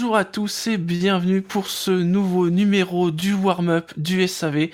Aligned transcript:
Bonjour 0.00 0.16
à 0.16 0.24
tous 0.24 0.66
et 0.66 0.78
bienvenue 0.78 1.42
pour 1.42 1.66
ce 1.66 1.90
nouveau 1.90 2.48
numéro 2.48 3.10
du 3.10 3.34
warm-up 3.34 3.92
du 3.98 4.26
SAV. 4.26 4.70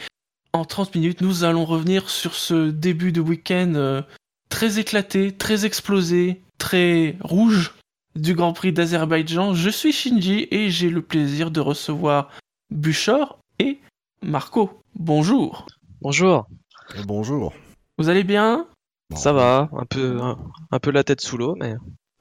En 0.52 0.64
30 0.64 0.94
minutes, 0.94 1.20
nous 1.20 1.42
allons 1.42 1.64
revenir 1.64 2.10
sur 2.10 2.36
ce 2.36 2.70
début 2.70 3.10
de 3.10 3.20
week-end 3.20 3.72
euh, 3.74 4.02
très 4.50 4.78
éclaté, 4.78 5.32
très 5.32 5.66
explosé, 5.66 6.42
très 6.58 7.16
rouge 7.22 7.74
du 8.14 8.34
Grand 8.34 8.52
Prix 8.52 8.72
d'Azerbaïdjan. 8.72 9.52
Je 9.52 9.68
suis 9.68 9.90
Shinji 9.90 10.46
et 10.52 10.70
j'ai 10.70 10.90
le 10.90 11.02
plaisir 11.02 11.50
de 11.50 11.58
recevoir 11.58 12.30
Buchor 12.70 13.40
et 13.58 13.80
Marco. 14.22 14.80
Bonjour. 14.94 15.66
Bonjour. 16.02 16.46
Et 16.96 17.02
bonjour. 17.04 17.52
Vous 17.98 18.08
allez 18.08 18.22
bien? 18.22 18.68
Bon, 19.10 19.16
Ça 19.16 19.32
va, 19.32 19.70
un 19.72 19.86
peu, 19.86 20.20
un, 20.22 20.38
un 20.70 20.78
peu 20.78 20.92
la 20.92 21.02
tête 21.02 21.20
sous 21.20 21.36
l'eau, 21.36 21.56
mais 21.56 21.74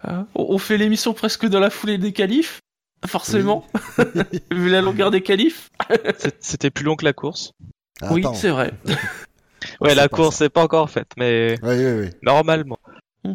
on 0.04 0.26
on 0.34 0.58
fait 0.58 0.80
l'émission 0.80 1.14
presque 1.14 1.46
dans 1.46 1.60
la 1.60 1.70
foulée 1.70 2.00
des 2.00 2.12
qualifs 2.12 2.62
Forcément, 3.08 3.66
vu 4.52 4.70
la 4.70 4.82
longueur 4.82 5.12
des 5.12 5.22
qualifs. 5.22 5.70
c'était 6.40 6.70
plus 6.72 6.84
long 6.86 6.96
que 6.96 7.06
la 7.06 7.14
course. 7.14 7.52
oui, 8.12 8.22
Attends. 8.22 8.34
c'est 8.34 8.50
vrai. 8.50 8.74
Ouais, 9.82 9.96
la 9.96 10.08
course 10.08 10.42
n'est 10.42 10.50
pas 10.50 10.64
encore 10.64 10.90
faite, 10.92 11.10
mais 11.18 11.58
Oui, 11.64 11.76
oui, 11.76 12.00
oui. 12.02 12.10
normalement. 12.22 12.78
Hmm. 13.24 13.34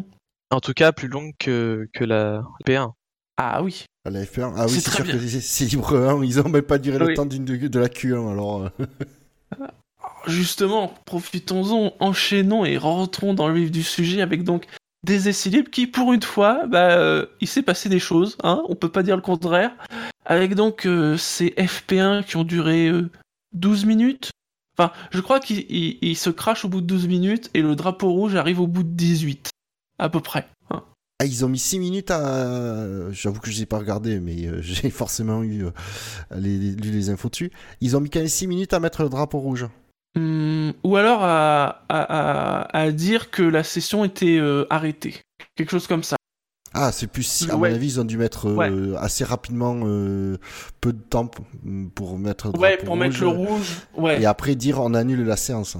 En 0.49 0.61
tout 0.61 0.71
cas, 0.71 0.93
plus 0.93 1.09
longue 1.09 1.33
que, 1.37 1.89
que 1.93 2.05
la 2.05 2.41
P1. 2.65 2.91
Ah 3.35 3.61
oui. 3.61 3.83
À 4.05 4.11
la 4.11 4.23
F1. 4.23 4.53
Ah 4.55 4.63
oui, 4.65 4.71
C'est 4.79 4.89
sûr 4.91 5.03
bien. 5.03 5.13
que 5.17 5.27
c'est- 5.27 5.65
libre 5.65 5.97
1. 5.97 6.23
Ils 6.23 6.39
ont 6.39 6.47
même 6.47 6.61
pas 6.61 6.77
duré 6.77 6.97
Oui. 7.03 7.07
le 7.09 7.13
temps 7.15 7.25
d'une 7.25 7.43
de, 7.43 7.55
de 7.67 7.79
la 7.79 7.89
Q1. 7.89 8.31
Alors, 8.31 8.63
euh, 8.63 9.67
Justement, 10.27 10.93
profitons-en, 11.05 11.93
enchaînons 11.99 12.63
et 12.63 12.77
rentrons 12.77 13.33
dans 13.33 13.47
le 13.47 13.55
vif 13.55 13.71
du 13.71 13.83
sujet 13.83 14.21
avec 14.21 14.43
donc 14.43 14.65
des 15.03 15.29
essais 15.29 15.49
libres 15.49 15.69
qui, 15.71 15.87
pour 15.87 16.13
une 16.13 16.21
fois, 16.21 16.65
bah, 16.67 16.91
euh, 16.91 17.25
il 17.39 17.47
s'est 17.47 17.63
passé 17.63 17.89
des 17.89 17.99
choses, 17.99 18.37
hein, 18.43 18.63
on 18.69 18.75
peut 18.75 18.89
pas 18.89 19.03
dire 19.03 19.15
le 19.15 19.21
contraire, 19.21 19.71
avec 20.25 20.55
donc 20.55 20.85
euh, 20.85 21.17
ces 21.17 21.49
FP1 21.57 22.23
qui 22.23 22.37
ont 22.37 22.43
duré 22.43 22.87
euh, 22.87 23.09
12 23.53 23.85
minutes. 23.85 24.31
Enfin, 24.77 24.91
je 25.11 25.19
crois 25.19 25.39
ils 25.49 26.15
se 26.15 26.29
crachent 26.29 26.65
au 26.65 26.69
bout 26.69 26.81
de 26.81 26.85
12 26.87 27.07
minutes 27.07 27.49
et 27.53 27.61
le 27.61 27.75
drapeau 27.75 28.11
rouge 28.11 28.35
arrive 28.35 28.59
au 28.61 28.67
bout 28.67 28.83
de 28.83 28.89
18, 28.89 29.49
à 29.99 30.09
peu 30.09 30.21
près. 30.21 30.47
hein. 30.69 30.83
ah, 31.19 31.25
ils 31.25 31.43
ont 31.45 31.49
mis 31.49 31.59
6 31.59 31.79
minutes 31.79 32.09
à. 32.11 33.11
J'avoue 33.11 33.39
que 33.41 33.51
je 33.51 33.59
n'ai 33.59 33.65
pas 33.65 33.79
regardé, 33.79 34.19
mais 34.19 34.45
euh, 34.47 34.61
j'ai 34.61 34.89
forcément 34.89 35.43
eu 35.43 35.65
euh, 35.65 35.71
les, 36.35 36.57
les 36.57 37.09
infos 37.09 37.29
dessus. 37.29 37.51
Ils 37.81 37.97
ont 37.97 37.99
mis 37.99 38.09
quand 38.09 38.19
même 38.19 38.27
6 38.27 38.47
minutes 38.47 38.73
à 38.73 38.79
mettre 38.79 39.03
le 39.03 39.09
drapeau 39.09 39.39
rouge. 39.39 39.67
Hum, 40.17 40.73
ou 40.83 40.97
alors 40.97 41.23
à, 41.23 41.83
à, 41.87 42.61
à- 42.67 42.77
à 42.77 42.91
dire 42.91 43.31
que 43.31 43.43
la 43.43 43.63
session 43.63 44.03
était 44.03 44.37
euh, 44.37 44.65
arrêtée. 44.69 45.21
Quelque 45.55 45.71
chose 45.71 45.87
comme 45.87 46.03
ça. 46.03 46.17
Ah, 46.73 46.91
c'est 46.91 47.07
plus. 47.07 47.23
si- 47.23 47.49
À 47.51 47.55
Ouais. 47.57 47.69
mon 47.69 47.75
avis, 47.75 47.87
ils 47.93 47.99
ont 47.99 48.05
dû 48.05 48.17
mettre 48.17 48.47
euh, 48.49 48.95
assez 48.97 49.23
rapidement 49.23 49.79
euh, 49.85 50.37
peu 50.81 50.93
de 50.93 51.01
temps 51.01 51.29
pour 51.95 52.17
mettre 52.17 52.51
le 52.51 52.59
Ouais, 52.59 52.77
pour 52.77 52.89
rouge. 52.95 52.99
mettre 52.99 53.19
le 53.21 53.27
rouge. 53.27 53.69
Ouais. 53.95 54.21
Et 54.21 54.25
après 54.25 54.55
dire 54.55 54.79
on 54.81 54.93
annule 54.93 55.23
la 55.25 55.37
séance. 55.37 55.77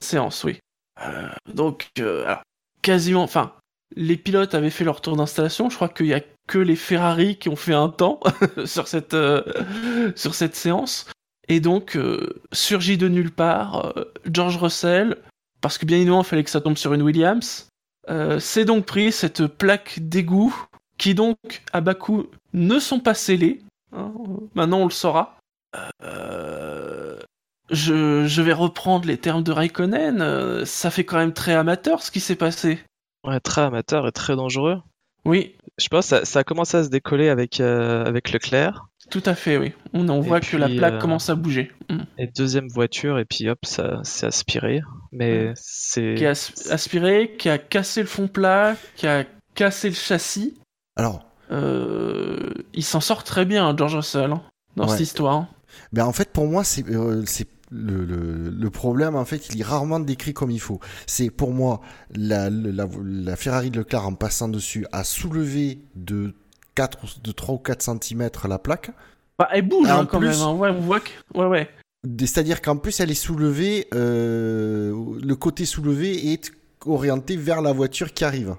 Séance, 0.00 0.42
oui. 0.44 0.58
Donc, 1.52 1.88
alors, 1.98 2.42
quasiment, 2.82 3.22
enfin, 3.22 3.52
les 3.94 4.16
pilotes 4.16 4.54
avaient 4.54 4.70
fait 4.70 4.84
leur 4.84 5.00
tour 5.00 5.16
d'installation. 5.16 5.70
Je 5.70 5.76
crois 5.76 5.88
qu'il 5.88 6.06
y 6.06 6.14
a 6.14 6.20
que 6.48 6.58
les 6.58 6.76
Ferrari 6.76 7.36
qui 7.36 7.48
ont 7.48 7.56
fait 7.56 7.74
un 7.74 7.88
temps 7.88 8.20
sur 8.64 8.88
cette 8.88 9.16
sur 10.16 10.34
cette 10.34 10.54
séance. 10.56 11.06
Et 11.48 11.60
donc, 11.60 11.96
euh, 11.96 12.40
surgit 12.52 12.98
de 12.98 13.08
nulle 13.08 13.30
part, 13.30 13.92
euh, 13.96 14.04
George 14.30 14.56
Russell, 14.56 15.16
parce 15.60 15.78
que 15.78 15.86
bien 15.86 15.96
évidemment, 15.98 16.22
il 16.22 16.26
fallait 16.26 16.44
que 16.44 16.50
ça 16.50 16.60
tombe 16.60 16.76
sur 16.76 16.92
une 16.92 17.02
Williams, 17.02 17.68
euh, 18.08 18.38
s'est 18.40 18.64
donc 18.64 18.84
pris 18.86 19.12
cette 19.12 19.46
plaque 19.46 19.98
d'égout 20.00 20.54
qui 20.98 21.14
donc, 21.14 21.36
à 21.72 21.80
Bakou, 21.80 22.26
ne 22.52 22.78
sont 22.78 23.00
pas 23.00 23.14
scellées. 23.14 23.60
hein. 23.92 24.12
maintenant, 24.54 24.78
on 24.80 24.84
le 24.86 24.90
saura. 24.90 25.36
Euh, 26.02 27.18
je, 27.70 28.26
je 28.26 28.42
vais 28.42 28.52
reprendre 28.52 29.06
les 29.06 29.18
termes 29.18 29.42
de 29.42 29.52
Raikkonen. 29.52 30.20
euh, 30.22 30.64
ça 30.64 30.90
fait 30.90 31.04
quand 31.04 31.18
même 31.18 31.32
très 31.34 31.54
amateur 31.54 32.02
ce 32.02 32.10
qui 32.10 32.20
s'est 32.20 32.36
passé. 32.36 32.78
Ouais, 33.24 33.40
très 33.40 33.62
amateur 33.62 34.06
et 34.06 34.12
très 34.12 34.36
dangereux. 34.36 34.80
Oui, 35.24 35.56
Je 35.78 35.88
pense 35.88 36.04
que 36.08 36.18
ça, 36.18 36.24
ça 36.24 36.38
a 36.40 36.44
commencé 36.44 36.76
à 36.76 36.84
se 36.84 36.88
décoller 36.88 37.28
avec, 37.28 37.60
euh, 37.60 38.04
avec 38.04 38.30
Leclerc. 38.30 38.86
Tout 39.10 39.22
à 39.24 39.34
fait, 39.34 39.56
oui. 39.56 39.72
On, 39.92 40.20
voit 40.20 40.40
que 40.40 40.56
la 40.56 40.68
plaque 40.68 40.94
euh, 40.94 40.98
commence 40.98 41.28
à 41.30 41.34
bouger. 41.34 41.72
Mm. 41.90 41.98
Et 42.18 42.26
deuxième 42.26 42.68
voiture, 42.68 43.18
et 43.18 43.24
puis 43.24 43.48
hop, 43.48 43.58
ça 43.64 44.00
s'est 44.02 44.26
aspiré. 44.26 44.80
Mais 45.12 45.52
c'est. 45.56 46.14
Qui 46.16 46.26
a 46.26 46.30
as- 46.30 46.68
aspiré, 46.70 47.36
qui 47.38 47.48
a 47.48 47.58
cassé 47.58 48.00
le 48.00 48.06
fond 48.06 48.28
plat, 48.28 48.76
qui 48.96 49.06
a 49.06 49.24
cassé 49.54 49.88
le 49.88 49.94
châssis. 49.94 50.54
Alors, 50.96 51.22
Euh, 51.52 52.50
il 52.74 52.82
s'en 52.82 53.00
sort 53.00 53.22
très 53.22 53.44
bien, 53.44 53.74
George 53.76 53.94
Russell, 53.94 54.32
hein, 54.32 54.42
dans 54.74 54.84
Ouais. 54.86 54.90
cette 54.90 55.00
histoire. 55.02 55.46
Ben 55.92 56.04
en 56.04 56.12
fait, 56.12 56.32
pour 56.32 56.46
moi, 56.46 56.64
c'est 56.64 56.84
euh, 56.90 57.22
le, 57.70 58.04
le, 58.04 58.50
le 58.50 58.70
problème, 58.70 59.14
en 59.14 59.24
fait, 59.24 59.48
il 59.54 59.60
est 59.60 59.64
rarement 59.64 60.00
décrit 60.00 60.32
comme 60.34 60.50
il 60.50 60.60
faut. 60.60 60.80
C'est 61.06 61.30
pour 61.30 61.52
moi, 61.52 61.80
la, 62.14 62.50
la, 62.50 62.88
la 63.04 63.36
Ferrari 63.36 63.70
de 63.70 63.78
Leclerc, 63.78 64.06
en 64.06 64.14
passant 64.14 64.48
dessus, 64.48 64.86
a 64.90 65.04
soulevé 65.04 65.78
de, 65.94 66.34
4, 66.76 66.98
ou- 67.02 67.20
de 67.24 67.32
3 67.32 67.54
ou 67.56 67.58
4 67.58 67.82
cm 67.82 68.30
la 68.48 68.58
plaque. 68.60 68.92
Bah, 69.38 69.48
elle 69.52 69.66
bouge 69.68 69.88
hein, 69.90 70.06
quand 70.08 70.18
plus- 70.18 70.28
même. 70.28 70.40
hein. 70.40 70.52
Ouais, 70.54 70.70
on 70.70 70.80
voit 70.80 71.00
que. 71.00 71.10
Ouais, 71.34 71.46
ouais. 71.46 71.68
C'est-à-dire 72.20 72.62
qu'en 72.62 72.76
plus, 72.76 73.00
elle 73.00 73.10
est 73.10 73.14
soulevée, 73.14 73.88
euh, 73.94 74.92
le 75.22 75.34
côté 75.34 75.64
soulevé 75.66 76.32
est 76.32 76.52
orienté 76.84 77.36
vers 77.36 77.60
la 77.62 77.72
voiture 77.72 78.14
qui 78.14 78.24
arrive. 78.24 78.54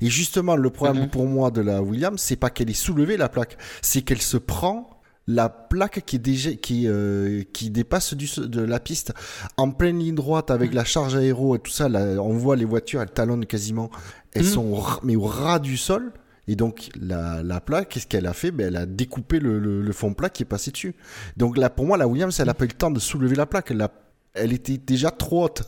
Et 0.00 0.08
justement, 0.08 0.56
le 0.56 0.70
problème 0.70 1.02
Mhm. 1.04 1.10
pour 1.10 1.26
moi 1.26 1.50
de 1.50 1.60
la 1.60 1.82
Williams, 1.82 2.20
c'est 2.20 2.36
pas 2.36 2.50
qu'elle 2.50 2.70
est 2.70 2.72
soulevée 2.72 3.16
la 3.16 3.28
plaque, 3.28 3.58
c'est 3.82 4.02
qu'elle 4.02 4.22
se 4.22 4.38
prend 4.38 4.88
la 5.26 5.50
plaque 5.50 6.02
qui 6.06 6.16
est 6.16 6.18
déjà 6.18 6.52
qui 6.54 6.88
euh, 6.88 7.42
qui 7.52 7.68
dépasse 7.68 8.14
du, 8.14 8.26
de 8.38 8.62
la 8.62 8.80
piste 8.80 9.12
en 9.58 9.70
pleine 9.70 9.98
ligne 9.98 10.14
droite 10.14 10.50
avec 10.50 10.72
la 10.72 10.84
charge 10.84 11.14
aéro 11.14 11.54
et 11.54 11.58
tout 11.58 11.70
ça. 11.70 11.88
Là, 11.90 12.00
on 12.22 12.32
voit 12.32 12.56
les 12.56 12.64
voitures, 12.64 13.02
elles 13.02 13.10
talonnent 13.10 13.44
quasiment. 13.44 13.90
Elles 14.32 14.44
Mhm. 14.44 14.48
sont 14.48 14.64
au 14.72 14.82
mais 15.02 15.14
au 15.16 15.24
ras 15.26 15.58
du 15.58 15.76
sol. 15.76 16.12
Et 16.48 16.56
donc 16.56 16.88
la, 17.00 17.42
la 17.42 17.60
plaque, 17.60 17.90
qu'est-ce 17.90 18.06
qu'elle 18.06 18.26
a 18.26 18.32
fait? 18.32 18.50
Ben, 18.50 18.68
Elle 18.68 18.76
a 18.76 18.86
découpé 18.86 19.38
le, 19.38 19.58
le, 19.58 19.82
le 19.82 19.92
fond 19.92 20.14
plat 20.14 20.30
qui 20.30 20.42
est 20.42 20.46
passé 20.46 20.70
dessus. 20.70 20.94
Donc 21.36 21.56
là, 21.58 21.68
pour 21.70 21.86
moi, 21.86 21.96
la 21.98 22.08
Williams, 22.08 22.40
elle 22.40 22.46
n'a 22.46 22.54
pas 22.54 22.64
eu 22.64 22.68
le 22.68 22.74
temps 22.74 22.90
de 22.90 22.98
soulever 23.00 23.36
la 23.36 23.46
plaque. 23.46 23.70
Elle, 23.70 23.82
a- 23.82 23.92
elle 24.34 24.52
était 24.52 24.78
déjà 24.78 25.10
trop 25.10 25.44
haute. 25.44 25.62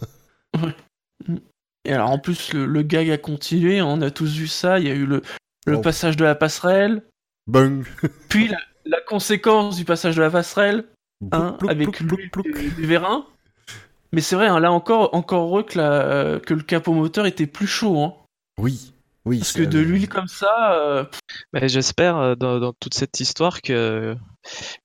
Et 1.84 1.92
alors, 1.92 2.10
en 2.10 2.18
plus, 2.18 2.52
le, 2.52 2.66
le 2.66 2.82
gag 2.82 3.10
a 3.10 3.18
continué. 3.18 3.80
On 3.82 4.00
a 4.02 4.10
tous 4.10 4.34
vu 4.36 4.46
ça. 4.48 4.78
Il 4.78 4.86
y 4.86 4.90
a 4.90 4.94
eu 4.94 5.06
le, 5.06 5.22
le 5.66 5.76
Oh. 5.76 5.80
passage 5.80 6.16
de 6.16 6.24
la 6.24 6.34
passerelle. 6.34 7.02
Bang 7.46 7.84
Puis 8.28 8.48
la, 8.48 8.58
la 8.84 9.00
conséquence 9.00 9.76
du 9.76 9.84
passage 9.84 10.16
de 10.16 10.20
la 10.22 10.30
passerelle. 10.30 10.84
hein, 11.32 11.56
avec 11.68 12.02
du 12.02 12.86
vérin. 12.86 13.26
Mais 14.12 14.20
c'est 14.20 14.34
vrai, 14.36 14.48
hein, 14.48 14.60
là 14.60 14.72
encore, 14.72 15.14
encore 15.14 15.44
heureux 15.46 15.62
que, 15.62 15.78
la, 15.78 15.90
euh, 15.92 16.38
que 16.40 16.52
le 16.54 16.62
capot 16.62 16.92
moteur 16.92 17.26
était 17.26 17.46
plus 17.46 17.66
chaud. 17.68 17.98
Hein, 18.02 18.14
Oui, 18.58 18.89
oui. 19.24 19.38
parce 19.38 19.52
que 19.52 19.62
de 19.62 19.78
l'huile 19.78 20.08
comme 20.08 20.28
ça, 20.28 20.74
euh, 20.74 21.04
Mais 21.52 21.68
j'espère 21.68 22.16
euh, 22.16 22.34
dans, 22.34 22.58
dans 22.60 22.72
toute 22.72 22.94
cette 22.94 23.20
histoire 23.20 23.62
que, 23.62 24.16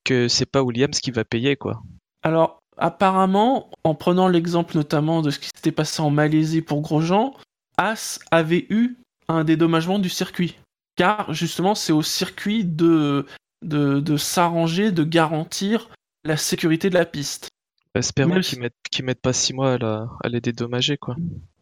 que 0.04 0.28
c'est 0.28 0.46
pas 0.50 0.62
Williams 0.64 1.00
qui 1.00 1.12
va 1.12 1.24
payer, 1.24 1.56
quoi. 1.56 1.82
Alors, 2.24 2.60
apparemment, 2.78 3.70
en 3.84 3.96
prenant 3.96 4.28
l'exemple 4.28 4.76
notamment 4.76 5.22
de 5.22 5.30
ce 5.32 5.40
qui 5.40 5.48
s'était 5.56 5.72
passé 5.72 6.02
en 6.02 6.10
Malaisie 6.10 6.62
pour 6.62 6.82
Grosjean, 6.82 7.34
As 7.78 8.20
avait 8.32 8.66
eu 8.70 8.98
un 9.28 9.44
dédommagement 9.44 10.00
du 10.00 10.10
circuit. 10.10 10.58
Car 10.98 11.34
justement, 11.34 11.76
c'est 11.76 11.92
au 11.92 12.02
circuit 12.04 12.64
de, 12.64 13.26
de, 13.64 14.00
de 14.00 14.18
s'arranger, 14.18 14.92
de 14.92 15.04
garantir 15.04 15.90
la 16.24 16.38
sécurité 16.38 16.90
de 16.90 16.94
la 16.96 17.06
piste. 17.06 17.50
Espérons 17.94 18.30
Même 18.34 18.42
qu'ils 18.42 18.60
mettent, 18.60 18.74
mettent 19.04 19.22
pas 19.22 19.34
six 19.34 19.54
mois 19.54 19.74
à, 19.74 19.78
la- 19.78 20.08
à 20.24 20.28
les 20.30 20.42
dédommager, 20.42 20.98
quoi. 20.98 21.16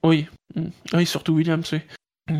Oui, 0.03 0.27
Mm. 0.55 0.67
oui, 0.93 1.05
surtout 1.07 1.33
Williams, 1.33 1.67
oui. 1.73 2.35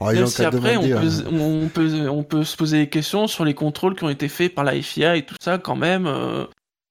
Oh, 0.00 0.10
Même 0.12 0.26
si 0.26 0.44
après, 0.44 0.76
on 0.76 0.82
demander, 0.82 0.92
peut, 0.92 1.26
hein. 1.26 1.38
on, 1.40 1.68
peut, 1.68 2.08
on 2.08 2.22
peut 2.22 2.44
se 2.44 2.56
poser 2.56 2.78
des 2.78 2.88
questions 2.88 3.26
sur 3.26 3.44
les 3.44 3.54
contrôles 3.54 3.94
qui 3.94 4.04
ont 4.04 4.08
été 4.08 4.28
faits 4.28 4.54
par 4.54 4.64
la 4.64 4.80
FIA 4.80 5.16
et 5.16 5.24
tout 5.24 5.36
ça, 5.40 5.58
quand 5.58 5.76
même. 5.76 6.06
euh, 6.06 6.44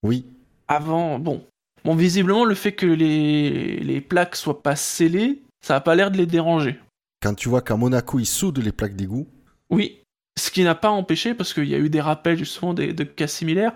Oui, 0.04 0.26
avant, 0.68 1.20
bon. 1.20 1.44
Bon, 1.84 1.96
visiblement, 1.96 2.46
le 2.46 2.56
fait 2.56 2.74
que 2.74 2.86
les, 2.86 3.80
les 3.80 4.02
plaques 4.02 4.36
soient 4.36 4.62
pas 4.62 4.76
scellées, 4.76 5.42
ça 5.66 5.76
a 5.76 5.80
pas 5.82 5.96
l'air 5.96 6.12
de 6.12 6.18
les 6.18 6.26
déranger. 6.28 6.80
quand 7.24 7.34
tu 7.36 7.50
vois 7.50 7.62
qu'à 7.62 7.76
Monaco, 7.76 8.20
ils 8.20 8.26
soudent 8.26 8.60
les 8.60 8.72
plaques 8.72 8.96
d'égout. 8.96 9.28
Oui, 9.70 10.00
ce 10.40 10.52
qui 10.52 10.64
n'a 10.64 10.76
pas 10.76 10.90
empêché, 10.92 11.34
parce 11.34 11.54
qu'il 11.54 11.66
y 11.68 11.76
a 11.76 11.80
eu 11.80 11.90
des 11.90 12.02
rappels 12.02 12.38
justement 12.38 12.74
des, 12.74 12.94
de 12.94 13.04
cas 13.04 13.28
similaires, 13.28 13.74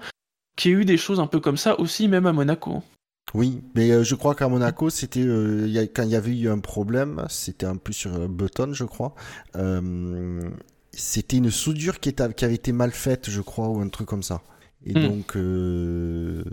qu'il 0.55 0.71
y 0.71 0.75
a 0.75 0.77
eu 0.79 0.85
des 0.85 0.97
choses 0.97 1.19
un 1.19 1.27
peu 1.27 1.39
comme 1.39 1.57
ça 1.57 1.79
aussi, 1.79 2.07
même 2.07 2.25
à 2.27 2.31
Monaco. 2.33 2.83
Oui, 3.33 3.61
mais 3.75 3.91
euh, 3.91 4.03
je 4.03 4.15
crois 4.15 4.33
qu'à 4.35 4.47
Monaco, 4.47 4.89
c'était 4.89 5.21
euh, 5.25 5.63
il 5.65 5.71
y 5.73 5.79
a- 5.79 5.87
quand 5.87 6.03
il 6.03 6.09
y 6.09 6.15
avait 6.15 6.37
eu 6.37 6.47
un 6.49 6.59
problème, 6.59 7.25
c'était 7.29 7.65
un 7.65 7.75
peu 7.75 7.91
sur 7.91 8.13
euh, 8.15 8.27
Button, 8.27 8.73
je 8.73 8.85
crois. 8.85 9.13
euh, 9.55 10.49
c'était 10.91 11.37
une 11.37 11.51
soudure 11.51 11.99
qui, 11.99 12.07
était, 12.09 12.33
qui 12.33 12.45
avait 12.45 12.55
été 12.55 12.71
mal 12.71 12.91
faite, 12.91 13.29
je 13.29 13.41
crois, 13.41 13.67
ou 13.67 13.81
un 13.81 13.89
truc 13.89 14.07
comme 14.07 14.23
ça. 14.23 14.41
Et 14.85 14.93
Hmm. 14.93 15.01
donc, 15.01 15.35
euh, 15.35 16.43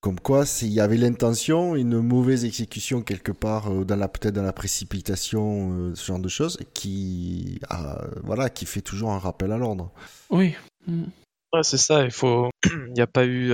comme 0.00 0.18
quoi, 0.18 0.44
il 0.62 0.68
y 0.72 0.80
avait 0.80 0.96
l'intention, 0.96 1.76
une 1.76 2.00
mauvaise 2.00 2.44
exécution 2.44 3.02
quelque 3.02 3.30
part, 3.30 3.70
euh, 3.72 3.84
dans 3.84 3.94
la 3.96 4.08
peut-être 4.08 4.34
dans 4.34 4.42
la 4.42 4.52
précipitation, 4.52 5.70
euh, 5.90 5.94
ce 5.94 6.04
genre 6.06 6.18
de 6.18 6.28
choses, 6.28 6.58
qui, 6.74 7.60
a- 7.70 8.04
voilà, 8.24 8.50
qui 8.50 8.66
fait 8.66 8.80
toujours 8.82 9.12
un 9.12 9.18
rappel 9.18 9.52
à 9.52 9.58
l'ordre. 9.58 9.92
Oui. 10.30 10.54
Ouais, 10.88 11.62
c'est 11.62 11.78
ça. 11.78 12.04
Il 12.04 12.10
faut. 12.10 12.50
Il 12.88 12.92
n'y 12.94 13.00
a 13.00 13.06
pas 13.06 13.24
eu. 13.26 13.52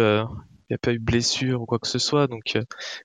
Euh, 0.70 0.72
Il 0.72 0.72
n'y 0.72 0.76
a 0.76 0.78
pas 0.78 0.92
eu 0.92 0.98
blessure 0.98 1.62
ou 1.62 1.66
quoi 1.66 1.78
que 1.78 1.88
ce 1.88 1.98
soit, 1.98 2.26
donc 2.26 2.54
il 2.54 2.62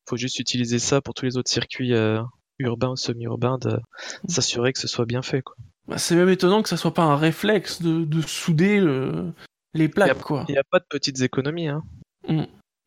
faut 0.07 0.17
juste 0.17 0.39
utiliser 0.39 0.79
ça 0.79 1.01
pour 1.01 1.13
tous 1.13 1.25
les 1.25 1.37
autres 1.37 1.49
circuits 1.51 1.93
euh, 1.93 2.21
urbains 2.59 2.89
ou 2.91 2.95
semi-urbains, 2.95 3.57
de 3.57 3.79
s'assurer 4.27 4.71
que 4.73 4.79
ce 4.79 4.87
soit 4.87 5.05
bien 5.05 5.21
fait. 5.21 5.41
Quoi. 5.41 5.55
Bah, 5.87 5.97
c'est 5.97 6.15
même 6.15 6.29
étonnant 6.29 6.61
que 6.63 6.69
ça 6.69 6.77
soit 6.77 6.93
pas 6.93 7.03
un 7.03 7.15
réflexe 7.17 7.81
de, 7.81 8.05
de 8.05 8.21
souder 8.21 8.79
le- 8.79 9.31
les 9.73 9.87
plaques, 9.89 10.21
quoi. 10.21 10.45
Il 10.47 10.53
n'y 10.53 10.57
a 10.57 10.63
pas 10.63 10.79
de 10.79 10.85
petites 10.89 11.21
économies. 11.21 11.67
Hein. 11.67 11.83
Ouais, 12.29 12.37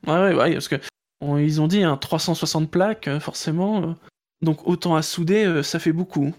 ouais, 0.07 0.35
ouais, 0.35 0.53
parce 0.55 0.69
que 0.69 0.77
on- 1.21 1.37
ils 1.37 1.61
ont 1.61 1.67
dit 1.69 1.83
hein, 1.83 1.97
360 1.97 2.71
plaques, 2.71 3.09
euh, 3.09 3.21
forcément. 3.21 3.83
euh, 3.83 3.93
donc 4.41 4.67
autant 4.69 4.95
à 4.95 5.03
souder, 5.03 5.45
euh, 5.45 5.63
ça 5.63 5.79
fait 5.81 5.93
beaucoup. 5.93 6.33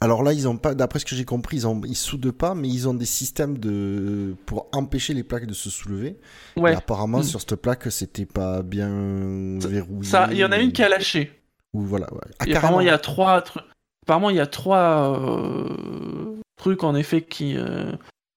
Alors 0.00 0.22
là, 0.22 0.32
ils 0.32 0.46
ont 0.48 0.56
pas, 0.58 0.74
d'après 0.74 0.98
ce 0.98 1.04
que 1.04 1.14
j'ai 1.14 1.24
compris, 1.24 1.58
ils, 1.58 1.66
ont, 1.66 1.80
ils 1.86 1.94
soudent 1.96 2.32
pas, 2.32 2.54
mais 2.54 2.68
ils 2.68 2.88
ont 2.88 2.94
des 2.94 3.06
systèmes 3.06 3.56
de 3.58 4.34
pour 4.44 4.68
empêcher 4.72 5.14
les 5.14 5.22
plaques 5.22 5.46
de 5.46 5.54
se 5.54 5.70
soulever. 5.70 6.18
Ouais. 6.56 6.72
Et 6.72 6.76
apparemment, 6.76 7.20
Mm. 7.20 7.22
sur 7.24 7.40
cette 7.40 7.54
plaque, 7.56 7.90
c'était 7.90 8.26
pas 8.26 8.62
bien 8.62 9.58
Ça- 9.60 9.68
verrouillé. 9.68 10.10
Ça, 10.10 10.28
il 10.32 10.38
y 10.38 10.44
en 10.44 10.52
a 10.52 10.58
une 10.58 10.72
qui 10.72 10.82
a 10.82 10.88
lâché. 10.88 11.32
Ou 11.72 11.82
voilà. 11.82 12.12
ouais. 12.12 12.20
Ah, 12.40 12.44
apparemment, 12.48 12.80
il 12.80 12.86
y 12.88 12.90
a 12.90 12.98
trois. 12.98 13.42
Apparemment, 14.02 14.30
il 14.30 14.36
y 14.36 14.40
a 14.40 14.46
trois 14.46 15.18
euh, 15.20 16.36
trucs 16.56 16.84
en 16.84 16.94
effet 16.94 17.22
qui. 17.22 17.56
Euh, 17.56 17.92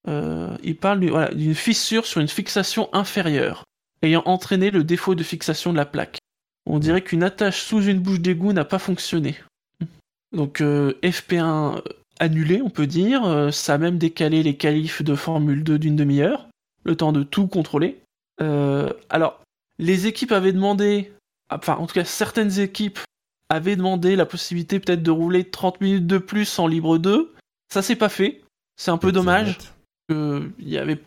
euh, 0.08 0.56
il 0.64 0.78
parle 0.78 1.06
voilà, 1.10 1.34
d'une 1.34 1.56
fissure 1.56 2.06
sur 2.06 2.22
une 2.22 2.28
fixation 2.28 2.90
inférieure, 2.94 3.64
ayant 4.02 4.24
entraîné 4.26 4.72
le 4.72 4.84
défaut 4.84 5.14
de 5.16 5.24
fixation 5.24 5.72
de 5.74 5.78
la 5.78 5.86
plaque. 5.86 6.20
On 6.66 6.80
dirait 6.80 7.02
qu'une 7.02 7.24
attache 7.24 7.62
sous 7.64 7.82
une 7.84 8.00
bouche 8.00 8.20
d'égout 8.20 8.54
n'a 8.54 8.66
pas 8.66 8.80
fonctionné. 8.80 9.36
Donc 10.32 10.62
euh, 10.62 10.94
FP1 11.04 11.78
euh, 11.78 11.82
annulé, 12.20 12.62
on 12.62 12.70
peut 12.70 12.88
dire. 12.88 13.26
Euh, 13.26 13.52
ça 13.52 13.76
a 13.76 13.78
même 13.78 13.98
décalé 13.98 14.44
les 14.44 14.56
qualifs 14.56 15.02
de 15.02 15.16
Formule 15.16 15.64
2 15.64 15.80
d'une 15.80 15.96
demi-heure, 15.96 16.48
le 16.84 16.96
temps 16.96 17.12
de 17.12 17.24
tout 17.24 17.48
contrôler. 17.48 18.00
Euh, 18.42 18.92
alors, 19.10 19.42
les 19.80 20.08
équipes 20.08 20.32
avaient 20.32 20.54
demandé, 20.54 21.12
enfin 21.50 21.76
en 21.76 21.88
tout 21.88 21.94
cas 21.94 22.06
certaines 22.06 22.60
équipes 22.60 23.00
avaient 23.50 23.76
demandé 23.76 24.16
la 24.16 24.26
possibilité 24.26 24.80
peut-être 24.80 25.02
de 25.02 25.12
rouler 25.12 25.44
30 25.44 25.82
minutes 25.82 26.08
de 26.08 26.20
plus 26.20 26.60
en 26.60 26.68
libre 26.68 26.98
2. 26.98 27.34
Ça 27.74 27.82
s'est 27.82 27.96
pas 27.96 28.10
fait. 28.10 28.42
C'est 28.78 28.92
un 28.92 28.98
peu 28.98 29.12
dommage. 29.12 29.58
Euh, 30.12 30.48
il 30.60 30.70
y 30.70 30.78
avait, 30.78 31.00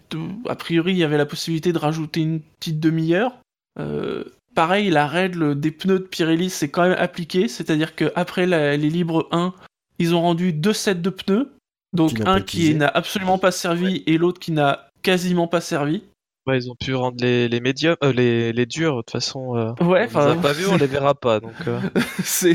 a 0.49 0.55
priori, 0.57 0.93
il 0.93 0.99
y 0.99 1.05
avait 1.05 1.17
la 1.17 1.27
possibilité 1.27 1.73
de 1.73 1.79
rajouter 1.79 2.21
une 2.21 2.41
petite 2.41 2.81
demi-heure. 2.81 3.37
Euh, 3.79 4.25
pareil, 4.55 4.91
la 4.91 5.07
règle 5.07 5.59
des 5.59 5.71
pneus 5.71 5.99
de 6.01 6.05
Pirelli 6.05 6.51
s'est 6.51 6.71
quand 6.71 6.83
même 6.83 6.97
appliquée, 6.99 7.49
c'est-à-dire 7.49 7.95
qu'après 7.95 8.47
les 8.47 8.77
libres 8.91 9.29
1, 9.33 9.53
ils 9.99 10.15
ont 10.15 10.21
rendu 10.23 10.53
deux 10.53 10.73
sets 10.73 10.95
de 10.97 11.11
pneus. 11.11 11.53
Donc 11.93 12.15
Qui 12.15 12.23
un 12.25 12.41
qui 12.41 12.75
n'a 12.75 12.89
absolument 12.89 13.37
pas 13.39 13.51
servi 13.51 14.03
et 14.07 14.17
l'autre 14.17 14.41
qui 14.41 14.53
n'a 14.53 14.89
quasiment 15.03 15.47
pas 15.47 15.61
servi. 15.61 16.03
Ouais, 16.47 16.59
ils 16.59 16.71
ont 16.71 16.75
pu 16.75 16.95
rendre 16.95 17.23
les, 17.23 17.49
les 17.49 17.61
médiums, 17.61 17.97
euh, 18.03 18.13
les, 18.13 18.53
les 18.53 18.67
durs, 18.67 18.97
de 18.97 19.01
toute 19.03 19.11
façon. 19.13 19.57
euh, 19.57 19.73
Ouais, 19.85 20.09
on 20.15 20.19
les 20.19 20.27
a 20.33 20.35
pas 20.37 20.53
vus, 20.53 20.67
on 20.67 20.77
les 20.77 20.87
verra 20.87 21.15
pas. 21.15 21.39
Donc, 21.39 21.53
euh, 21.69 21.79
ce, 22.25 22.47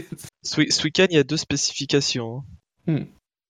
week- 0.60 0.74
ce 0.74 0.84
week-end, 0.84 1.06
il 1.10 1.16
y 1.16 1.20
a 1.20 1.24
deux 1.24 1.38
spécifications. 1.38 2.44
hein. 2.88 3.00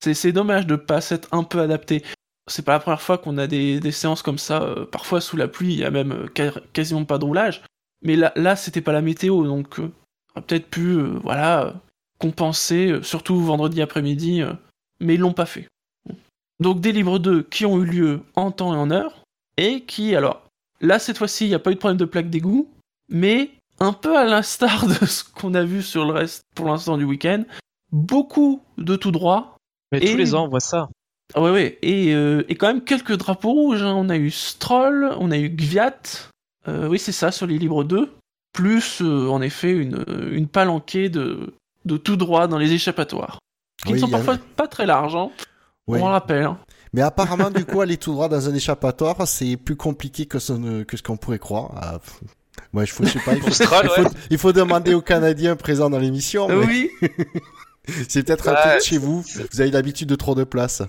C'est, 0.04 0.14
c'est 0.14 0.30
dommage 0.32 0.66
de 0.66 0.76
pas 0.76 1.00
s'être 1.00 1.26
un 1.32 1.42
peu 1.42 1.60
adapté. 1.60 2.04
C'est 2.48 2.64
pas 2.64 2.72
la 2.72 2.78
première 2.80 3.02
fois 3.02 3.18
qu'on 3.18 3.36
a 3.38 3.46
des, 3.46 3.80
des 3.80 3.90
séances 3.90 4.22
comme 4.22 4.38
ça. 4.38 4.62
euh, 4.62 4.84
parfois 4.86 5.20
sous 5.20 5.36
la 5.36 5.48
pluie, 5.48 5.72
il 5.72 5.78
y 5.80 5.84
a 5.84 5.90
même 5.90 6.12
euh, 6.12 6.50
quasiment 6.72 7.04
pas 7.04 7.18
de 7.18 7.24
roulage. 7.24 7.62
Mais 8.02 8.16
là, 8.16 8.32
là 8.36 8.56
c'était 8.56 8.80
pas 8.80 8.92
la 8.92 9.02
météo, 9.02 9.44
donc 9.46 9.78
euh, 9.80 9.90
on 10.34 10.38
aurait 10.38 10.46
peut-être 10.46 10.68
pu, 10.70 10.86
euh, 10.98 11.18
voilà, 11.22 11.64
euh, 11.66 11.72
compenser, 12.18 12.98
surtout 13.02 13.40
vendredi 13.40 13.80
après-midi. 13.82 14.42
mais 15.00 15.14
ils 15.14 15.20
l'ont 15.20 15.32
pas 15.32 15.46
fait. 15.46 15.68
Donc 16.60 16.80
des 16.80 16.92
livres 16.92 17.18
2 17.18 17.42
qui 17.44 17.64
ont 17.66 17.78
eu 17.82 17.84
lieu 17.86 18.20
en 18.34 18.50
temps 18.50 18.74
et 18.74 18.78
en 18.78 18.90
heure, 18.90 19.22
et 19.56 19.82
qui, 19.82 20.16
alors, 20.16 20.42
là 20.80 20.98
cette 20.98 21.18
fois-ci, 21.18 21.44
il 21.46 21.48
n'y 21.48 21.54
a 21.54 21.58
pas 21.60 21.70
eu 21.70 21.74
de 21.74 21.78
problème 21.78 21.96
de 21.98 22.04
plaque 22.04 22.30
d'égout, 22.30 22.68
mais 23.08 23.50
un 23.80 23.92
peu 23.92 24.16
à 24.18 24.24
l'instar 24.24 24.86
de 25.00 25.06
ce 25.06 25.22
qu'on 25.24 25.54
a 25.54 25.62
vu 25.64 25.82
sur 25.82 26.04
le 26.04 26.12
reste 26.12 26.42
pour 26.56 26.66
l'instant 26.66 26.96
du 26.98 27.04
week-end, 27.04 27.44
beaucoup 27.92 28.60
de 28.76 28.96
tout 28.96 29.12
droit, 29.12 29.56
Mais 29.92 29.98
Et- 30.04 30.10
tous 30.10 30.16
les 30.18 30.34
ans, 30.34 30.44
on 30.44 30.48
voit 30.48 30.60
ça. 30.60 30.88
ah 31.34 31.40
ouais, 31.42 31.50
ouais. 31.50 31.78
Et, 31.82 32.12
euh, 32.14 32.42
et 32.48 32.56
quand 32.56 32.66
même 32.66 32.82
quelques 32.84 33.16
drapeaux 33.16 33.52
rouges. 33.52 33.82
hein. 33.82 33.94
On 33.96 34.08
a 34.08 34.16
eu 34.16 34.30
Stroll, 34.30 35.14
on 35.18 35.30
a 35.30 35.38
eu 35.38 35.48
Gviat. 35.48 36.00
Euh, 36.66 36.88
oui, 36.88 36.98
c'est 36.98 37.12
ça, 37.12 37.30
sur 37.30 37.46
les 37.46 37.58
libres 37.58 37.84
2. 37.84 38.10
Plus, 38.52 39.00
euh, 39.02 39.28
en 39.28 39.40
effet, 39.42 39.70
une, 39.72 40.04
une 40.32 40.48
palanquée 40.48 41.08
de, 41.08 41.54
de 41.84 41.96
tout 41.96 42.16
droit 42.16 42.48
dans 42.48 42.58
les 42.58 42.72
échappatoires. 42.72 43.38
Qui 43.84 43.92
Oui, 43.92 43.94
ne 43.94 44.06
sont 44.06 44.10
parfois 44.10 44.38
pas 44.56 44.66
très 44.66 44.86
larges, 44.86 45.14
hein. 45.14 45.30
On 45.86 45.94
le 45.94 46.02
rappelle. 46.02 46.44
hein. 46.44 46.58
Mais 46.92 47.00
apparemment, 47.02 47.50
du 47.50 47.64
coup, 47.64 47.80
aller 47.82 47.96
tout 47.96 48.12
droit 48.12 48.28
dans 48.28 48.48
un 48.48 48.54
échappatoire, 48.54 49.26
c'est 49.28 49.56
plus 49.56 49.76
compliqué 49.76 50.26
que 50.26 50.38
ce, 50.38 50.52
ne- 50.52 50.82
que 50.82 50.96
ce 50.96 51.02
qu'on 51.02 51.16
pourrait 51.16 51.38
croire. 51.38 51.70
Ah. 51.76 51.98
Moi, 52.72 52.84
je, 52.84 52.92
faut- 52.92 53.04
je 53.04 53.10
sais 53.10 53.20
pas, 53.20 53.34
il 53.34 53.40
faut, 53.42 53.48
Austral, 53.48 53.88
il 53.96 54.02
faut- 54.02 54.10
il 54.30 54.38
faut 54.38 54.52
demander 54.52 54.92
aux 54.94 55.00
Canadiens 55.00 55.54
présents 55.56 55.88
dans 55.88 55.98
l'émission. 55.98 56.48
mais 56.48 56.54
Oui, 56.56 56.90
C'est 58.08 58.22
peut-être 58.24 58.48
un 58.48 58.54
truc 58.54 58.82
chez 58.82 58.98
vous. 58.98 59.22
Vous 59.52 59.60
avez 59.60 59.70
l'habitude 59.70 60.08
de 60.08 60.14
trop 60.16 60.34
de 60.34 60.44
place. 60.44 60.82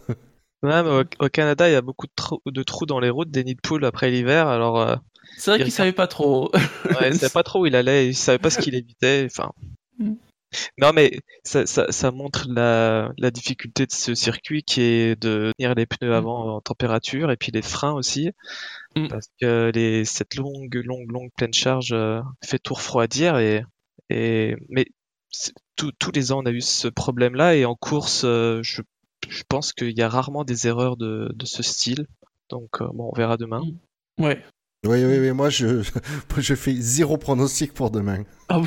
Ouais, 0.64 0.84
mais 0.84 0.90
au, 0.90 1.04
au 1.26 1.30
Canada, 1.30 1.70
il 1.70 1.74
y 1.74 1.76
a 1.76 1.82
beaucoup 1.82 2.08
de, 2.08 2.12
trous- 2.16 2.42
de 2.46 2.64
trous 2.64 2.86
dans 2.86 3.00
les 3.00 3.10
routes, 3.10 3.32
des 3.32 3.44
nids 3.46 3.56
de 3.56 3.62
poules 3.62 3.86
après 3.86 4.10
l'hiver. 4.12 4.48
Alors, 4.50 4.82
euh, 4.82 4.96
c'est 5.40 5.52
vrai 5.52 5.60
Il 5.60 5.64
qu'ils 5.64 5.72
savaient 5.74 5.92
pas 5.94 6.08
trop. 6.08 6.52
ouais, 6.54 7.10
il 7.10 7.16
savait 7.18 7.30
pas 7.34 7.44
trop 7.44 7.62
où 7.62 7.66
il 7.66 7.76
allait, 7.76 8.08
il 8.08 8.16
savait 8.16 8.38
pas 8.40 8.50
ce 8.50 8.60
qu'il 8.60 8.76
évitait. 8.76 9.26
Enfin, 9.26 9.52
Mm. 9.98 10.14
non, 10.80 10.94
mais 10.94 11.20
ça, 11.44 11.66
ça, 11.68 11.92
ça 11.92 12.10
montre 12.12 12.48
la, 12.50 13.12
la 13.18 13.32
difficulté 13.32 13.86
de 13.86 13.92
ce 13.92 14.16
circuit 14.16 14.64
qui 14.64 14.82
est 14.82 15.22
de 15.22 15.52
tenir 15.58 15.76
les 15.76 15.86
pneus 15.86 16.16
avant 16.16 16.56
en 16.56 16.62
température 16.62 17.30
et 17.32 17.38
puis 17.38 17.52
les 17.52 17.62
freins 17.62 17.92
aussi, 17.94 18.32
Mm. 18.96 19.08
parce 19.10 19.28
que 19.42 19.72
les, 19.76 20.06
cette 20.06 20.36
longue, 20.36 20.74
longue, 20.86 21.12
longue 21.12 21.30
pleine 21.38 21.54
charge 21.54 21.92
euh, 21.92 22.22
fait 22.44 22.60
tout 22.60 22.74
refroidir 22.74 23.38
et, 23.38 23.64
et 24.10 24.56
mais 24.70 24.86
tous- 25.76 25.92
les 26.16 26.32
ans 26.32 26.40
on 26.42 26.46
a 26.48 26.52
eu 26.52 26.62
ce 26.62 26.88
problème-là 26.88 27.56
et 27.56 27.66
en 27.66 27.76
course, 27.76 28.24
euh, 28.26 28.62
je, 28.64 28.82
je 29.28 29.44
pense 29.48 29.74
qu'il 29.74 29.96
y 29.98 30.02
a 30.02 30.10
rarement 30.10 30.44
des 30.44 30.66
erreurs 30.68 30.98
de, 30.98 31.30
de 31.36 31.46
ce 31.46 31.62
style. 31.62 32.08
Donc 32.50 32.82
euh, 32.82 32.88
bon, 32.94 33.12
on 33.14 33.16
verra 33.18 33.38
demain. 33.38 33.62
ouais. 34.20 34.42
Oui, 34.88 35.04
oui, 35.04 35.20
oui. 35.20 35.32
Moi, 35.32 35.50
je, 35.50 35.82
je 36.38 36.56
fais 36.56 36.74
zéro 36.80 37.18
pronostic 37.18 37.74
pour 37.74 37.92
demain. 37.92 38.24
Ah. 38.48 38.62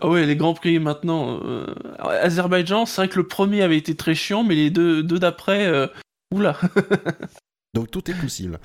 Ah 0.00 0.08
ouais, 0.08 0.24
les 0.26 0.36
grands 0.36 0.54
prix 0.54 0.78
maintenant. 0.78 1.40
euh, 1.44 1.66
Azerbaïdjan, 1.98 2.86
c'est 2.86 3.00
vrai 3.02 3.08
que 3.08 3.16
le 3.18 3.26
premier 3.26 3.62
avait 3.62 3.76
été 3.76 3.96
très 3.96 4.14
chiant, 4.14 4.44
mais 4.44 4.54
les 4.54 4.70
deux, 4.70 5.02
deux 5.02 5.18
d'après, 5.18 5.66
euh, 5.66 5.86
oula, 6.32 6.56
Donc 7.74 7.90
tout 7.90 8.10
est 8.10 8.14
possible. 8.14 8.58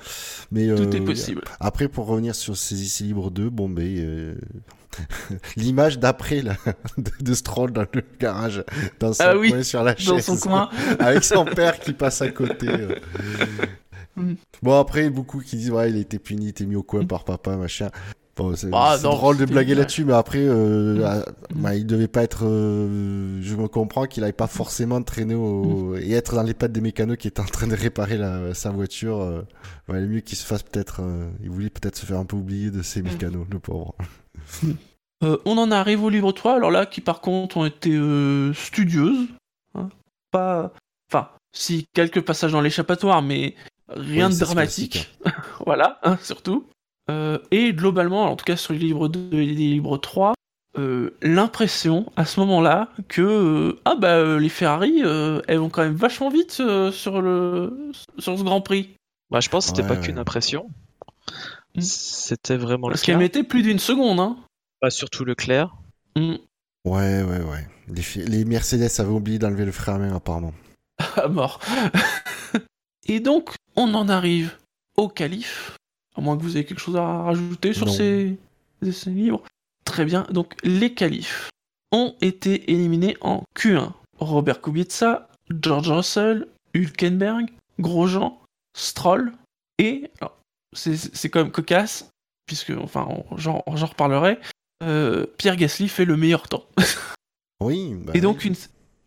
Mais 0.51 0.67
tout 0.67 0.83
euh, 0.83 0.91
est 0.91 1.01
possible. 1.01 1.41
Après, 1.59 1.87
pour 1.87 2.05
revenir 2.07 2.35
sur 2.35 2.55
ces 2.55 2.81
essais 2.83 3.03
libres 3.03 3.31
2, 3.31 3.49
bon, 3.49 3.67
ben, 3.67 3.83
euh, 3.97 4.35
l'image 5.57 5.99
d'après 5.99 6.41
là, 6.41 6.55
de, 6.97 7.11
de 7.19 7.33
Stroll 7.33 7.71
dans 7.73 7.85
le 7.93 8.03
garage, 8.19 8.63
dans 8.99 9.11
son 9.11 9.23
Ah 9.25 9.35
oui, 9.35 9.49
coin 9.49 9.63
sur 9.63 9.83
la 9.83 9.93
Dans 9.95 9.99
chaise, 10.17 10.25
son 10.25 10.37
coin. 10.37 10.69
avec 10.99 11.23
son 11.23 11.45
père 11.45 11.79
qui 11.79 11.93
passe 11.93 12.21
à 12.21 12.29
côté. 12.29 12.67
Mm. 14.15 14.33
Bon, 14.61 14.79
après, 14.79 15.09
beaucoup 15.09 15.39
qui 15.39 15.55
disent, 15.57 15.71
ouais, 15.71 15.89
il 15.89 15.97
était 15.97 16.19
puni, 16.19 16.45
il 16.45 16.49
était 16.49 16.65
mis 16.65 16.75
au 16.75 16.83
coin 16.83 17.05
par 17.05 17.23
papa, 17.23 17.55
machin. 17.57 17.89
Bon, 18.35 18.55
c'est 18.55 18.67
Ah, 18.73 18.97
drôle 18.97 19.37
de 19.37 19.45
blaguer 19.45 19.75
là-dessus, 19.75 20.05
mais 20.05 20.13
après, 20.13 20.39
euh, 20.43 20.95
Mm. 20.97 21.03
ah, 21.05 21.25
bah, 21.55 21.75
il 21.75 21.85
devait 21.85 22.07
pas 22.07 22.23
être. 22.23 22.45
euh, 22.47 23.39
je 23.43 23.55
me 23.55 23.67
comprends 23.67 24.05
qu'il 24.05 24.21
n'avait 24.21 24.33
pas 24.33 24.47
forcément 24.47 25.01
traîné 25.03 25.35
au, 25.35 25.95
et 25.97 26.11
être 26.13 26.33
dans 26.35 26.41
les 26.41 26.55
pattes 26.55 26.71
des 26.71 26.81
mécanos 26.81 27.17
qui 27.17 27.27
étaient 27.27 27.41
en 27.41 27.45
train 27.45 27.67
de 27.67 27.75
réparer 27.75 28.17
la, 28.17 28.55
sa 28.55 28.71
voiture. 28.71 29.21
Euh, 29.21 29.41
ouais, 29.87 30.01
le 30.01 30.07
mieux 30.07 30.21
qu'il 30.21 30.37
se 30.37 30.45
fasse 30.45 30.63
peut-être. 30.63 31.01
euh, 31.03 31.29
il 31.43 31.51
voulait 31.51 31.69
peut-être 31.69 31.95
se 31.95 32.05
faire 32.07 32.17
un 32.17 32.25
peu 32.25 32.35
oublier 32.35 32.71
de 32.71 32.81
ses 32.81 33.03
mécanos, 33.03 33.45
le 33.51 33.59
pauvre. 33.59 33.95
On 35.21 35.57
en 35.57 35.71
arrive 35.71 36.03
au 36.03 36.09
livre 36.09 36.31
3, 36.33 36.55
alors 36.55 36.69
là, 36.71 36.85
qui 36.85 36.99
par 37.01 37.21
contre 37.21 37.57
ont 37.57 37.65
été 37.65 37.91
studieuses. 38.53 39.27
hein. 39.75 39.89
Pas. 40.31 40.73
Enfin, 41.11 41.29
si, 41.55 41.85
quelques 41.93 42.21
passages 42.21 42.51
dans 42.51 42.61
l'échappatoire, 42.61 43.21
mais 43.21 43.55
rien 43.89 44.29
Oui, 44.29 44.35
de 44.35 44.39
dramatique. 44.39 45.11
voilà, 45.65 45.99
hein, 46.03 46.17
surtout. 46.21 46.67
Euh, 47.09 47.37
et 47.51 47.73
globalement, 47.73 48.23
en 48.31 48.35
tout 48.35 48.45
cas 48.45 48.55
sur 48.55 48.73
les 48.73 48.79
livres 48.79 49.07
2 49.09 49.37
et 49.37 49.45
les 49.45 49.53
livres 49.53 49.97
3, 49.97 50.33
euh, 50.77 51.11
l'impression 51.21 52.11
à 52.15 52.25
ce 52.25 52.39
moment-là 52.39 52.89
que 53.07 53.21
euh, 53.21 53.79
ah 53.85 53.95
bah 53.95 54.15
euh, 54.15 54.39
les 54.39 54.49
Ferrari 54.49 55.01
euh, 55.03 55.39
elles 55.47 55.59
vont 55.59 55.69
quand 55.69 55.83
même 55.83 55.93
vachement 55.93 56.29
vite 56.29 56.57
euh, 56.61 56.91
sur 56.91 57.21
le 57.21 57.91
sur 58.17 58.37
ce 58.39 58.43
Grand 58.43 58.61
Prix 58.61 58.89
Bah, 59.29 59.39
je 59.39 59.49
pense 59.49 59.65
que 59.65 59.69
c'était 59.75 59.87
Ouais, 59.87 59.95
pas 59.97 60.01
qu'une 60.01 60.17
impression. 60.17 60.71
Mm. 61.75 61.81
C'était 61.81 62.57
vraiment 62.57 62.87
le 62.87 62.93
parce 62.93 63.03
qu'elles 63.03 63.19
mettaient 63.19 63.43
plus 63.43 63.61
d'une 63.61 63.77
seconde 63.79 64.19
hein. 64.19 64.37
Bah, 64.81 64.89
surtout 64.89 65.25
Leclerc. 65.25 65.75
Mm. 66.15 66.35
Ouais, 66.85 67.23
ouais, 67.23 67.41
ouais. 67.41 67.67
Les 68.27 68.43
Mercedes 68.45 68.99
avaient 68.99 69.11
oublié 69.11 69.39
d'enlever 69.39 69.65
le 69.65 69.71
frein 69.71 69.95
à 69.95 69.97
main, 69.99 70.15
apparemment. 70.15 70.53
à 71.15 71.27
mort. 71.27 71.59
Et 73.07 73.19
donc, 73.19 73.53
on 73.75 73.93
en 73.93 74.09
arrive 74.09 74.57
au 74.97 75.07
calife. 75.09 75.75
À 76.15 76.21
moins 76.21 76.37
que 76.37 76.43
vous 76.43 76.55
ayez 76.57 76.65
quelque 76.65 76.79
chose 76.79 76.95
à 76.95 77.23
rajouter 77.23 77.73
sur 77.73 77.89
ces, 77.89 78.37
ces 78.91 79.09
livres. 79.09 79.43
Très 79.85 80.05
bien. 80.05 80.25
Donc, 80.29 80.53
les 80.63 80.93
qualifs 80.93 81.49
ont 81.91 82.15
été 82.21 82.71
éliminés 82.71 83.17
en 83.21 83.43
Q1. 83.57 83.91
Robert 84.19 84.61
Kubica, 84.61 85.27
George 85.49 85.89
Russell, 85.91 86.47
Hülkenberg, 86.73 87.47
Grosjean, 87.79 88.39
Stroll 88.77 89.33
et 89.79 90.09
alors, 90.21 90.37
c'est 90.73 91.29
quand 91.29 91.39
même 91.43 91.51
cocasse 91.51 92.09
puisque 92.45 92.71
enfin 92.71 93.07
on- 93.09 93.37
j'en 93.37 93.63
j'en 93.73 93.87
reparlerai. 93.87 94.39
euh, 94.83 95.25
Pierre 95.37 95.55
Gasly 95.55 95.87
fait 95.89 96.05
le 96.05 96.15
meilleur 96.17 96.47
temps. 96.47 96.65
Oui. 97.59 97.93
bah 98.05 98.13
Et 98.15 98.21
donc 98.21 98.39
oui. 98.43 98.55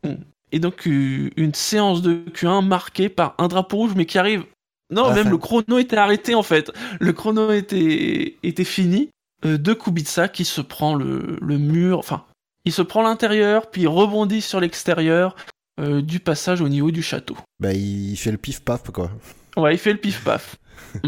une 0.05 0.19
et 0.53 0.59
donc 0.59 0.87
euh, 0.87 1.31
une 1.37 1.55
séance 1.55 2.03
de 2.03 2.25
Q1 2.33 2.65
marquée 2.67 3.09
par 3.09 3.35
un 3.39 3.49
drapeau 3.49 3.77
rouge 3.79 3.93
mais 3.97 4.07
qui 4.07 4.19
arrive 4.19 4.45
non 4.91 5.09
la 5.09 5.15
même 5.15 5.25
fin. 5.25 5.31
le 5.31 5.39
chrono 5.39 5.79
était 5.79 5.97
arrêté 5.97 6.35
en 6.35 6.43
fait 6.43 6.71
le 7.01 7.13
chrono 7.13 7.51
était 7.53 8.37
était 8.43 8.65
fini 8.65 9.09
euh, 9.45 9.59
de 9.59 9.73
Kubica 9.75 10.29
qui 10.29 10.45
se 10.45 10.61
prend 10.61 10.95
le, 10.95 11.39
le 11.41 11.59
mur 11.59 11.99
enfin 11.99 12.25
il 12.65 12.73
se 12.73 12.83
prend 12.83 13.03
l'intérieur 13.03 13.71
puis 13.71 13.83
il 13.83 13.89
rebondit 13.89 14.41
sur 14.43 14.61
l'extérieur 14.61 15.35
euh, 15.81 16.01
du 16.03 16.21
passage 16.21 16.61
au 16.61 16.69
niveau 16.69 16.91
du 16.91 17.03
château 17.03 17.37
Bah, 17.61 17.73
il 17.73 18.17
fait 18.17 18.31
le 18.31 18.39
pif 18.39 18.61
paf 18.61 18.83
quoi. 18.91 19.11
ouais 19.57 19.75
il 19.75 19.79
fait 19.79 19.93
le 19.93 19.99
pif 19.99 20.23
paf 20.25 20.57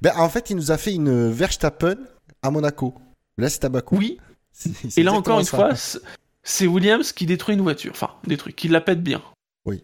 Ben, 0.00 0.12
en 0.16 0.28
fait, 0.28 0.50
il 0.50 0.56
nous 0.56 0.72
a 0.72 0.78
fait 0.78 0.92
une 0.94 1.30
Verstappen 1.30 1.94
à 2.42 2.50
Monaco. 2.50 2.94
Là, 3.38 3.48
c'est 3.48 3.64
oui 3.92 4.18
et 4.96 5.02
là 5.04 5.12
encore 5.12 5.38
une 5.38 5.44
ça. 5.44 5.56
fois 5.56 5.74
c'est- 6.42 6.66
Williams 6.66 7.12
qui 7.12 7.26
détruit 7.26 7.54
une 7.54 7.62
voiture 7.62 7.92
enfin 7.92 8.10
détruit 8.26 8.54
qui 8.54 8.68
la 8.68 8.80
pète 8.80 9.02
bien 9.02 9.22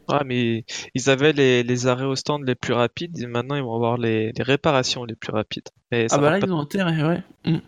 Ah, 0.08 0.22
mais 0.24 0.64
ils 0.94 1.08
avaient 1.10 1.32
les, 1.32 1.62
les 1.62 1.86
arrêts 1.86 2.04
au 2.04 2.16
stand 2.16 2.44
les 2.46 2.54
plus 2.56 2.72
rapides, 2.72 3.18
et 3.20 3.26
maintenant 3.26 3.54
ils 3.54 3.62
vont 3.62 3.74
avoir 3.76 3.96
les, 3.96 4.32
les 4.32 4.42
réparations 4.42 5.04
les 5.04 5.14
plus 5.14 5.32
rapides. 5.32 5.68
Et 5.92 6.08
ça 6.08 6.16
ah 6.16 6.18
bah 6.18 6.24
va 6.24 6.30
là 6.32 6.40
pas 6.40 6.46
ils 6.46 6.52
ont 6.52 6.60
intérêt 6.60 7.02
ouais 7.04 7.22
Mm. 7.44 7.58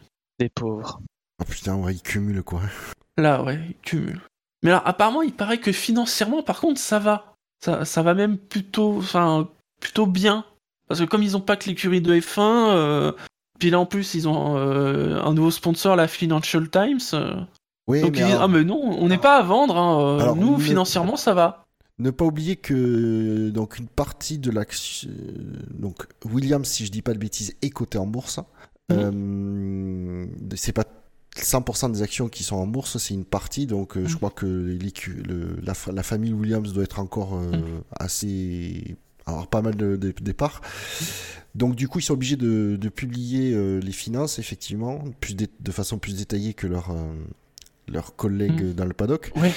les 0.41 0.49
pauvres. 0.49 1.01
Oh 1.41 1.45
putain, 1.49 1.77
ouais, 1.77 1.95
il 1.95 2.03
cumule 2.03 2.43
quoi. 2.43 2.61
Là, 3.17 3.43
ouais, 3.43 3.59
il 3.69 3.75
cumule. 3.83 4.21
Mais 4.63 4.71
alors, 4.71 4.83
apparemment, 4.87 5.23
il 5.23 5.33
paraît 5.33 5.57
que 5.59 5.73
financièrement, 5.73 6.43
par 6.43 6.61
contre, 6.61 6.79
ça 6.81 6.99
va. 6.99 7.35
Ça, 7.65 7.85
ça 7.87 8.03
va 8.03 8.13
même 8.15 8.37
plutôt, 8.37 8.99
enfin, 8.99 9.49
plutôt 9.81 10.07
bien. 10.07 10.45
Parce 10.89 11.01
que 11.01 11.07
comme 11.07 11.23
ils 11.23 11.37
ont 11.37 11.41
pas 11.41 11.57
que 11.57 11.67
l'écurie 11.69 12.01
de 12.03 12.15
F1, 12.15 12.75
euh, 12.75 13.13
puis 13.59 13.71
là 13.71 13.79
en 13.79 13.87
plus 13.87 14.15
ils 14.15 14.27
ont 14.29 14.57
euh, 14.59 15.21
un 15.23 15.33
nouveau 15.33 15.51
sponsor, 15.51 15.95
la 15.97 16.09
Financial 16.09 16.69
Times. 16.69 16.99
euh, 17.15 17.41
Oui, 17.91 18.01
donc 18.03 18.13
mais 18.13 18.19
ils 18.19 18.25
disent 18.25 18.33
alors, 18.35 18.43
ah 18.45 18.49
mais 18.49 18.65
non, 18.65 18.81
on 18.83 19.09
n'est 19.09 19.19
pas 19.19 19.37
à 19.39 19.43
vendre. 19.43 19.77
hein, 19.77 20.01
euh, 20.01 20.21
Alors, 20.21 20.37
nous 20.37 20.59
financièrement 20.59 21.17
ça 21.17 21.35
va. 21.35 21.67
ne 21.99 22.11
pas 22.11 22.25
oublier 22.25 22.57
que 22.57 23.51
donc 23.51 23.79
une 23.79 23.89
partie 23.89 24.39
de 24.39 24.51
l'action, 24.51 25.11
euh, 25.11 25.59
donc 25.79 26.07
Williams, 26.25 26.67
si 26.67 26.87
je 26.87 26.91
dis 26.91 27.03
pas 27.03 27.13
de 27.15 27.19
bêtises, 27.19 27.55
est 27.63 27.71
coté 27.71 27.99
en 27.99 28.07
bourse. 28.07 28.41
Euh, 28.93 30.27
c'est 30.57 30.73
pas 30.73 30.85
100% 31.37 31.91
des 31.93 32.03
actions 32.03 32.29
qui 32.29 32.43
sont 32.43 32.57
en 32.57 32.67
bourse, 32.67 32.99
c'est 32.99 33.15
une 33.15 33.25
partie. 33.25 33.67
Donc, 33.67 33.97
euh, 33.97 34.05
je 34.07 34.11
Mhm. 34.13 34.17
crois 34.17 34.31
que 34.31 34.47
le- 34.47 35.57
la, 35.63 35.75
fa- 35.75 35.93
la 35.93 36.03
famille 36.03 36.33
Williams 36.33 36.73
doit 36.73 36.83
être 36.85 36.99
encore 36.99 37.35
euh, 37.37 37.53
Mhm. 37.53 37.83
assez, 37.99 38.97
avoir 39.27 39.47
pas 39.47 39.63
mal 39.63 39.77
de, 39.77 39.97
de- 39.97 40.13
de 40.21 40.33
parts. 40.33 40.61
Donc, 41.55 41.77
du 41.77 41.87
coup, 41.89 41.99
ils 42.01 42.03
sont 42.03 42.15
obligés 42.15 42.37
de, 42.37 42.77
de 42.81 42.89
publier 42.89 43.53
euh, 43.55 43.79
les 43.81 43.93
finances, 43.93 44.39
effectivement, 44.39 45.05
plus 45.21 45.35
de 45.37 45.71
façon 45.73 45.99
plus 45.99 46.17
détaillée 46.17 46.55
que 46.55 46.67
leurs 46.67 46.91
euh, 46.91 47.15
leurs 47.91 48.15
collègues 48.17 48.75
dans 48.75 48.85
le 48.85 48.93
paddock. 48.95 49.33
Ouais. 49.37 49.53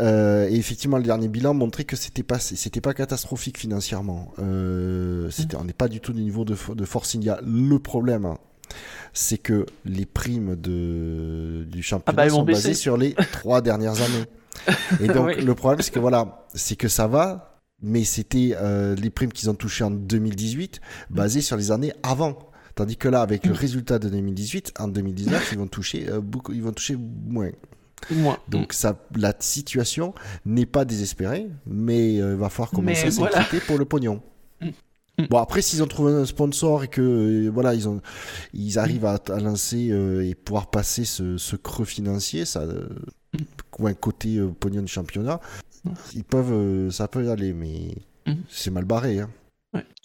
Euh, 0.00 0.48
et 0.48 0.54
effectivement, 0.56 0.98
le 0.98 1.02
dernier 1.04 1.28
bilan 1.28 1.54
montrait 1.54 1.84
que 1.84 1.96
c'était 1.96 2.22
pas, 2.22 2.38
c'était 2.38 2.80
pas 2.80 2.94
catastrophique 2.94 3.58
financièrement. 3.58 4.32
Euh, 4.38 5.30
c'était, 5.30 5.56
on 5.56 5.64
n'est 5.64 5.72
pas 5.72 5.88
du 5.88 6.00
tout 6.00 6.12
du 6.12 6.22
niveau 6.22 6.44
de, 6.44 6.54
de 6.74 6.84
Force 6.84 7.14
India. 7.14 7.40
Le 7.44 7.78
problème, 7.78 8.24
hein, 8.26 8.38
c'est 9.12 9.38
que 9.38 9.66
les 9.84 10.06
primes 10.06 10.54
de, 10.56 11.64
du 11.70 11.82
championnat 11.82 12.16
bah, 12.16 12.24
elles 12.24 12.30
vont 12.30 12.38
sont 12.38 12.44
basées 12.44 12.74
sur 12.74 12.96
les 12.96 13.14
trois 13.32 13.62
dernières 13.62 14.00
années. 14.02 14.24
Et 15.00 15.08
donc, 15.08 15.28
Oui. 15.28 15.44
le 15.44 15.54
problème, 15.54 15.80
c'est 15.82 15.92
que 15.92 15.98
voilà, 15.98 16.46
c'est 16.54 16.76
que 16.76 16.88
ça 16.88 17.06
va, 17.06 17.60
mais 17.80 18.04
c'était 18.04 18.54
euh, 18.56 18.94
les 18.96 19.08
primes 19.10 19.32
qu'ils 19.32 19.48
ont 19.48 19.54
touchées 19.54 19.84
en 19.84 19.90
2018 19.90 20.80
basées 21.10 21.40
sur 21.40 21.56
les 21.56 21.70
années 21.70 21.92
avant. 22.02 22.38
Tandis 22.74 22.96
que 22.96 23.08
là, 23.08 23.22
avec 23.22 23.44
le 23.46 23.52
résultat 23.52 23.98
de 23.98 24.08
2018, 24.08 24.74
en 24.78 24.88
2019, 24.88 25.48
ils 25.52 25.58
vont 25.58 25.66
toucher 25.66 26.08
euh, 26.10 26.20
beaucoup, 26.20 26.52
ils 26.52 26.62
vont 26.62 26.72
toucher 26.72 26.96
moins. 26.96 27.50
Moi. 28.10 28.38
Donc 28.48 28.72
ça, 28.72 28.96
la 29.16 29.34
situation 29.38 30.14
n'est 30.46 30.66
pas 30.66 30.84
désespérée, 30.84 31.48
mais 31.66 32.20
euh, 32.20 32.32
il 32.32 32.38
va 32.38 32.48
falloir 32.48 32.70
commencer 32.70 33.02
Mais 33.04 33.08
à 33.08 33.16
voilà. 33.16 33.36
s'inquiéter 33.42 33.64
pour 33.66 33.78
le 33.78 33.84
pognon. 33.84 34.22
Mm. 34.60 34.66
Mm. 35.18 35.26
Bon 35.30 35.38
après 35.38 35.62
s'ils 35.62 35.82
ont 35.82 35.86
trouvé 35.88 36.12
un 36.12 36.24
sponsor 36.26 36.84
et 36.84 36.88
que 36.88 37.00
euh, 37.00 37.50
voilà 37.52 37.74
ils 37.74 37.88
ont 37.88 38.00
ils 38.54 38.78
arrivent 38.78 39.04
à, 39.04 39.18
à 39.28 39.40
lancer 39.40 39.88
euh, 39.90 40.24
et 40.24 40.34
pouvoir 40.36 40.70
passer 40.70 41.04
ce, 41.04 41.36
ce 41.38 41.56
creux 41.56 41.84
financier 41.84 42.44
ça 42.44 42.60
euh, 42.62 42.88
ou 43.78 43.88
un 43.88 43.94
côté 43.94 44.36
euh, 44.36 44.48
pognon 44.48 44.82
du 44.82 44.88
championnat 44.92 45.40
Mm. 45.84 45.90
ils 46.14 46.24
peuvent 46.24 46.52
euh, 46.52 46.90
ça 46.90 47.06
peut 47.08 47.24
y 47.24 47.30
aller 47.30 47.52
mais 47.52 47.94
Mm. 48.26 48.34
c'est 48.48 48.70
mal 48.70 48.84
barré 48.84 49.20
hein. 49.20 49.30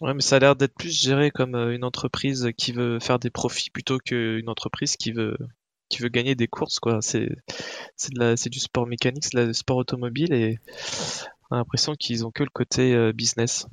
Ouais, 0.01 0.13
mais 0.13 0.21
ça 0.21 0.35
a 0.35 0.39
l'air 0.39 0.55
d'être 0.55 0.75
plus 0.75 0.91
géré 0.91 1.29
comme 1.31 1.55
euh, 1.55 1.73
une 1.75 1.83
entreprise 1.83 2.49
qui 2.57 2.71
veut 2.73 2.99
faire 2.99 3.17
des 3.19 3.29
profits 3.29 3.69
plutôt 3.69 3.97
qu'une 3.97 4.49
entreprise 4.49 4.97
qui 4.97 5.11
veut 5.11 5.37
qui 5.95 6.01
veut 6.01 6.09
gagner 6.09 6.35
des 6.35 6.47
courses 6.47 6.79
quoi. 6.79 6.99
C'est 7.01 7.29
c'est 7.95 8.13
de 8.13 8.19
la 8.19 8.37
c'est 8.37 8.49
du 8.49 8.59
sport 8.59 8.87
mécanique, 8.87 9.25
c'est 9.25 9.45
du 9.45 9.53
sport 9.53 9.77
automobile 9.77 10.33
et 10.33 10.59
on 11.49 11.55
a 11.55 11.57
l'impression 11.59 11.93
qu'ils 11.95 12.25
ont 12.25 12.31
que 12.31 12.43
le 12.43 12.49
côté 12.51 12.93
euh, 12.93 13.13
business. 13.13 13.67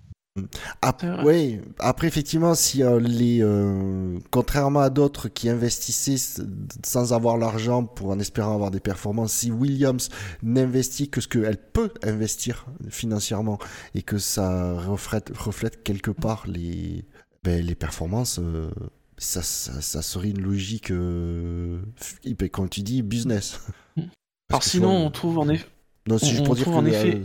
Ap- 0.81 1.01
C'est 1.01 1.09
vrai. 1.11 1.25
ouais, 1.25 1.61
après 1.81 2.07
effectivement, 2.07 2.55
si 2.55 2.85
euh, 2.85 3.01
les 3.01 3.43
euh, 3.43 4.17
contrairement 4.31 4.81
à 4.81 4.89
d'autres 4.89 5.29
qui 5.29 5.49
investissaient 5.49 6.43
sans 6.85 7.13
avoir 7.13 7.37
l'argent 7.37 7.85
pour 7.85 8.11
en 8.11 8.19
espérant 8.21 8.55
avoir 8.55 8.71
des 8.71 8.79
performances, 8.81 9.33
si 9.33 9.51
Williams 9.51 10.09
n'investit 10.43 11.11
que 11.11 11.21
ce 11.21 11.27
qu'elle 11.27 11.59
peut 11.59 11.91
investir 12.05 12.67
financièrement 12.91 13.59
et 13.97 14.03
que 14.03 14.19
ça 14.19 14.75
reflète, 14.81 15.37
reflète 15.37 15.83
quelque 15.83 16.13
part 16.13 16.45
les 16.47 17.05
ben, 17.43 17.65
les 17.65 17.75
performances, 17.75 18.39
euh, 18.39 18.71
ça, 19.21 19.43
ça, 19.43 19.81
ça 19.81 20.03
serait 20.03 20.31
une 20.31 20.41
logique, 20.43 20.91
euh, 20.91 21.81
comme 22.53 22.69
tu 22.69 22.81
dis, 22.83 23.03
business. 23.03 23.61
Alors 23.97 24.09
Parce 24.49 24.65
que 24.65 24.71
sinon 24.73 25.07
on 25.07 25.11
trouve 25.11 25.39
en 25.39 25.49
effet, 25.49 25.67
non, 26.09 26.19
juste 26.19 26.41
on 26.41 26.45
pour 26.45 26.57
dire 26.57 26.65
que 26.65 26.71
en 26.71 26.85
effet, 26.87 27.21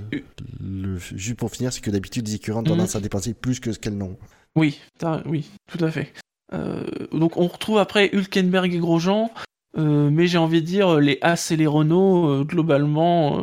le, 0.59 0.97
juste 0.99 1.37
pour 1.37 1.49
finir, 1.49 1.73
c'est 1.73 1.81
que 1.81 1.89
d'habitude 1.89 2.27
les 2.27 2.35
écuries 2.35 2.57
ont 2.57 2.61
Mhm. 2.61 2.67
tendance 2.67 2.95
à 2.95 2.99
dépenser 2.99 3.33
plus 3.33 3.59
que 3.59 3.71
ce 3.71 3.79
qu'elles 3.79 3.97
n'ont. 3.97 4.17
Oui, 4.55 4.79
oui, 5.25 5.49
tout 5.71 5.83
à 5.83 5.89
fait. 5.89 6.13
Euh, 6.53 6.83
donc 7.11 7.37
on 7.37 7.47
retrouve 7.47 7.79
après 7.79 8.09
Hülkenberg 8.13 8.71
et 8.73 8.77
Grosjean, 8.77 9.31
euh, 9.77 10.09
mais 10.11 10.27
j'ai 10.27 10.37
envie 10.37 10.61
de 10.61 10.67
dire 10.67 10.99
les 10.99 11.17
As 11.21 11.49
et 11.51 11.57
les 11.57 11.65
Renault 11.65 12.27
euh, 12.29 12.43
globalement 12.43 13.41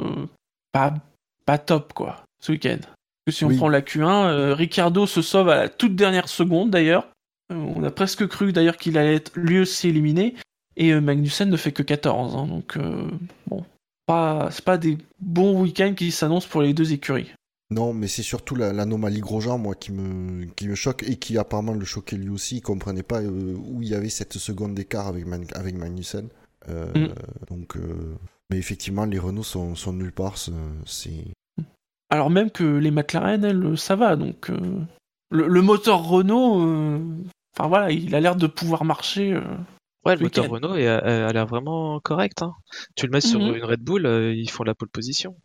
pas 0.70 0.94
pas 1.44 1.58
top 1.58 1.92
quoi 1.94 2.22
ce 2.40 2.52
week-end. 2.52 2.78
Parce 2.80 2.94
que 3.26 3.30
si 3.32 3.44
on 3.44 3.48
Oui. 3.48 3.56
prend 3.56 3.68
la 3.68 3.80
Q1, 3.80 4.26
euh, 4.26 4.54
Ricardo 4.54 5.06
se 5.06 5.22
sauve 5.22 5.48
à 5.48 5.56
la 5.56 5.68
toute 5.68 5.96
dernière 5.96 6.28
seconde 6.28 6.70
d'ailleurs. 6.70 7.08
Euh, 7.52 7.72
on 7.76 7.82
a 7.84 7.90
presque 7.90 8.26
cru 8.26 8.52
d'ailleurs 8.52 8.76
qu'il 8.76 8.98
allait 8.98 9.14
être 9.16 9.32
lui 9.36 9.58
aussi 9.60 9.88
éliminé 9.88 10.34
et 10.76 10.92
euh, 10.92 11.00
Magnussen 11.00 11.50
ne 11.50 11.56
fait 11.56 11.72
que 11.72 11.82
14. 11.82 12.34
hein, 12.36 12.46
donc 12.46 12.76
euh, 12.76 13.08
bon, 13.46 13.64
pas 14.06 14.48
c'est 14.50 14.64
pas 14.64 14.78
des 14.78 14.98
bons 15.20 15.60
week-ends 15.60 15.94
qui 15.94 16.10
s'annoncent 16.10 16.48
pour 16.48 16.62
les 16.62 16.74
deux 16.74 16.92
écuries. 16.92 17.30
Non, 17.70 17.94
mais 17.94 18.06
c'est 18.08 18.22
surtout 18.22 18.54
la- 18.54 18.72
l'anomalie 18.74 19.20
Grosjean, 19.20 19.56
moi, 19.56 19.74
qui 19.74 19.92
me, 19.92 20.44
qui 20.44 20.68
me 20.68 20.74
choque 20.74 21.04
et 21.04 21.16
qui 21.16 21.38
apparemment 21.38 21.72
le 21.72 21.86
choquait 21.86 22.16
lui 22.16 22.28
aussi. 22.28 22.56
Il 22.58 22.60
comprenait 22.60 23.02
pas 23.02 23.22
euh, 23.22 23.54
où 23.66 23.80
il 23.82 23.88
y 23.88 23.94
avait 23.94 24.10
cette 24.10 24.34
seconde 24.36 24.74
d'écart 24.74 25.06
avec, 25.08 25.26
Man- 25.26 25.46
avec 25.54 25.74
Magnussen. 25.76 26.28
Euh, 26.68 26.92
Mm. 26.94 27.08
Donc, 27.48 27.76
euh, 27.76 28.14
mais 28.50 28.58
effectivement, 28.58 29.04
les 29.06 29.18
Renault 29.18 29.42
sont, 29.42 29.74
sont 29.74 29.92
nulle 29.94 30.12
part. 30.12 30.36
c'est- 30.36 31.10
Alors 32.10 32.28
même 32.28 32.50
que 32.50 32.62
les 32.62 32.90
McLaren, 32.90 33.42
elles, 33.42 33.78
ça 33.78 33.96
va. 33.96 34.16
Donc 34.16 34.50
le, 35.30 35.48
le 35.48 35.62
moteur 35.62 36.02
Renault, 36.06 36.60
enfin 37.56 37.68
voilà, 37.68 37.90
il 37.90 38.14
a 38.14 38.20
l'air 38.20 38.36
de 38.36 38.46
pouvoir 38.46 38.84
marcher. 38.84 39.32
euh. 39.32 39.42
Ouais, 40.04 40.16
le 40.16 40.22
moteur. 40.22 40.48
Renault 40.48 40.74
est- 40.74 40.86
a, 40.88 41.28
a 41.28 41.32
l'air 41.32 41.46
vraiment 41.46 42.00
correct. 42.00 42.42
Hein. 42.42 42.52
Tu 42.96 43.06
le 43.06 43.12
mets 43.12 43.20
sur 43.20 43.38
Mhm. 43.40 43.54
une 43.56 43.64
Red 43.64 43.80
Bull, 43.82 44.06
euh, 44.06 44.34
ils 44.34 44.50
font 44.50 44.64
la 44.64 44.74
pole 44.74 44.88
position. 44.88 45.36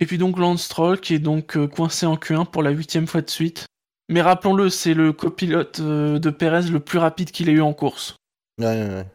Et 0.00 0.06
puis 0.06 0.18
donc 0.18 0.36
Lance 0.38 0.64
Stroll 0.64 1.00
qui 1.00 1.14
est 1.14 1.18
donc 1.20 1.56
euh, 1.56 1.66
coincé 1.68 2.06
en 2.06 2.16
Q1 2.16 2.44
pour 2.50 2.62
la 2.62 2.70
huitième 2.70 3.06
fois 3.06 3.22
de 3.22 3.30
suite. 3.30 3.66
Mais 4.08 4.20
rappelons-le, 4.20 4.68
c'est 4.68 4.94
le 4.94 5.12
copilote 5.12 5.80
euh, 5.80 6.18
de 6.18 6.28
Perez 6.30 6.70
le 6.70 6.80
plus 6.80 6.98
rapide 6.98 7.30
qu'il 7.30 7.48
ait 7.48 7.52
eu 7.52 7.60
en 7.62 7.72
course. 7.72 8.16
Ouais, 8.58 8.66
ouais, 8.66 8.88
ouais. 8.88 9.06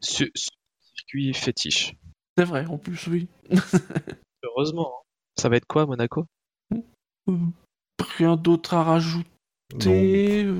Circuit 0.00 1.32
fétiche. 1.32 1.94
C'est 2.36 2.44
vrai, 2.44 2.66
en 2.66 2.76
plus, 2.76 3.06
oui. 3.06 3.28
Heureusement. 4.42 4.92
hein. 4.98 5.02
Ça 5.38 5.48
va 5.48 5.56
être 5.56 5.66
quoi, 5.66 5.86
Monaco? 5.86 6.26
Euh, 7.28 7.32
Rien 8.18 8.36
d'autre 8.36 8.74
à 8.74 8.82
rajouter. 8.82 9.28
Euh, 9.86 10.52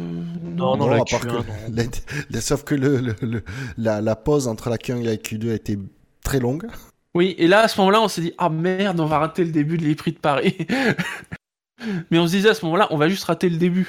Non, 0.43 0.77
non, 0.77 0.89
la 0.89 0.97
à 0.97 1.05
part 1.05 1.07
Q1, 1.07 1.21
que- 1.21 1.29
non. 1.29 1.45
la- 1.73 1.83
la- 2.31 2.41
sauf 2.41 2.65
que 2.65 2.75
le, 2.75 2.99
le- 2.99 3.17
le- 3.23 3.45
la, 3.77 4.01
la 4.01 4.17
pause 4.17 4.49
entre 4.49 4.69
la 4.71 4.77
Q1 4.77 5.01
et 5.01 5.05
la 5.05 5.17
Q2 5.17 5.51
a 5.51 5.55
été 5.55 5.79
très 6.25 6.41
longue. 6.41 6.67
Oui, 7.15 7.35
et 7.39 7.47
là, 7.47 7.61
à 7.61 7.69
ce 7.69 7.79
moment-là, 7.81 8.03
on 8.03 8.09
s'est 8.09 8.21
dit, 8.21 8.33
ah 8.39 8.49
merde, 8.51 9.01
on 9.01 9.07
va 9.07 9.19
rater 9.19 9.45
le 9.45 9.51
début 9.53 9.79
de 9.79 9.85
les 9.85 9.95
prix 9.95 10.13
de 10.13 10.19
Paris. 10.19 10.57
Mais 12.11 12.19
on 12.19 12.27
se 12.27 12.33
disait 12.33 12.51
à 12.51 12.55
ce 12.55 12.65
moment-là, 12.67 12.89
on 12.91 12.97
va 12.97 13.09
juste 13.09 13.25
rater 13.25 13.49
le 13.49 13.57
début. 13.59 13.89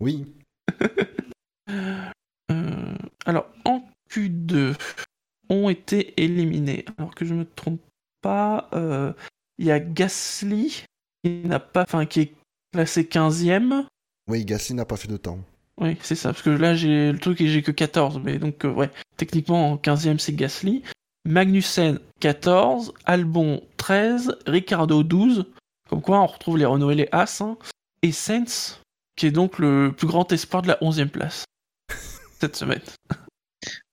Oui. 0.00 0.24
Euh, 2.50 2.94
alors, 3.24 3.46
en 3.64 3.82
Q2, 4.10 4.74
ont 5.48 5.68
été 5.70 6.12
éliminés. 6.22 6.84
Alors 6.98 7.14
que 7.14 7.24
je 7.24 7.32
me 7.34 7.44
trompe 7.46 7.80
pas, 8.20 8.68
euh, 8.74 9.12
il 9.58 9.66
y 9.66 9.70
a 9.70 9.80
Gasly 9.80 10.84
qui 11.22 11.30
n'a 11.44 11.58
pas, 11.58 11.82
enfin 11.82 12.04
qui 12.06 12.20
est 12.20 12.34
classé 12.72 13.04
15e. 13.04 13.86
Oui, 14.28 14.44
Gasly 14.44 14.74
n'a 14.74 14.84
pas 14.84 14.96
fait 14.96 15.08
de 15.08 15.16
temps. 15.16 15.38
Oui, 15.80 15.96
c'est 16.02 16.14
ça, 16.14 16.30
parce 16.30 16.42
que 16.42 16.50
là, 16.50 16.74
j'ai 16.74 17.12
le 17.12 17.18
truc 17.18 17.40
et 17.40 17.48
j'ai 17.48 17.62
que 17.62 17.72
14, 17.72 18.20
mais 18.22 18.38
donc, 18.38 18.64
euh, 18.64 18.70
ouais, 18.72 18.90
techniquement, 19.16 19.72
en 19.72 19.76
15e, 19.76 20.18
c'est 20.18 20.32
Gasly. 20.32 20.82
Magnussen, 21.26 21.98
14, 22.20 22.92
Albon, 23.06 23.62
13, 23.76 24.36
Ricardo, 24.46 25.02
12. 25.02 25.46
Comme 25.88 26.00
quoi, 26.02 26.20
on 26.20 26.26
retrouve 26.26 26.58
les 26.58 26.64
Renault 26.64 26.90
et 26.90 26.94
les 26.94 27.08
As. 27.12 27.40
hein. 27.40 27.56
Et 28.02 28.12
Sainz, 28.12 28.80
qui 29.16 29.26
est 29.26 29.30
donc 29.30 29.58
le 29.58 29.92
plus 29.96 30.06
grand 30.06 30.30
espoir 30.32 30.62
de 30.62 30.68
la 30.68 30.78
11e 30.82 31.08
place 31.08 31.44
cette 32.40 32.56
semaine. 32.56 32.82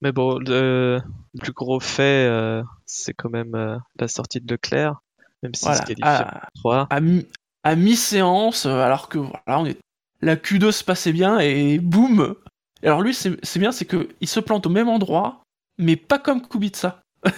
Mais 0.01 0.11
bon, 0.11 0.37
le, 0.39 1.01
le 1.33 1.39
plus 1.39 1.53
gros 1.53 1.79
fait, 1.79 2.27
euh, 2.27 2.61
c'est 2.85 3.13
quand 3.13 3.29
même 3.29 3.55
euh, 3.55 3.77
la 3.97 4.07
sortie 4.07 4.41
de 4.41 4.51
Leclerc, 4.51 5.01
même 5.43 5.53
s'il 5.55 5.67
Voilà, 5.67 5.81
se 5.81 5.85
qualifie 5.85 6.03
à- 6.03 6.41
en 6.55 6.59
3. 6.59 6.87
À, 6.89 6.99
mi- 6.99 7.25
à 7.63 7.75
mi-séance, 7.75 8.65
alors 8.65 9.07
que 9.09 9.17
voilà, 9.19 9.59
on 9.61 9.65
est... 9.65 9.77
la 10.21 10.35
Q2 10.35 10.71
se 10.71 10.83
passait 10.83 11.13
bien 11.13 11.39
et 11.39 11.79
boum 11.79 12.35
Alors 12.83 13.01
lui, 13.01 13.13
c'est 13.13 13.59
bien, 13.59 13.71
c'est 13.71 13.85
que 13.85 14.09
il 14.21 14.27
se 14.27 14.39
plante 14.39 14.65
au 14.65 14.69
même 14.69 14.89
endroit, 14.89 15.43
mais 15.77 15.95
pas 15.95 16.19
comme 16.19 16.41
Kubica. 16.47 17.01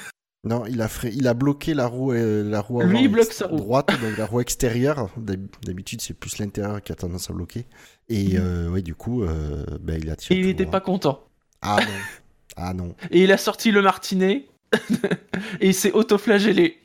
Non, 0.46 0.66
il 0.66 0.82
a, 0.82 0.90
frais- 0.90 1.14
il 1.16 1.26
a 1.30 1.34
bloqué 1.34 1.74
la 1.74 1.88
roue, 1.88 2.12
euh, 2.12 2.44
la 2.44 2.60
roue 2.60 2.82
Lui, 2.82 2.90
avant 2.90 3.00
il 3.00 3.08
bloque 3.08 3.28
ex- 3.28 3.38
sa 3.38 3.48
roue. 3.48 3.56
droite, 3.56 3.88
donc 4.02 4.18
la 4.18 4.26
roue 4.26 4.42
extérieure. 4.42 5.10
D'hab- 5.16 5.48
D'habitude, 5.64 6.02
c'est 6.02 6.14
plus 6.14 6.38
l'intérieur 6.38 6.82
qui 6.82 6.92
a 6.92 6.96
tendance 6.96 7.30
à 7.30 7.34
bloquer. 7.34 7.66
Et 8.10 8.32
euh, 8.38 8.68
ouais, 8.70 8.82
du 8.82 8.94
coup, 8.94 9.24
euh, 9.24 9.64
ben, 9.80 9.98
il 10.04 10.10
a 10.10 10.18
tiré. 10.18 10.36
Et 10.36 10.40
il 10.40 10.44
tout 10.44 10.50
était 10.50 10.64
droit. 10.66 10.72
pas 10.74 10.82
content. 10.82 11.24
Ah 11.62 11.78
non. 11.80 11.88
Ah 12.58 12.74
non. 12.74 12.94
Et 13.10 13.24
il 13.24 13.32
a 13.32 13.38
sorti 13.38 13.72
le 13.72 13.82
martinet 13.82 14.46
et 15.62 15.70
il 15.70 15.74
s'est 15.74 15.94
autoflagellé. 15.94 16.82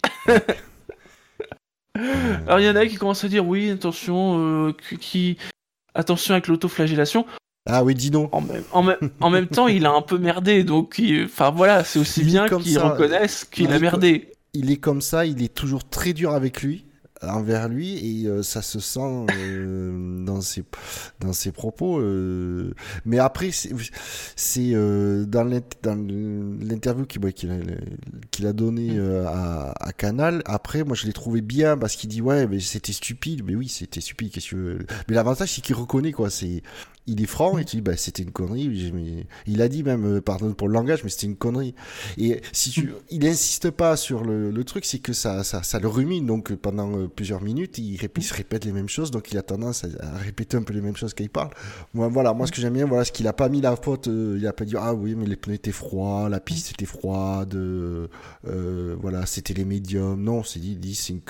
Alors 2.46 2.60
il 2.60 2.64
y 2.66 2.70
en 2.70 2.76
a 2.76 2.86
qui 2.86 2.94
commencent 2.96 3.24
à 3.24 3.28
dire 3.28 3.46
oui, 3.46 3.70
attention, 3.70 4.68
euh, 4.68 4.72
qui... 5.00 5.36
attention 5.98 6.32
avec 6.32 6.46
l'autoflagellation. 6.46 7.26
Ah 7.66 7.84
oui. 7.84 7.94
En 8.32 8.40
même, 8.40 8.62
en, 8.72 8.82
même, 8.82 9.10
en 9.20 9.28
même 9.28 9.46
temps, 9.46 9.68
il 9.68 9.84
a 9.84 9.90
un 9.90 10.00
peu 10.00 10.16
merdé, 10.16 10.64
donc 10.64 11.02
enfin 11.24 11.50
voilà, 11.50 11.84
c'est 11.84 11.98
aussi 11.98 12.20
Il 12.20 12.26
bien 12.26 12.48
qu'il 12.48 12.78
reconnaisse 12.78 13.44
qu'il 13.44 13.64
Il 13.64 13.72
a 13.72 13.78
merdé. 13.78 14.32
Il 14.54 14.70
est 14.70 14.78
comme 14.78 15.02
ça, 15.02 15.26
il 15.26 15.42
est 15.42 15.54
toujours 15.54 15.86
très 15.86 16.14
dur 16.14 16.32
avec 16.32 16.62
lui, 16.62 16.86
envers 17.22 17.68
lui, 17.68 18.22
et 18.22 18.26
euh, 18.28 18.42
ça 18.42 18.62
se 18.62 18.78
sent 18.80 19.26
euh, 19.36 20.24
dans, 20.24 20.40
ses, 20.40 20.64
dans 21.20 21.32
ses 21.32 21.52
propos. 21.52 21.98
euh. 22.00 22.72
Mais 23.04 23.18
après, 23.18 23.50
c'est 24.36 24.70
euh, 24.74 25.24
dans 25.24 25.44
l'int- 25.44 25.62
dans 25.82 25.96
l'interview 25.96 27.06
qu'il 27.06 27.24
a, 27.26 27.56
qu'il 28.30 28.46
a 28.46 28.52
donné 28.52 28.98
euh, 28.98 29.26
à, 29.26 29.72
à 29.80 29.92
Canal. 29.92 30.42
Après, 30.44 30.84
moi, 30.84 30.94
je 30.96 31.06
l'ai 31.06 31.12
trouvé 31.12 31.40
bien 31.40 31.76
parce 31.76 31.96
qu'il 31.96 32.08
dit 32.10 32.22
ouais, 32.22 32.46
mais 32.46 32.60
c'était 32.60 32.92
stupide. 32.92 33.42
Mais 33.44 33.54
oui, 33.54 33.68
c'était 33.68 34.00
stupide. 34.00 34.30
Qu'est-ce 34.32 34.50
que 34.50 34.78
Mais 35.08 35.14
l'avantage, 35.14 35.52
c'est 35.52 35.60
qu'il 35.60 35.74
reconnaît 35.74 36.12
quoi. 36.12 36.30
C'est 36.30 36.62
il 37.08 37.22
est 37.22 37.26
franc 37.26 37.58
et 37.58 37.64
tu 37.64 37.76
dis 37.76 37.82
bah 37.82 37.96
c'était 37.96 38.22
une 38.22 38.30
connerie. 38.30 38.92
Il 39.46 39.62
a 39.62 39.68
dit 39.68 39.82
même, 39.82 40.04
euh, 40.04 40.20
pardon 40.20 40.52
pour 40.52 40.68
le 40.68 40.74
langage, 40.74 41.02
mais 41.02 41.10
c'était 41.10 41.26
une 41.26 41.36
connerie. 41.36 41.74
Et 42.18 42.40
si 42.52 42.70
tu, 42.70 42.92
il 43.10 43.26
insiste 43.26 43.70
pas 43.70 43.96
sur 43.96 44.22
le, 44.24 44.64
truc, 44.64 44.84
c'est 44.84 44.98
que 44.98 45.12
ça, 45.12 45.42
le 45.80 45.88
rumine. 45.88 46.26
Donc 46.26 46.52
euh, 46.52 46.56
pendant 46.56 46.96
euh, 46.96 47.08
plusieurs 47.08 47.42
minutes, 47.42 47.78
il, 47.78 47.98
se 47.98 48.34
répète 48.34 48.64
les 48.64 48.72
mêmes 48.72 48.88
choses, 48.88 49.10
donc 49.10 49.32
il 49.32 49.38
a 49.38 49.42
tendance 49.42 49.84
à, 49.84 50.18
répéter 50.18 50.56
un 50.56 50.62
peu 50.62 50.74
les 50.74 50.80
mêmes 50.80 50.96
choses 50.96 51.14
quand 51.14 51.24
il 51.24 51.30
parle. 51.30 51.50
Moi, 51.94 52.08
voilà, 52.08 52.34
moi 52.34 52.46
ce 52.46 52.52
que 52.52 52.60
j'aime 52.60 52.74
bien, 52.74 52.86
voilà, 52.86 53.04
ce 53.04 53.12
qu'il 53.12 53.26
a 53.26 53.32
pas 53.32 53.48
mis 53.48 53.60
la 53.60 53.74
faute, 53.76 54.06
il 54.06 54.46
a 54.46 54.52
pas 54.52 54.64
dit 54.64 54.74
ah 54.76 54.92
oui 54.92 55.14
mais 55.14 55.26
les 55.26 55.36
pneus 55.36 55.54
étaient 55.54 55.72
froids, 55.72 56.28
la 56.28 56.40
piste 56.40 56.72
était 56.72 56.84
froide, 56.84 57.56
voilà, 58.44 59.24
c'était 59.26 59.54
les 59.54 59.64
médiums. 59.64 60.22
Non, 60.22 60.42
c'est 60.42 60.60
dit, 60.60 60.76
dit 60.76 60.94
c'est 60.94 61.14
une 61.14 61.20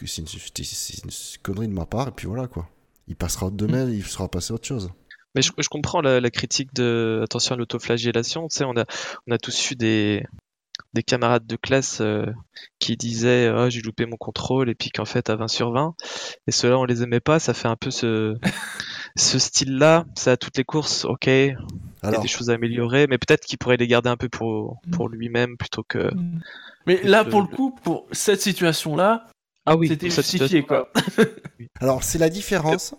connerie 1.43 1.69
de 1.69 1.73
ma 1.73 1.87
part 1.87 2.09
et 2.09 2.13
puis 2.13 2.27
voilà 2.27 2.49
quoi. 2.49 2.69
Il 3.07 3.17
passera 3.17 3.51
demain, 3.51 3.89
il 3.89 4.05
sera 4.05 4.29
passé 4.29 4.53
à 4.53 4.55
autre 4.55 4.67
chose. 4.67 4.91
Mais 5.35 5.43
je, 5.43 5.53
je 5.59 5.69
comprends 5.69 6.01
la, 6.01 6.21
la 6.21 6.31
critique 6.31 6.75
de 6.75 7.21
attention 7.23 7.55
à 7.55 7.59
l'autoflagellation. 7.59 8.49
Tu 8.49 8.59
sais, 8.59 8.65
on 8.65 8.77
a, 8.77 8.85
on 9.27 9.33
a 9.33 9.39
tous 9.39 9.71
eu 9.71 9.77
des, 9.77 10.25
des 10.95 11.03
camarades 11.03 11.47
de 11.47 11.57
classe 11.57 12.01
euh, 12.01 12.27
qui 12.79 12.97
disaient 12.97 13.51
oh, 13.55 13.69
j'ai 13.69 13.83
loupé 13.83 14.07
mon 14.07 14.17
contrôle 14.17 14.71
et 14.71 14.75
puis 14.75 14.91
qu'en 14.91 15.05
fait 15.05 15.29
à 15.31 15.37
20 15.37 15.49
sur 15.49 15.71
20. 15.71 15.95
Et 16.47 16.51
ceux-là, 16.51 16.79
on 16.79 16.85
les 16.85 17.03
aimait 17.03 17.21
pas. 17.21 17.39
Ça 17.39 17.55
fait 17.55 17.69
un 17.69 17.77
peu 17.77 17.91
ce, 17.91 18.37
ce 19.17 19.39
style-là. 19.39 20.07
C'est 20.17 20.31
à 20.31 20.37
toutes 20.37 20.57
les 20.57 20.65
courses. 20.65 21.05
Ok, 21.05 21.27
il 21.27 21.55
y 22.03 22.07
a 22.07 22.19
des 22.19 22.29
choses 22.29 22.51
à 22.51 22.55
améliorer, 22.55 23.07
mais 23.07 23.19
peut-être 23.19 23.45
qu'il 23.45 23.59
pourrait 23.59 23.77
les 23.77 23.87
garder 23.89 24.09
un 24.09 24.17
peu 24.17 24.29
pour, 24.29 24.81
pour 24.93 25.09
lui-même 25.09 25.57
plutôt 25.57 25.83
que. 25.83 26.11
Mais 26.87 27.03
là, 27.03 27.25
pour 27.25 27.43
le 27.43 27.49
coup, 27.49 27.75
pour 27.83 28.07
cette 28.13 28.41
situation-là, 28.41 29.27
Ah 29.67 29.77
oui, 29.77 29.89
c'était 29.89 30.09
justifié 30.09 30.63
quoi. 30.63 30.91
Alors, 31.81 32.03
c'est 32.03 32.19
la 32.19 32.31
différence. 32.31 32.95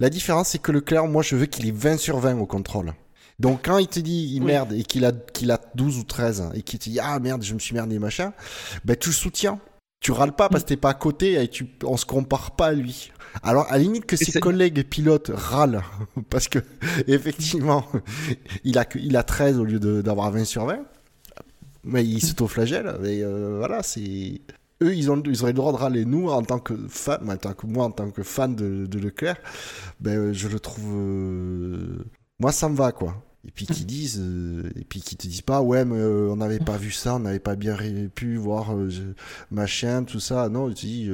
La 0.00 0.10
différence, 0.10 0.48
c'est 0.50 0.58
que 0.58 0.72
Leclerc, 0.72 1.06
moi, 1.06 1.22
je 1.22 1.36
veux 1.36 1.46
qu'il 1.46 1.66
ait 1.66 1.72
20 1.72 1.96
sur 1.98 2.18
20 2.18 2.38
au 2.38 2.46
contrôle. 2.46 2.92
Donc, 3.38 3.60
quand 3.66 3.78
il 3.78 3.86
te 3.86 4.00
dit 4.00 4.32
il 4.34 4.40
Oui. 4.40 4.46
merde 4.46 4.72
et 4.72 4.82
qu'il 4.82 5.04
a, 5.04 5.12
qu'il 5.12 5.50
a 5.52 5.60
12 5.74 5.98
ou 5.98 6.02
13 6.04 6.50
et 6.54 6.62
qu'il 6.62 6.78
te 6.78 6.88
dit 6.88 6.98
ah 7.00 7.18
merde, 7.20 7.42
je 7.44 7.54
me 7.54 7.58
suis 7.58 7.74
merdé, 7.74 7.98
machin, 7.98 8.32
ben, 8.84 8.96
tu 8.96 9.10
le 9.10 9.14
soutiens. 9.14 9.60
Tu 10.00 10.12
râles 10.12 10.32
pas 10.34 10.48
parce 10.48 10.62
que 10.62 10.68
t'es 10.68 10.76
pas 10.76 10.90
à 10.90 10.94
côté 10.94 11.42
et 11.42 11.48
tu, 11.48 11.66
on 11.84 11.96
se 11.96 12.06
compare 12.06 12.52
pas 12.52 12.68
à 12.68 12.72
lui. 12.72 13.10
Alors, 13.42 13.66
à 13.68 13.72
la 13.72 13.78
limite 13.78 14.06
que 14.06 14.14
Et 14.14 14.18
ses 14.24 14.38
collègues 14.40 14.84
pilotes 14.84 15.30
râlent 15.34 15.82
parce 16.30 16.46
que, 16.48 16.60
effectivement, 17.08 17.84
il 18.64 18.78
a, 18.78 18.84
que- 18.84 18.98
il 18.98 19.16
a 19.16 19.22
13 19.24 19.58
au 19.58 19.64
lieu 19.64 19.78
d'avoir 20.02 20.30
20 20.30 20.44
sur 20.44 20.66
20. 20.66 20.78
Mais 21.84 22.04
il 22.04 22.20
s'autoflagelle. 22.24 22.96
Et 23.04 23.22
euh, 23.22 23.56
voilà, 23.58 23.82
c'est. 23.82 24.40
Eux, 24.82 24.94
ils, 24.94 25.10
ont, 25.10 25.20
ils 25.24 25.42
auraient 25.42 25.52
le 25.52 25.56
droit 25.56 25.72
de 25.72 25.76
râler. 25.78 26.04
Nous, 26.04 26.28
en 26.28 26.42
tant 26.42 26.58
que 26.60 26.74
fan, 26.88 27.28
en 27.28 27.36
tant 27.36 27.52
que 27.54 27.66
moi, 27.66 27.84
en 27.86 27.90
tant 27.90 28.10
que 28.10 28.22
fan 28.22 28.54
de, 28.54 28.86
de 28.86 28.98
Leclerc, 28.98 29.36
ben, 30.00 30.16
euh, 30.16 30.32
je 30.32 30.46
le 30.48 30.60
trouve. 30.60 30.94
euh, 30.94 32.04
Moi, 32.38 32.52
ça 32.52 32.68
me 32.68 32.76
va, 32.76 32.92
quoi. 32.92 33.22
Et 33.46 33.50
puis 33.50 33.66
qu'ils 33.66 33.86
disent, 33.86 34.20
euh, 34.20 34.70
et 34.76 34.84
puis 34.84 35.00
qu'ils 35.00 35.16
te 35.18 35.26
disent 35.26 35.42
pas, 35.42 35.62
ouais, 35.62 35.84
mais 35.84 35.96
euh, 35.98 36.28
on 36.30 36.36
n'avait 36.36 36.58
pas 36.58 36.76
vu 36.76 36.90
ça, 36.92 37.14
on 37.16 37.20
n'avait 37.20 37.38
pas 37.38 37.56
bien 37.56 37.76
pu 38.14 38.36
voir 38.36 38.88
je- 38.90 39.02
machin, 39.50 40.04
tout 40.04 40.20
ça. 40.20 40.48
Non, 40.48 40.68
tu 40.72 40.86
dis, 40.86 41.10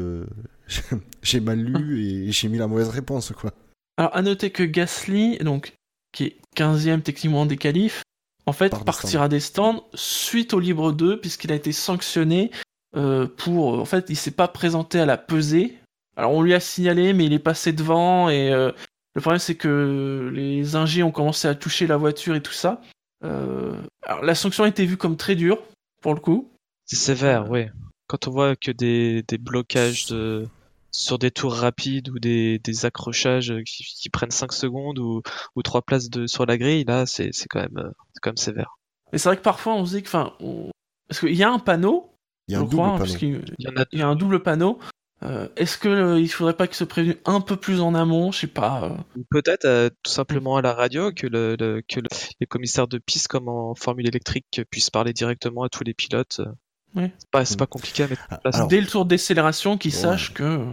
j'ai 1.23 1.41
mal 1.41 1.59
lu 1.61 2.03
et 2.05 2.33
j'ai 2.33 2.49
mis 2.49 2.59
la 2.59 2.67
mauvaise 2.67 2.89
réponse, 2.89 3.33
quoi. 3.33 3.53
Alors, 3.97 4.17
à 4.17 4.23
noter 4.23 4.51
que 4.51 4.63
Gasly, 4.63 5.39
donc, 5.39 5.75
qui 6.13 6.25
est 6.25 6.37
15ème 6.57 7.03
techniquement 7.03 7.47
des 7.47 7.57
qualifs, 7.57 8.03
en 8.47 8.53
fait, 8.53 8.71
Par 8.71 8.85
partira 8.85 9.29
des 9.29 9.41
stands 9.41 9.85
suite 9.95 10.53
au 10.55 10.61
libre 10.61 10.93
2, 10.93 11.21
puisqu'il 11.21 11.53
a 11.53 11.55
été 11.55 11.73
sanctionné 11.73 12.51
euh, 12.97 13.27
pour. 13.27 13.79
En 13.81 13.85
fait, 13.85 14.07
il 14.09 14.17
s'est 14.17 14.31
pas 14.31 14.49
présenté 14.49 15.01
à 15.01 15.07
la 15.07 15.17
pesée. 15.17 15.77
Alors, 16.17 16.33
on 16.33 16.43
lui 16.43 16.55
a 16.55 16.61
signalé, 16.61 17.13
mais 17.13 17.25
il 17.27 17.33
est 17.33 17.39
passé 17.39 17.73
devant, 17.73 18.29
et 18.29 18.53
euh, 18.53 18.71
le 19.15 19.21
problème, 19.21 19.39
c'est 19.41 19.57
que 19.57 20.31
les 20.33 20.77
ingés 20.77 21.03
ont 21.03 21.11
commencé 21.11 21.49
à 21.49 21.55
toucher 21.55 21.87
la 21.87 21.97
voiture 21.97 22.35
et 22.37 22.43
tout 22.43 22.53
ça. 22.53 22.81
Euh, 23.25 23.75
alors, 24.03 24.23
la 24.25 24.35
sanction 24.35 24.65
a 24.65 24.69
été 24.69 24.85
vue 24.87 24.97
comme 24.97 25.17
très 25.17 25.35
dure, 25.35 25.59
pour 26.03 26.15
le 26.15 26.21
coup. 26.21 26.51
C'est 26.85 26.97
sévère, 26.97 27.51
oui. 27.51 27.67
Quand 28.07 28.29
on 28.29 28.31
voit 28.31 28.55
que 28.55 28.71
des, 28.71 29.23
des 29.27 29.39
blocages 29.39 30.07
de, 30.07 30.47
sur 30.93 31.19
des 31.19 31.31
tours 31.31 31.55
rapides 31.55 32.11
ou 32.11 32.19
des, 32.19 32.59
des 32.61 32.85
accrochages 32.87 33.53
qui, 33.67 33.83
qui 33.85 34.11
prennent 34.11 34.31
5 34.31 34.53
secondes 34.53 34.99
ou, 34.99 35.23
ou 35.57 35.63
3 35.63 35.83
places 35.83 36.11
de, 36.11 36.27
sur 36.27 36.45
la 36.47 36.59
grille, 36.59 36.85
là, 36.85 37.07
c'est 37.07 37.31
quand, 37.49 37.61
même, 37.61 37.79
euh, 37.79 37.91
quand 38.21 38.31
même 38.31 38.37
sévère. 38.37 38.77
Mais 39.13 39.19
c'est 39.19 39.29
vrai 39.31 39.37
que 39.37 39.43
parfois, 39.43 39.75
on 39.75 39.85
se 39.87 39.97
dit 39.97 40.03
que. 40.03 40.09
Enfin, 40.09 40.35
on- 40.41 40.71
parce 41.09 41.21
qu'il 41.21 41.35
y 41.35 41.43
a 41.43 41.51
un 41.51 41.59
panneau, 41.59 42.14
Il 42.49 42.53
y 42.53 42.55
a 42.57 42.59
un 42.61 42.63
double 42.63 42.75
crois, 42.75 42.89
hein, 42.89 42.99
panneau. 42.99 43.17
Il 43.21 43.65
y 43.65 43.67
a 43.67 43.87
il 43.93 43.99
y 43.99 44.03
a 44.03 44.09
un 44.09 44.17
double 44.17 44.43
panneau. 44.43 44.79
Euh, 45.23 45.49
Est-ce 45.57 45.79
que 45.79 45.89
euh, 45.89 46.21
il 46.21 46.29
faudrait 46.29 46.53
pas 46.57 46.67
qu'il 46.67 46.77
se 46.77 46.85
prévienne 46.85 47.17
un 47.25 47.41
peu 47.41 47.57
plus 47.57 47.81
en 47.81 47.95
amont? 47.95 48.31
Je 48.33 48.41
sais 48.41 48.47
pas. 48.47 48.85
euh. 48.85 49.19
ou 49.19 49.25
peut-être 49.31 49.65
euh, 49.65 49.89
tout 50.03 50.11
simplement 50.11 50.57
à 50.57 50.63
la 50.63 50.75
radio 50.75 51.13
que, 51.13 51.27
le, 51.27 51.57
le- 51.59 51.83
que 51.89 52.01
le- 52.01 52.09
les 52.41 52.47
commissaires 52.47 52.89
de 52.89 52.99
piste, 52.99 53.29
comme 53.29 53.49
en 53.49 53.75
Formule 53.75 54.07
électrique, 54.07 54.61
puissent 54.71 54.91
parler 54.91 55.13
directement 55.15 55.63
à 55.63 55.69
tous 55.71 55.85
les 55.85 55.95
pilotes. 55.95 56.43
Ouais. 56.95 57.11
C'est 57.19 57.31
pas, 57.31 57.45
c'est 57.47 57.57
pas 57.59 57.67
compliqué 57.67 58.03
à 58.03 58.09
mettre 58.09 58.27
en 58.31 58.37
place. 58.37 58.55
Alors, 58.57 58.69
Dès 58.69 58.81
le 58.81 58.87
tour 58.87 59.05
de 59.05 59.09
décélération, 59.11 59.79
qu'ils 59.79 59.95
Ouais. 59.95 60.01
sachent 60.01 60.35
que. 60.35 60.43
euh, 60.43 60.67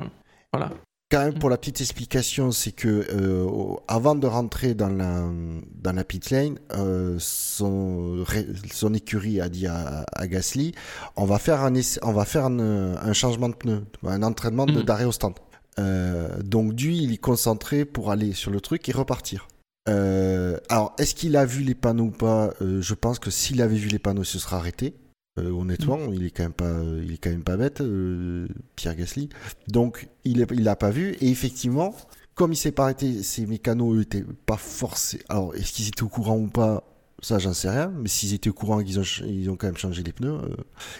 voilà. 0.51 0.71
Quand 1.11 1.25
même, 1.25 1.37
pour 1.37 1.49
la 1.49 1.57
petite 1.57 1.81
explication, 1.81 2.51
c'est 2.51 2.71
que 2.71 2.87
euh, 3.13 3.75
avant 3.89 4.15
de 4.15 4.25
rentrer 4.27 4.73
dans 4.73 4.87
la 4.87 5.29
dans 5.75 5.91
la 5.91 6.05
pit 6.05 6.29
lane, 6.29 6.57
euh, 6.73 7.17
son 7.19 8.23
son 8.71 8.93
écurie 8.93 9.41
a 9.41 9.49
dit 9.49 9.67
à, 9.67 10.05
à 10.13 10.27
Gasly, 10.27 10.73
on 11.17 11.25
va 11.25 11.37
faire 11.37 11.61
un 11.63 11.73
on 12.03 12.13
va 12.13 12.23
faire 12.23 12.45
un, 12.45 12.59
un 12.95 13.13
changement 13.13 13.49
de 13.49 13.55
pneu, 13.55 13.83
un 14.05 14.23
entraînement 14.23 14.65
de 14.65 14.79
Mhm. 14.79 14.83
d'arrêt 14.83 15.03
au 15.05 15.11
stand. 15.11 15.33
Euh, 15.79 16.41
donc 16.43 16.79
lui, 16.79 17.03
il 17.03 17.11
est 17.13 17.17
concentré 17.17 17.83
pour 17.83 18.09
aller 18.11 18.31
sur 18.33 18.51
le 18.51 18.61
truc 18.61 18.87
et 18.87 18.93
repartir. 18.93 19.47
Euh, 19.89 20.57
alors, 20.69 20.93
est-ce 20.99 21.15
qu'il 21.15 21.35
a 21.35 21.45
vu 21.45 21.63
les 21.63 21.75
panneaux 21.75 22.05
ou 22.05 22.11
pas? 22.11 22.53
Euh, 22.61 22.81
Je 22.81 22.93
pense 22.93 23.19
que 23.19 23.31
s'il 23.31 23.61
avait 23.61 23.75
vu 23.75 23.89
les 23.89 23.99
panneaux, 23.99 24.21
il 24.23 24.25
se 24.27 24.39
serait 24.39 24.55
arrêté. 24.57 24.93
Euh, 25.39 25.49
honnêtement, 25.49 25.97
il 26.11 26.25
est 26.25 26.31
quand 26.31 26.43
même 26.43 26.51
pas, 26.53 26.81
il 27.01 27.13
est 27.13 27.17
quand 27.17 27.29
même 27.29 27.43
pas 27.43 27.55
bête, 27.55 27.79
euh, 27.81 28.47
Pierre 28.75 28.95
Gasly. 28.95 29.29
Donc, 29.69 30.09
il 30.25 30.41
est, 30.41 30.51
il 30.51 30.63
l'a 30.63 30.75
pas 30.75 30.89
vu. 30.91 31.13
Et 31.21 31.29
effectivement, 31.29 31.95
comme 32.35 32.51
il 32.51 32.57
s'est 32.57 32.73
pas 32.73 32.83
arrêté, 32.83 33.23
ces 33.23 33.45
mécanos 33.45 33.95
eux, 33.95 34.01
étaient 34.01 34.25
pas 34.45 34.57
forcés. 34.57 35.21
Alors, 35.29 35.55
est-ce 35.55 35.71
qu'ils 35.71 35.87
étaient 35.87 36.03
au 36.03 36.09
courant 36.09 36.37
ou 36.37 36.47
pas? 36.47 36.83
Ça, 37.21 37.39
j'en 37.39 37.53
sais 37.53 37.69
rien. 37.69 37.93
Mais 37.97 38.09
s'ils 38.09 38.33
étaient 38.33 38.49
au 38.49 38.53
courant, 38.53 38.81
ils 38.81 38.99
ont, 38.99 39.03
ils 39.25 39.49
ont 39.49 39.55
quand 39.55 39.67
même 39.67 39.77
changé 39.77 40.03
les 40.03 40.11
pneus. 40.11 40.33
euh. 40.33 40.55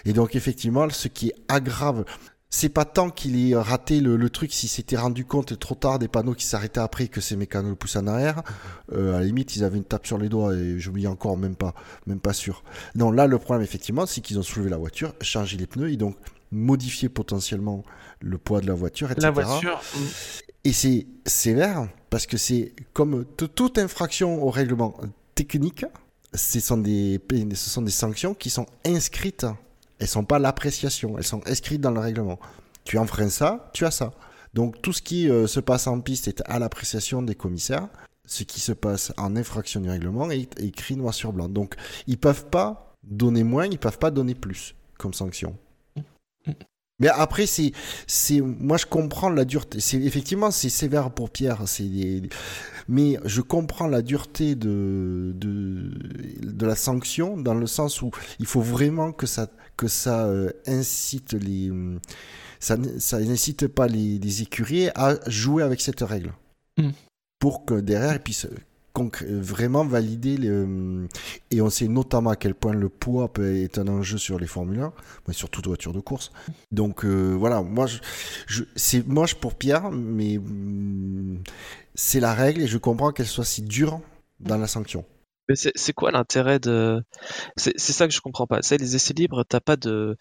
Et 0.06 0.14
donc, 0.14 0.34
effectivement, 0.34 0.88
ce 0.88 1.08
qui 1.08 1.32
aggrave, 1.48 2.04
c'est 2.54 2.68
pas 2.68 2.84
tant 2.84 3.08
qu'il 3.08 3.34
ait 3.50 3.56
raté 3.56 4.00
le, 4.00 4.16
le 4.16 4.28
truc 4.28 4.52
s'il 4.52 4.68
s'était 4.68 4.98
rendu 4.98 5.24
compte 5.24 5.58
trop 5.58 5.74
tard 5.74 5.98
des 5.98 6.06
panneaux 6.06 6.34
qui 6.34 6.44
s'arrêtaient 6.44 6.80
après 6.80 7.08
que 7.08 7.22
ces 7.22 7.34
mécanos 7.34 7.70
le 7.70 7.76
poussent 7.76 7.96
en 7.96 8.06
arrière. 8.06 8.42
Euh, 8.92 9.16
à 9.16 9.20
la 9.20 9.24
limite, 9.24 9.56
ils 9.56 9.64
avaient 9.64 9.78
une 9.78 9.84
tape 9.84 10.06
sur 10.06 10.18
les 10.18 10.28
doigts 10.28 10.54
et 10.54 10.78
j'oublie 10.78 11.06
encore, 11.06 11.38
même 11.38 11.56
pas, 11.56 11.74
même 12.06 12.20
pas 12.20 12.34
sûr. 12.34 12.62
Non, 12.94 13.10
là, 13.10 13.26
le 13.26 13.38
problème, 13.38 13.64
effectivement, 13.64 14.04
c'est 14.04 14.20
qu'ils 14.20 14.38
ont 14.38 14.42
soulevé 14.42 14.68
la 14.68 14.76
voiture, 14.76 15.14
changé 15.22 15.56
les 15.56 15.66
pneus 15.66 15.90
et 15.92 15.96
donc 15.96 16.14
modifié 16.50 17.08
potentiellement 17.08 17.82
le 18.20 18.36
poids 18.36 18.60
de 18.60 18.66
la 18.66 18.74
voiture, 18.74 19.10
etc. 19.10 19.22
La 19.26 19.30
voiture. 19.30 19.80
mm. 19.96 20.00
Et 20.64 20.72
c'est 20.74 21.06
sévère 21.24 21.88
parce 22.10 22.26
que 22.26 22.36
c'est 22.36 22.74
comme 22.92 23.24
toute 23.24 23.78
infraction 23.78 24.44
au 24.44 24.50
règlement 24.50 24.94
technique, 25.34 25.86
ce 26.34 26.60
sont 26.60 26.76
des, 26.76 27.18
pe- 27.18 27.54
ce 27.54 27.70
sont 27.70 27.80
des 27.82 27.90
sanctions 27.90 28.34
qui 28.34 28.50
sont 28.50 28.66
inscrites. 28.84 29.46
Elles 30.02 30.08
sont 30.08 30.24
pas 30.24 30.40
l'appréciation, 30.40 31.16
elles 31.16 31.22
sont 31.24 31.46
inscrites 31.46 31.80
dans 31.80 31.92
le 31.92 32.00
règlement. 32.00 32.40
Tu 32.82 32.98
enfreins 32.98 33.28
ça, 33.28 33.70
tu 33.72 33.86
as 33.86 33.92
ça. 33.92 34.10
Donc 34.52 34.82
tout 34.82 34.92
ce 34.92 35.00
qui 35.00 35.30
euh, 35.30 35.46
se 35.46 35.60
passe 35.60 35.86
en 35.86 36.00
piste 36.00 36.26
est 36.26 36.42
à 36.46 36.58
l'appréciation 36.58 37.22
des 37.22 37.36
commissaires. 37.36 37.86
Ce 38.26 38.42
qui 38.42 38.58
se 38.58 38.72
passe 38.72 39.12
en 39.16 39.36
infraction 39.36 39.80
du 39.80 39.88
règlement 39.88 40.28
est 40.32 40.60
écrit 40.60 40.96
noir 40.96 41.14
sur 41.14 41.32
blanc. 41.32 41.48
Donc 41.48 41.76
ils 42.08 42.18
peuvent 42.18 42.46
pas 42.46 42.96
donner 43.04 43.44
moins, 43.44 43.66
ils 43.66 43.78
peuvent 43.78 44.00
pas 44.00 44.10
donner 44.10 44.34
plus 44.34 44.74
comme 44.98 45.14
sanction. 45.14 45.56
Mais 47.02 47.08
après, 47.08 47.44
c'est, 47.46 47.72
c'est, 48.06 48.40
moi 48.40 48.78
je 48.78 48.86
comprends 48.86 49.28
la 49.28 49.44
dureté. 49.44 49.80
C'est 49.80 49.98
effectivement 50.00 50.50
c'est 50.50 50.70
sévère 50.70 51.10
pour 51.10 51.28
Pierre. 51.28 51.62
C'est, 51.66 51.84
des- 51.84 52.30
mais 52.88 53.18
je 53.24 53.40
comprends 53.42 53.88
la 53.88 54.00
dureté 54.02 54.54
de, 54.54 55.32
de 55.36 55.90
de 56.42 56.66
la 56.66 56.74
sanction 56.76 57.36
dans 57.36 57.54
le 57.54 57.66
sens 57.66 58.00
où 58.02 58.10
il 58.38 58.46
faut 58.46 58.60
vraiment 58.62 59.12
que 59.12 59.26
ça 59.26 59.48
que 59.76 59.88
ça 59.88 60.26
euh, 60.26 60.50
incite 60.66 61.32
les 61.34 61.70
ça, 62.60 62.76
ça 62.98 63.18
n'incite 63.20 63.66
pas 63.66 63.88
les, 63.88 64.18
les 64.18 64.42
écuries 64.42 64.88
à 64.94 65.16
jouer 65.26 65.62
avec 65.62 65.80
cette 65.80 66.00
règle 66.00 66.32
Mm. 66.78 66.88
pour 67.38 67.66
que 67.66 67.74
derrière 67.80 68.14
ils 68.14 68.20
puissent 68.20 68.46
vraiment 68.94 69.84
valider 69.84 70.36
les, 70.36 70.48
euh, 70.48 71.06
et 71.50 71.60
on 71.62 71.70
sait 71.70 71.88
notamment 71.88 72.30
à 72.30 72.36
quel 72.36 72.54
point 72.54 72.72
le 72.74 72.88
poids 72.88 73.30
être 73.40 73.78
un 73.78 73.88
enjeu 73.88 74.18
sur 74.18 74.38
les 74.38 74.46
Formule 74.46 74.80
1 74.80 74.92
mais 75.26 75.34
sur 75.34 75.48
toute 75.50 75.66
voiture 75.66 75.92
de 75.92 76.00
course 76.00 76.30
donc 76.72 77.04
euh, 77.04 77.34
voilà 77.38 77.62
moi 77.62 77.86
je, 77.86 77.98
je- 78.46 78.64
c'est 78.76 79.06
moche 79.06 79.34
pour 79.36 79.54
Pierre 79.54 79.90
mais 79.90 80.38
mm, 80.38 81.38
c'est 81.94 82.20
la 82.20 82.34
règle 82.34 82.62
et 82.62 82.66
je 82.66 82.78
comprends 82.78 83.12
qu'elle 83.12 83.26
soit 83.26 83.44
si 83.44 83.62
dure 83.62 84.00
dans 84.40 84.58
la 84.58 84.66
sanction 84.66 85.04
Mais 85.48 85.54
c'est 85.56 85.92
quoi 85.92 86.10
l'intérêt 86.12 86.58
de... 86.58 87.02
C'est 87.56 87.78
ça 87.78 88.06
que 88.08 88.14
je 88.14 88.20
comprends 88.20 88.46
pas. 88.46 88.62
C'est 88.62 88.78
les 88.78 88.96
essais 88.96 89.14
libres, 89.14 89.44
t'as 89.44 89.60
pas 89.60 89.76
de... 89.76 90.16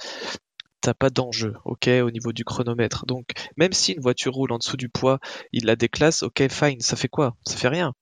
T'as 0.82 0.94
pas 0.96 1.10
d'enjeu, 1.12 1.56
ok, 1.66 1.90
au 2.04 2.12
niveau 2.12 2.34
du 2.34 2.46
chronomètre. 2.46 3.06
Donc, 3.08 3.28
même 3.58 3.74
si 3.74 3.94
une 3.94 4.02
voiture 4.02 4.34
roule 4.34 4.52
en 4.54 4.60
dessous 4.60 4.78
du 4.78 4.90
poids, 4.90 5.20
il 5.54 5.66
la 5.66 5.76
déclasse, 5.76 6.24
ok, 6.24 6.50
fine, 6.50 6.82
ça 6.82 6.96
fait 6.96 7.10
quoi? 7.10 7.36
Ça 7.48 7.58
fait 7.58 7.70
rien. 7.70 7.94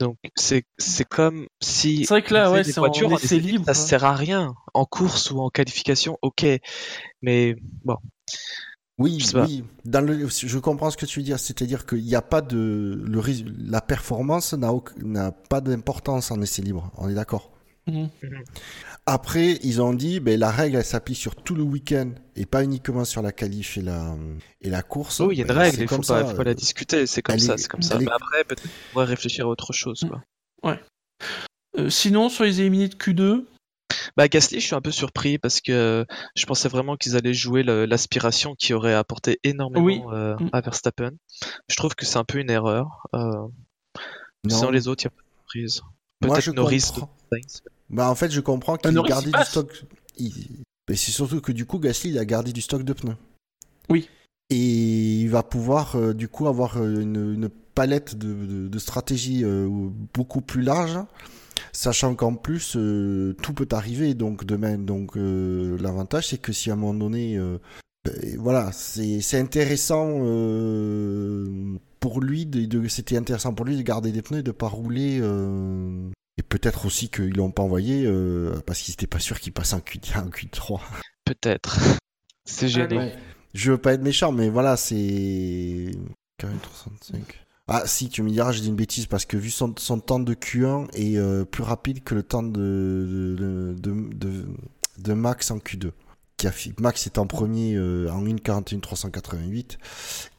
Donc, 0.00 0.18
c'est 0.36 0.64
c'est 0.76 1.04
comme 1.04 1.46
si 1.62 2.04
C'est 2.04 2.14
vrai 2.14 2.22
que 2.22 2.34
là, 2.34 2.50
ouais, 2.50 2.64
c'est 2.64 2.78
voitures 2.80 3.12
en 3.12 3.16
essai 3.16 3.38
libre, 3.38 3.64
ça 3.66 3.74
sert 3.74 4.04
à 4.04 4.14
rien. 4.14 4.54
En 4.74 4.84
course 4.84 5.30
ou 5.30 5.40
en 5.40 5.50
qualification, 5.50 6.18
ok. 6.22 6.44
Mais 7.22 7.56
bon, 7.84 7.96
Oui, 8.98 9.18
oui. 9.34 9.64
Dans 9.84 10.00
le, 10.00 10.28
je 10.28 10.58
comprends 10.58 10.90
ce 10.90 10.96
que 10.96 11.06
tu 11.06 11.18
veux 11.20 11.24
dire. 11.24 11.38
C'est-à-dire 11.38 11.84
qu'il 11.86 12.04
n'y 12.04 12.14
a 12.14 12.22
pas 12.22 12.40
de, 12.42 13.02
le, 13.04 13.22
la 13.58 13.80
performance 13.80 14.52
n'a 14.54 14.72
auc- 14.72 14.96
n'a 15.02 15.32
pas 15.32 15.60
d'importance 15.60 16.30
en 16.30 16.40
essai 16.40 16.62
libre. 16.62 16.92
On 16.96 17.08
est 17.08 17.14
d'accord. 17.14 17.50
Mhm. 17.86 18.08
Après, 19.06 19.58
ils 19.62 19.82
ont 19.82 19.92
dit, 19.92 20.18
ben, 20.20 20.38
la 20.40 20.50
règle, 20.50 20.76
elle 20.76 20.84
s'applique 20.84 21.18
sur 21.18 21.36
tout 21.36 21.54
le 21.54 21.62
week-end 21.62 22.12
et 22.36 22.46
pas 22.46 22.64
uniquement 22.64 23.04
sur 23.04 23.20
la 23.20 23.32
qualif 23.32 23.76
et 23.76 23.82
la, 23.82 24.16
et 24.62 24.70
la 24.70 24.82
course. 24.82 25.20
oui, 25.20 25.34
il 25.34 25.38
y 25.38 25.40
a 25.42 25.44
une 25.44 25.48
Ben, 25.48 25.58
règle, 25.58 25.82
il 25.82 25.88
faut 25.88 25.96
pas, 25.98 26.02
ça. 26.02 26.24
faut 26.24 26.36
pas 26.36 26.44
la 26.44 26.54
discuter, 26.54 27.06
c'est 27.06 27.20
comme 27.20 27.34
elle 27.34 27.40
ça, 27.42 27.54
est- 27.54 27.58
c'est 27.58 27.68
comme 27.68 27.82
ça. 27.82 27.96
est- 28.00 28.08
après, 28.10 28.44
peut-être 28.44 28.62
qu'on 28.62 28.92
pourrait 28.92 29.04
réfléchir 29.04 29.44
à 29.44 29.48
autre 29.48 29.72
chose, 29.74 30.06
quoi. 30.08 30.22
Euh, 31.76 31.90
sinon, 31.90 32.28
sur 32.28 32.44
les 32.44 32.60
éliminés 32.60 32.88
de 32.88 32.94
Q2, 32.94 33.46
Bah 34.16 34.28
Gasly, 34.28 34.60
je 34.60 34.66
suis 34.66 34.74
un 34.74 34.80
peu 34.80 34.90
surpris 34.92 35.38
parce 35.38 35.60
que 35.60 36.06
je 36.36 36.46
pensais 36.46 36.68
vraiment 36.68 36.96
qu'ils 36.96 37.16
allaient 37.16 37.34
jouer 37.34 37.62
l'aspiration 37.62 38.54
qui 38.54 38.72
aurait 38.72 38.94
apporté 38.94 39.38
énormément 39.44 39.84
Oui. 39.84 40.00
euh, 40.12 40.36
Mm. 40.38 40.48
à 40.52 40.60
Verstappen. 40.60 41.10
Je 41.68 41.76
trouve 41.76 41.94
que 41.94 42.04
c'est 42.06 42.16
un 42.18 42.24
peu 42.24 42.38
une 42.38 42.50
erreur. 42.50 43.06
Euh. 43.14 43.46
Sans 44.48 44.70
les 44.70 44.88
autres, 44.88 45.04
il 45.04 45.08
n'y 45.08 45.14
a 45.14 45.16
pas 45.16 45.22
de 45.22 45.36
surprise. 45.68 45.82
Moi, 46.26 46.36
Peut-être 46.36 46.54
Norris 46.54 46.84
comprends. 46.94 47.10
de 47.32 47.38
Sainz. 47.38 47.62
Bah, 47.90 48.10
en 48.10 48.14
fait, 48.14 48.30
je 48.30 48.40
comprends 48.40 48.76
qu'il 48.76 48.88
Ah, 48.88 48.90
ait 48.90 48.94
Norris, 48.94 49.08
gardé 49.08 49.30
du 49.32 49.44
stock. 49.44 49.84
il- 50.18 50.32
Mais 50.88 50.96
c'est 50.96 51.12
surtout 51.12 51.40
que 51.40 51.52
du 51.52 51.64
coup, 51.66 51.78
Gasly, 51.78 52.10
il 52.10 52.18
a 52.18 52.24
gardé 52.24 52.52
du 52.52 52.60
stock 52.60 52.82
de 52.82 52.92
pneus. 52.92 53.16
Oui. 53.88 54.08
Et 54.50 54.56
il 55.22 55.28
va 55.28 55.42
pouvoir, 55.42 55.96
euh, 55.96 56.12
du 56.12 56.28
coup, 56.28 56.46
avoir 56.46 56.76
euh, 56.76 57.00
une, 57.00 57.34
une 57.34 57.48
palette 57.48 58.16
de, 58.16 58.32
de, 58.34 58.68
de 58.68 58.78
stratégies 58.78 59.42
euh, 59.44 59.66
beaucoup 60.12 60.42
plus 60.42 60.60
large, 60.62 60.98
sachant 61.72 62.14
qu'en 62.14 62.34
plus, 62.34 62.76
euh, 62.76 63.34
tout 63.42 63.54
peut 63.54 63.66
arriver 63.72 64.12
donc 64.14 64.44
demain. 64.44 64.76
Donc, 64.78 65.16
euh, 65.16 65.78
l'avantage, 65.80 66.28
c'est 66.28 66.38
que 66.38 66.52
si 66.52 66.70
à 66.70 66.74
un 66.74 66.76
moment 66.76 66.94
donné, 66.94 67.38
euh, 67.38 67.56
ben, 68.04 68.36
voilà, 68.38 68.70
c'est 68.72 69.22
c'est 69.22 69.38
intéressant 69.40 70.18
euh, 70.20 71.76
pour 72.04 72.20
lui, 72.20 72.44
de, 72.44 72.66
de- 72.66 72.86
c'était 72.88 73.16
intéressant 73.16 73.54
pour 73.54 73.64
lui 73.64 73.78
de 73.78 73.82
garder 73.82 74.12
des 74.12 74.20
pneus 74.20 74.40
et 74.40 74.42
de 74.42 74.50
pas 74.50 74.68
rouler. 74.68 75.20
euh, 75.22 76.10
et 76.36 76.42
peut-être 76.42 76.84
aussi 76.84 77.08
qu'ils 77.08 77.34
l'ont 77.34 77.50
pas 77.50 77.62
envoyé 77.62 78.04
euh, 78.04 78.60
parce 78.66 78.80
qu'ils 78.80 78.92
n'étaient 78.92 79.06
pas 79.06 79.20
sûrs 79.20 79.40
qu'il 79.40 79.54
passe 79.54 79.72
en, 79.72 79.80
Q, 79.80 80.00
en 80.16 80.28
Q3. 80.28 80.80
Peut-être. 81.24 81.78
C'est 82.44 82.68
gêné. 82.68 82.96
Ouais. 82.98 83.16
Je 83.54 83.70
veux 83.72 83.78
pas 83.78 83.94
être 83.94 84.02
méchant, 84.02 84.32
mais 84.32 84.50
voilà, 84.50 84.76
c'est. 84.76 85.92
4365. 86.36 87.40
Ah, 87.68 87.84
si, 87.86 88.10
tu 88.10 88.22
me 88.22 88.28
diras, 88.28 88.52
j'ai 88.52 88.60
dit 88.60 88.68
une 88.68 88.76
bêtise 88.76 89.06
parce 89.06 89.24
que 89.24 89.38
vu 89.38 89.48
son, 89.48 89.72
son 89.78 89.98
temps 89.98 90.20
de 90.20 90.34
Q1 90.34 90.88
est 90.92 91.16
euh, 91.16 91.46
plus 91.46 91.62
rapide 91.62 92.04
que 92.04 92.14
le 92.14 92.22
temps 92.22 92.42
de, 92.42 93.34
de, 93.38 93.74
de, 93.78 94.14
de, 94.14 94.44
de 94.98 95.12
Max 95.14 95.50
en 95.50 95.56
Q2. 95.56 95.92
Qui 96.36 96.48
a, 96.48 96.52
fi- 96.52 96.74
Max 96.80 97.06
est 97.06 97.16
en 97.16 97.26
premier 97.26 97.76
euh, 97.76 98.10
en 98.10 98.22
1.41.388 98.26 99.78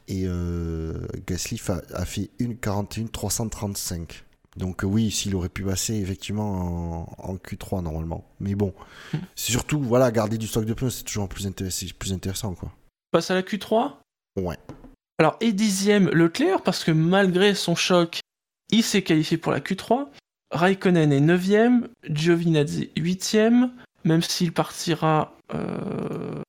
et 0.08 0.22
euh, 0.26 1.06
Gasly 1.26 1.60
a 1.94 2.04
fait 2.04 2.30
1.41.335. 2.40 4.22
Donc 4.56 4.84
euh, 4.84 4.86
oui, 4.86 5.10
s'il 5.10 5.34
aurait 5.34 5.48
pu 5.50 5.62
passer 5.62 5.94
effectivement 5.96 7.08
en, 7.18 7.30
en 7.32 7.36
Q3 7.36 7.82
normalement. 7.82 8.24
Mais 8.40 8.54
bon, 8.54 8.72
c'est 9.34 9.52
surtout, 9.52 9.80
voilà, 9.82 10.10
garder 10.10 10.38
du 10.38 10.46
stock 10.46 10.64
de 10.64 10.72
pneus, 10.74 10.90
c'est 10.90 11.04
toujours 11.04 11.28
plus, 11.28 11.46
intéress- 11.46 11.92
plus 11.92 12.12
intéressant, 12.12 12.54
quoi. 12.54 12.72
passe 13.10 13.30
à 13.30 13.34
la 13.34 13.42
Q3. 13.42 13.92
Ouais. 14.40 14.56
Alors, 15.18 15.36
et 15.40 15.52
dixième 15.52 16.08
Leclerc, 16.10 16.62
parce 16.62 16.84
que 16.84 16.90
malgré 16.90 17.54
son 17.54 17.74
choc, 17.74 18.20
il 18.70 18.82
s'est 18.82 19.02
qualifié 19.02 19.36
pour 19.38 19.52
la 19.52 19.60
Q3. 19.60 20.06
Raikkonen 20.52 21.12
est 21.12 21.20
9ème, 21.20 21.88
Giovinazzi 22.08 22.90
8ème, 22.96 23.70
même 24.04 24.22
s'il 24.22 24.52
partira 24.52 25.34
euh, 25.54 26.40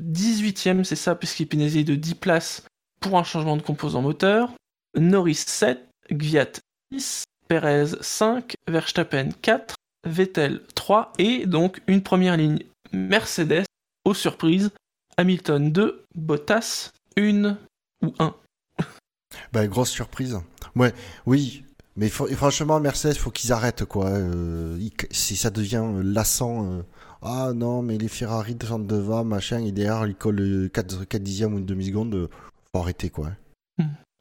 18ème, 0.00 0.84
c'est 0.84 0.96
ça, 0.96 1.14
puisqu'il 1.14 1.44
est 1.44 1.46
pénalisé 1.46 1.84
de 1.84 1.94
10 1.94 2.14
places 2.16 2.62
pour 3.02 3.18
un 3.18 3.24
changement 3.24 3.56
de 3.56 3.62
composant 3.62 4.00
moteur. 4.00 4.50
Norris 4.96 5.44
7, 5.46 5.86
Gviat 6.10 6.52
6, 6.92 7.24
Perez 7.48 7.96
5, 8.00 8.54
Verstappen 8.68 9.30
4, 9.42 9.74
Vettel 10.06 10.62
3, 10.74 11.12
et 11.18 11.46
donc 11.46 11.82
une 11.86 12.02
première 12.02 12.36
ligne 12.36 12.60
Mercedes, 12.92 13.64
aux 14.04 14.14
surprises, 14.14 14.70
Hamilton 15.16 15.72
2, 15.72 16.04
Bottas 16.14 16.90
1 17.18 17.56
ou 18.02 18.14
1. 18.18 18.34
Bah, 19.52 19.66
grosse 19.66 19.90
surprise. 19.90 20.40
Ouais, 20.76 20.94
oui. 21.26 21.64
Mais 21.96 22.08
franchement, 22.08 22.80
Mercedes, 22.80 23.16
faut 23.16 23.30
qu'ils 23.30 23.52
arrêtent, 23.52 23.84
quoi. 23.84 24.06
Euh, 24.06 24.78
si 25.10 25.36
ça 25.36 25.50
devient 25.50 25.84
euh, 25.84 26.02
lassant, 26.02 26.66
euh, 26.66 26.82
ah 27.20 27.52
non, 27.54 27.82
mais 27.82 27.98
les 27.98 28.08
Ferrari 28.08 28.56
sont 28.66 28.78
devant, 28.78 29.24
machin, 29.24 29.58
et 29.58 29.72
derrière, 29.72 30.06
ils 30.06 30.14
collent 30.14 30.70
4, 30.72 31.04
4 31.04 31.22
dixièmes 31.22 31.54
ou 31.54 31.58
une 31.58 31.66
demi-seconde, 31.66 32.30
arrêter, 32.74 33.10
quoi. 33.10 33.30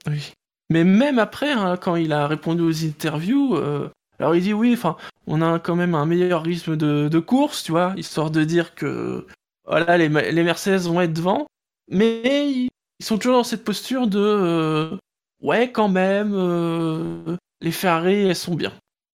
Oui. 0.08 0.34
Mais 0.70 0.84
même 0.84 1.20
après, 1.20 1.52
hein, 1.52 1.78
quand 1.78 1.96
il 1.96 2.14
a 2.14 2.28
répondu 2.28 2.62
aux 2.62 2.86
interviews, 2.86 3.56
euh, 3.56 3.90
alors 4.20 4.36
il 4.36 4.42
dit 4.42 4.54
oui, 4.54 4.80
on 5.28 5.42
a 5.42 5.60
quand 5.60 5.76
même 5.76 5.96
un 5.96 6.06
meilleur 6.06 6.44
rythme 6.44 6.76
de, 6.76 7.20
course, 7.20 7.64
tu 7.64 7.72
vois, 7.72 7.94
histoire 7.98 8.32
de 8.32 8.44
dire 8.44 8.74
que 8.74 9.28
voilà, 9.66 9.98
les, 9.98 10.10
les 10.10 10.44
Mercedes 10.44 10.88
vont 10.88 11.02
être 11.02 11.14
devant, 11.14 11.46
mais 11.90 12.52
ils 12.52 12.70
ils 13.02 13.04
sont 13.04 13.18
toujours 13.18 13.38
dans 13.38 13.44
cette 13.44 13.64
posture 13.64 14.06
de 14.06 14.20
euh, 14.20 14.96
ouais, 15.42 15.72
quand 15.72 15.90
même, 15.90 16.34
euh, 16.36 17.36
les 17.60 17.72
Ferrari, 17.72 18.14
elles 18.14 18.36
sont 18.36 18.54
bien. 18.54 18.72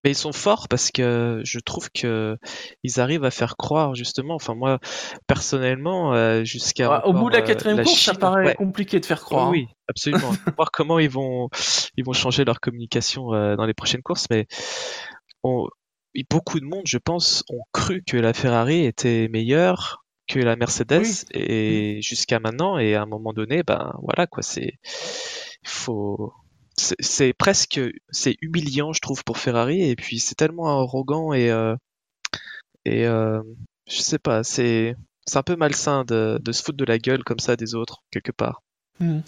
Mais 0.07 0.11
ils 0.11 0.15
sont 0.15 0.31
forts 0.31 0.69
parce 0.69 0.89
que 0.89 1.41
je 1.43 1.59
trouve 1.59 1.89
que 1.91 2.37
ils 2.81 3.01
arrivent 3.01 3.25
à 3.25 3.29
faire 3.29 3.57
croire 3.57 3.93
justement. 3.93 4.35
Enfin 4.35 4.55
moi 4.55 4.79
personnellement 5.27 6.13
euh, 6.13 6.45
jusqu'à 6.45 7.05
Au 7.05 7.11
bout 7.11 7.29
de 7.29 7.35
la 7.35 7.43
euh, 7.43 7.45
quatrième 7.45 7.83
course, 7.83 7.99
ça 7.99 8.13
paraît 8.13 8.45
ouais. 8.45 8.55
compliqué 8.55 9.01
de 9.01 9.05
faire 9.05 9.21
croire. 9.21 9.49
Oui, 9.49 9.65
oui, 9.67 9.75
absolument. 9.89 10.31
Faut 10.31 10.51
voir 10.55 10.71
comment 10.71 10.97
ils 10.97 11.09
vont 11.09 11.49
ils 11.97 12.05
vont 12.05 12.13
changer 12.13 12.45
leur 12.45 12.61
communication 12.61 13.33
euh, 13.33 13.57
dans 13.57 13.65
les 13.65 13.73
prochaines 13.73 14.01
courses, 14.01 14.27
mais 14.29 14.47
on- 15.43 15.67
beaucoup 16.29 16.61
de 16.61 16.65
monde, 16.65 16.83
je 16.85 16.99
pense, 16.99 17.43
ont 17.49 17.63
cru 17.73 18.01
que 18.07 18.15
la 18.15 18.33
Ferrari 18.33 18.85
était 18.85 19.27
meilleure 19.27 20.05
que 20.29 20.39
la 20.39 20.55
Mercedes 20.55 21.25
et 21.33 21.99
jusqu'à 22.01 22.39
maintenant 22.39 22.77
et 22.77 22.95
à 22.95 23.01
un 23.01 23.05
moment 23.05 23.33
donné 23.33 23.63
ben 23.63 23.93
voilà 24.03 24.25
quoi 24.25 24.41
c'est 24.41 24.73
faut 25.63 26.31
c'est 26.77 27.33
presque 27.33 27.81
c'est 28.11 28.35
humiliant 28.41 28.93
je 28.93 29.01
trouve 29.01 29.23
pour 29.23 29.37
Ferrari 29.37 29.81
et 29.81 29.95
puis 29.95 30.19
c'est 30.19 30.35
tellement 30.35 30.67
arrogant 30.67 31.33
et 31.33 31.49
euh, 31.49 31.75
et 32.85 33.05
euh, 33.05 33.41
je 33.87 33.99
sais 34.01 34.19
pas 34.19 34.43
c'est 34.43 34.95
c'est 35.25 35.37
un 35.37 35.43
peu 35.43 35.55
malsain 35.55 36.05
de, 36.05 36.39
de 36.41 36.51
se 36.51 36.63
foutre 36.63 36.77
de 36.77 36.85
la 36.85 36.99
gueule 36.99 37.23
comme 37.23 37.39
ça 37.39 37.55
des 37.55 37.75
autres 37.75 38.03
quelque 38.11 38.31
part 38.31 38.61
hmm. 38.99 39.19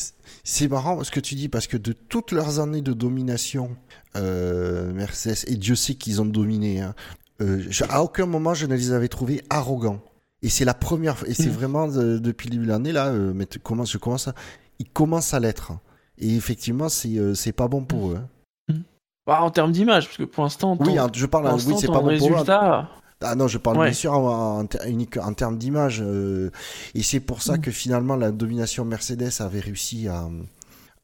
C'est 0.43 0.67
marrant 0.67 1.03
ce 1.03 1.11
que 1.11 1.19
tu 1.19 1.35
dis 1.35 1.49
parce 1.49 1.67
que 1.67 1.77
de 1.77 1.91
toutes 1.91 2.31
leurs 2.31 2.59
années 2.59 2.81
de 2.81 2.93
domination, 2.93 3.75
euh, 4.15 4.91
Mercedes, 4.93 5.45
et 5.47 5.55
Dieu 5.55 5.75
sait 5.75 5.95
qu'ils 5.95 6.21
ont 6.21 6.25
dominé, 6.25 6.81
hein, 6.81 6.95
euh, 7.41 7.63
à 7.89 8.03
aucun 8.03 8.25
moment 8.25 8.53
je 8.53 8.65
ne 8.65 8.75
les 8.75 8.91
avais 8.91 9.09
trouvés 9.09 9.43
arrogants. 9.49 10.01
Et 10.41 10.49
c'est 10.49 10.65
la 10.65 10.73
première 10.73 11.17
fois, 11.17 11.27
et 11.27 11.33
c'est 11.33 11.47
mm. 11.47 11.51
vraiment 11.51 11.87
depuis 11.87 12.47
le 12.47 12.53
début 12.53 12.65
de 12.65 12.71
l'année 12.71 12.93
là, 12.93 13.07
euh, 13.07 13.33
mais 13.35 13.45
comment 13.61 13.83
je 13.83 13.97
commence 13.97 14.29
à, 14.29 14.35
ils 14.79 14.89
commencent 14.89 15.33
à 15.33 15.39
l'être. 15.39 15.73
Et 16.19 16.35
effectivement, 16.35 16.89
c'est 16.89 17.17
euh, 17.17 17.33
c'est 17.33 17.51
pas 17.51 17.67
bon 17.67 17.83
pour 17.83 18.11
eux. 18.11 18.17
Hein. 18.17 18.73
Mm. 18.73 18.81
Bah, 19.27 19.41
en 19.41 19.51
termes 19.51 19.71
d'image, 19.71 20.05
parce 20.05 20.17
que 20.17 20.23
pour 20.23 20.43
l'instant, 20.43 20.77
oui, 20.79 20.97
je 21.13 21.25
parle, 21.25 21.53
oui, 21.53 21.75
c'est 21.79 21.87
pas 21.87 22.01
bon 22.01 22.07
résultat... 22.07 22.59
pour 22.59 22.95
eux. 22.95 22.99
Ah 23.21 23.35
non, 23.35 23.47
je 23.47 23.57
parle 23.57 23.83
bien 23.83 23.93
sûr 23.93 24.13
en, 24.13 24.61
en 24.61 25.33
termes 25.33 25.57
d'image. 25.57 26.01
Euh, 26.01 26.51
et 26.95 27.03
c'est 27.03 27.19
pour 27.19 27.41
ça 27.41 27.57
mm. 27.57 27.61
que 27.61 27.71
finalement 27.71 28.15
la 28.15 28.31
domination 28.31 28.85
Mercedes 28.85 29.41
avait 29.41 29.59
réussi 29.59 30.07
à, 30.07 30.29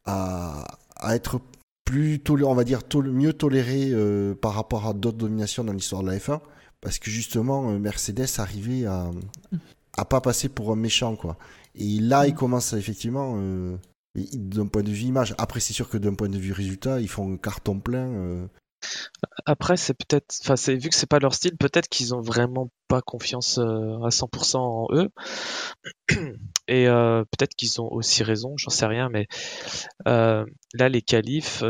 à, 0.05 0.63
à 0.95 1.15
être 1.15 1.41
plus 1.83 2.21
on 2.29 2.55
va 2.55 2.63
dire 2.63 2.81
mieux 3.03 3.33
tolérée 3.33 3.89
euh, 3.91 4.33
par 4.33 4.53
rapport 4.53 4.87
à 4.87 4.93
d'autres 4.93 5.17
dominations 5.17 5.63
dans 5.63 5.73
l'histoire 5.73 6.01
de 6.01 6.07
la 6.07 6.17
F1 6.17 6.39
parce 6.81 6.97
que 6.97 7.11
justement 7.11 7.69
euh, 7.69 7.77
Mercedes 7.77 8.39
arrivait 8.39 8.85
à 8.85 9.11
à 9.97 10.05
pas 10.05 10.19
passer 10.19 10.49
pour 10.49 10.71
un 10.71 10.75
méchant 10.75 11.15
quoi. 11.15 11.37
Et 11.75 11.99
là, 11.99 12.27
il 12.27 12.33
mm. 12.33 12.37
commence 12.37 12.73
effectivement 12.73 13.35
d'un 14.15 14.67
point 14.67 14.83
de 14.83 14.89
vue 14.89 15.05
image. 15.05 15.35
Après, 15.37 15.59
c'est 15.59 15.73
sûr 15.73 15.89
que 15.89 15.97
d'un 15.97 16.13
point 16.13 16.29
de 16.29 16.37
vue 16.37 16.53
résultat, 16.53 16.99
ils 17.01 17.09
font 17.09 17.33
un 17.33 17.37
carton 17.37 17.79
plein. 17.79 18.07
Euh. 18.07 18.47
Après, 19.45 19.77
c'est 19.77 19.93
peut-être, 19.93 20.35
enfin, 20.43 20.55
vu 20.73 20.89
que 20.89 20.95
c'est 20.95 21.09
pas 21.09 21.19
leur 21.19 21.33
style, 21.33 21.57
peut-être 21.57 21.87
qu'ils 21.89 22.13
ont 22.13 22.21
vraiment 22.21 22.69
pas 22.87 23.01
confiance 23.01 23.57
à 23.57 24.09
100% 24.09 24.57
en 24.57 24.87
eux. 24.91 25.09
Et 26.67 26.85
peut-être 26.85 27.55
qu'ils 27.55 27.81
ont 27.81 27.91
aussi 27.91 28.23
raison, 28.23 28.55
j'en 28.57 28.69
sais 28.69 28.85
rien, 28.85 29.09
mais 29.09 29.27
là, 30.05 30.89
les 30.89 31.01
qualifs, 31.01 31.63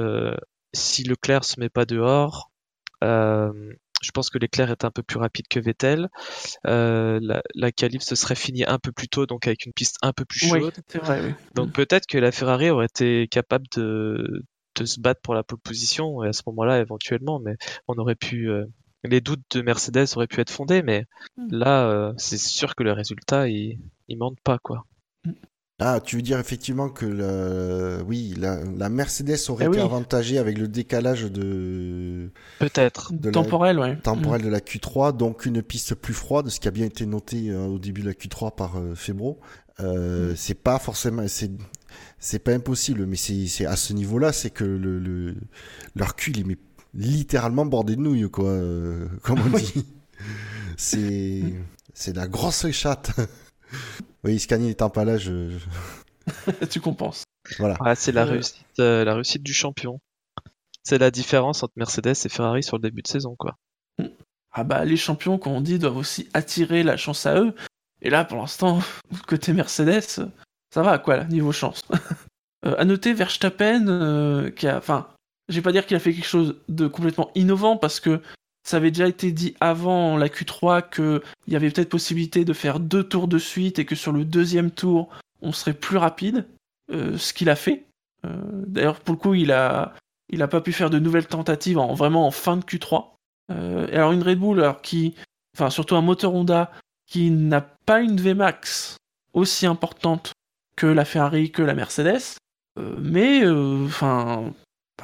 si 0.73 1.03
Leclerc 1.03 1.45
se 1.45 1.59
met 1.59 1.69
pas 1.69 1.85
dehors, 1.85 2.51
je 4.05 4.11
pense 4.11 4.29
que 4.29 4.37
l'éclair 4.37 4.69
est 4.69 4.85
un 4.85 4.91
peu 4.91 5.03
plus 5.03 5.17
rapide 5.17 5.47
que 5.49 5.59
Vettel. 5.59 6.09
Euh, 6.67 7.19
la, 7.21 7.41
la 7.55 7.71
qualif 7.71 8.03
se 8.03 8.15
serait 8.15 8.35
finie 8.35 8.63
un 8.65 8.79
peu 8.79 8.91
plus 8.91 9.07
tôt, 9.07 9.25
donc 9.25 9.47
avec 9.47 9.65
une 9.65 9.73
piste 9.73 9.97
un 10.01 10.13
peu 10.13 10.25
plus 10.25 10.39
chaude. 10.39 10.73
Donc 11.55 11.71
peut-être 11.73 12.05
que 12.05 12.17
la 12.17 12.31
Ferrari 12.31 12.69
aurait 12.69 12.85
été 12.85 13.27
capable 13.27 13.65
de, 13.75 14.43
de 14.75 14.85
se 14.85 14.99
battre 14.99 15.21
pour 15.21 15.33
la 15.33 15.43
pole 15.43 15.59
position 15.59 16.23
et 16.23 16.29
à 16.29 16.33
ce 16.33 16.43
moment-là 16.47 16.79
éventuellement, 16.79 17.39
mais 17.39 17.55
on 17.87 17.95
aurait 17.95 18.15
pu 18.15 18.49
euh, 18.49 18.65
les 19.03 19.21
doutes 19.21 19.43
de 19.51 19.61
Mercedes 19.61 20.05
auraient 20.15 20.27
pu 20.27 20.41
être 20.41 20.49
fondés, 20.49 20.81
mais 20.81 21.05
hmm. 21.37 21.47
là 21.51 21.89
euh, 21.89 22.13
c'est 22.17 22.37
sûr 22.37 22.75
que 22.75 22.83
le 22.83 22.91
résultat 22.91 23.47
il, 23.49 23.79
il 24.07 24.17
mente 24.17 24.39
pas 24.43 24.59
quoi. 24.59 24.85
Ah, 25.79 25.99
tu 25.99 26.15
veux 26.15 26.21
dire 26.21 26.39
effectivement 26.39 26.87
que 26.87 27.05
le... 27.05 28.01
oui, 28.07 28.33
la, 28.37 28.89
Mercedes 28.89 29.49
aurait 29.49 29.65
eh 29.65 29.67
été 29.67 29.81
avantagée 29.81 30.37
avec 30.37 30.57
le 30.57 30.69
décalage 30.69 31.23
de 31.23 32.31
peut-être 32.59 33.11
temporel, 33.33 33.77
ouais. 33.79 33.97
temporel 33.97 34.41
de 34.41 34.47
la 34.47 34.59
Q3, 34.59 35.17
donc 35.17 35.45
une 35.45 35.61
piste 35.61 35.95
plus 35.95 36.13
froide, 36.13 36.47
ce 36.47 36.61
qui 36.61 36.69
a 36.69 36.71
bien 36.71 36.85
été 36.85 37.05
noté 37.05 37.49
euh, 37.49 37.65
au 37.65 37.77
début 37.77 38.01
de 38.01 38.07
la 38.07 38.13
Q3 38.13 38.55
par 38.55 38.77
euh, 38.77 38.95
Febro. 38.95 39.41
Euh, 39.81 40.31
mm. 40.31 40.35
C'est 40.37 40.63
pas 40.63 40.79
forcément, 40.79 41.27
c'est 41.27 41.51
c'est 42.19 42.39
pas 42.39 42.53
impossible, 42.53 43.05
mais 43.05 43.17
c'est 43.17 43.65
à 43.65 43.75
ce 43.75 43.91
niveau-là, 43.91 44.31
c'est 44.31 44.49
que 44.49 44.63
le, 44.63 44.99
le, 44.99 45.35
leur 45.95 46.15
cul 46.15 46.31
il 46.31 46.51
est 46.51 46.57
littéralement 46.93 47.65
bordé 47.65 47.97
de 47.97 48.01
nouilles, 48.01 48.29
quoi, 48.29 48.49
euh, 48.49 49.07
comme 49.21 49.39
on 49.41 49.49
dit. 49.57 49.85
c'est 50.77 51.43
c'est 51.93 52.15
la 52.15 52.27
grosse 52.27 52.71
chatte. 52.71 53.11
Oui, 54.25 54.39
Scani 54.39 54.65
n'étant 54.65 54.89
pas 54.89 55.05
là, 55.05 55.17
je. 55.17 55.51
tu 56.71 56.81
compenses. 56.81 57.25
Voilà. 57.59 57.77
c'est 57.95 58.11
la, 58.11 58.25
réussite, 58.25 58.65
euh, 58.79 59.05
la 59.05 59.13
réussite 59.13 59.43
du 59.43 59.53
champion. 59.53 59.99
C'est 60.83 60.97
la 60.97 61.11
différence 61.11 61.61
entre 61.61 61.73
Mercedes 61.75 62.15
et 62.25 62.29
Ferrari 62.29 62.63
sur 62.63 62.77
le 62.77 62.81
début 62.81 63.03
de 63.03 63.07
saison, 63.07 63.35
quoi. 63.37 63.55
Ah 64.51 64.63
bah, 64.63 64.83
les 64.83 64.97
champions, 64.97 65.37
comme 65.37 65.53
on 65.53 65.61
dit, 65.61 65.77
doivent 65.77 65.97
aussi 65.97 66.27
attirer 66.33 66.81
la 66.81 66.97
chance 66.97 67.27
à 67.27 67.39
eux. 67.39 67.53
Et 68.01 68.09
là, 68.09 68.25
pour 68.25 68.37
l'instant, 68.37 68.79
côté 69.27 69.53
Mercedes, 69.53 70.31
ça 70.73 70.81
va, 70.81 70.97
quoi, 70.97 71.17
là, 71.17 71.25
niveau 71.25 71.51
chance. 71.51 71.83
euh, 72.65 72.75
à 72.79 72.85
noter 72.85 73.13
Verstappen, 73.13 73.87
euh, 73.87 74.49
qui 74.49 74.67
a. 74.67 74.77
Enfin, 74.77 75.07
je 75.49 75.55
vais 75.55 75.61
pas 75.61 75.71
dire 75.71 75.85
qu'il 75.85 75.97
a 75.97 75.99
fait 75.99 76.13
quelque 76.13 76.25
chose 76.25 76.55
de 76.67 76.87
complètement 76.87 77.29
innovant, 77.35 77.77
parce 77.77 77.99
que 77.99 78.21
ça 78.65 78.77
avait 78.77 78.91
déjà 78.91 79.07
été 79.07 79.31
dit 79.31 79.55
avant 79.59 80.17
la 80.17 80.27
Q3 80.27 80.89
qu'il 80.89 81.21
y 81.47 81.55
avait 81.55 81.69
peut-être 81.69 81.89
possibilité 81.89 82.45
de 82.45 82.53
faire 82.53 82.79
deux 82.79 83.03
tours 83.03 83.27
de 83.27 83.37
suite 83.37 83.77
et 83.77 83.85
que 83.85 83.95
sur 83.95 84.11
le 84.11 84.25
deuxième 84.25 84.71
tour, 84.71 85.09
on 85.41 85.51
serait 85.51 85.73
plus 85.73 85.97
rapide, 85.97 86.47
euh, 86.91 87.15
ce 87.17 87.31
qu'il 87.31 87.49
a 87.49 87.55
fait. 87.55 87.85
Euh, 88.25 88.41
d'ailleurs, 88.65 88.99
pour 88.99 89.13
le 89.13 89.19
coup, 89.19 89.33
il 89.35 89.51
a, 89.51 89.93
il 90.29 90.41
a 90.41 90.47
pas 90.47 90.61
pu 90.61 90.73
faire 90.73 90.89
de 90.89 90.97
nouvelles 90.97 91.27
tentatives 91.27 91.77
en 91.77 91.93
vraiment 91.93 92.25
en 92.25 92.31
fin 92.31 92.57
de 92.57 92.63
Q3. 92.63 93.11
Euh, 93.51 93.87
alors 93.93 94.11
une 94.11 94.23
Red 94.23 94.39
Bull, 94.39 94.75
qui, 94.81 95.13
enfin 95.55 95.69
surtout 95.69 95.95
un 95.95 96.01
moteur 96.01 96.33
Honda 96.33 96.71
qui 97.05 97.29
n'a 97.29 97.61
pas 97.61 98.01
une 98.01 98.19
Vmax 98.19 98.97
aussi 99.33 99.67
importante 99.67 100.33
que 100.75 100.87
la 100.87 101.05
Ferrari, 101.05 101.51
que 101.51 101.61
la 101.61 101.75
Mercedes, 101.75 102.37
mais 102.97 103.47
enfin, 103.47 104.51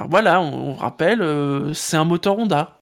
voilà, 0.00 0.40
on 0.40 0.74
rappelle, 0.74 1.72
c'est 1.74 1.96
un 1.96 2.04
moteur 2.04 2.38
Honda. 2.38 2.81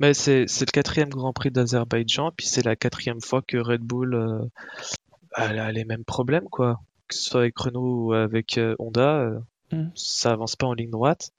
Mais 0.00 0.14
c'est 0.14 0.44
le 0.44 0.70
quatrième 0.72 1.10
Grand 1.10 1.32
Prix 1.32 1.50
d'Azerbaïdjan, 1.50 2.32
puis 2.36 2.46
c'est 2.46 2.64
la 2.64 2.76
quatrième 2.76 3.20
fois 3.20 3.42
que 3.42 3.56
Red 3.56 3.82
Bull 3.82 4.14
euh, 4.14 4.44
a 5.34 5.72
les 5.72 5.84
mêmes 5.84 6.04
problèmes, 6.04 6.48
quoi. 6.50 6.80
Que 7.08 7.14
ce 7.14 7.22
soit 7.22 7.40
avec 7.42 7.58
Renault 7.58 8.06
ou 8.06 8.12
avec 8.12 8.58
euh, 8.58 8.74
Honda, 8.78 9.20
euh, 9.20 9.38
hmm. 9.72 9.90
ça 9.94 10.32
avance 10.32 10.56
pas 10.56 10.66
en 10.66 10.74
ligne 10.74 10.90
droite. 10.90 11.30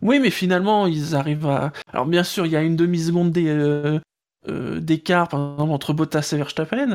Oui, 0.00 0.18
mais 0.18 0.30
finalement, 0.30 0.86
ils 0.86 1.14
arrivent 1.14 1.46
à. 1.46 1.72
Alors, 1.92 2.06
bien 2.06 2.24
sûr, 2.24 2.46
il 2.46 2.52
y 2.52 2.56
a 2.56 2.62
une 2.62 2.76
demi-seconde 2.76 3.30
d'écart, 3.32 5.28
par 5.28 5.52
exemple, 5.54 5.72
entre 5.72 5.92
Bottas 5.92 6.30
et 6.32 6.36
Verstappen. 6.36 6.94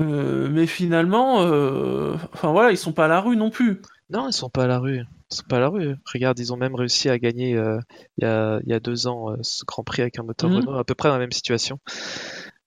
mais 0.00 0.66
finalement, 0.66 1.36
enfin 2.32 2.50
voilà, 2.50 2.70
ils 2.70 2.78
sont 2.78 2.92
pas 2.92 3.04
à 3.04 3.08
la 3.08 3.20
rue 3.20 3.36
non 3.36 3.50
plus. 3.50 3.82
Non, 4.08 4.28
ils 4.28 4.32
sont 4.32 4.48
pas 4.48 4.64
à 4.64 4.66
la 4.66 4.78
rue. 4.78 5.02
Ils 5.30 5.36
sont 5.36 5.44
pas 5.48 5.56
à 5.56 5.60
la 5.60 5.68
rue. 5.68 5.96
Regarde, 6.12 6.38
ils 6.38 6.52
ont 6.52 6.56
même 6.56 6.74
réussi 6.74 7.08
à 7.08 7.18
gagner 7.18 7.56
euh, 7.56 7.80
il, 8.16 8.24
y 8.24 8.26
a, 8.26 8.60
il 8.62 8.68
y 8.68 8.72
a 8.72 8.80
deux 8.80 9.06
ans 9.06 9.32
euh, 9.32 9.36
ce 9.42 9.64
Grand 9.64 9.82
Prix 9.82 10.02
avec 10.02 10.18
un 10.18 10.22
moteur 10.22 10.50
mhm. 10.50 10.56
Renault, 10.56 10.74
à 10.74 10.84
peu 10.84 10.94
près 10.94 11.08
dans 11.08 11.14
la 11.14 11.20
même 11.20 11.32
situation. 11.32 11.80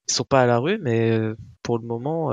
Ils 0.08 0.12
sont 0.12 0.24
pas 0.24 0.42
à 0.42 0.46
la 0.46 0.58
rue, 0.58 0.78
mais 0.82 1.10
euh, 1.10 1.36
pour 1.62 1.78
le 1.78 1.86
moment, 1.86 2.32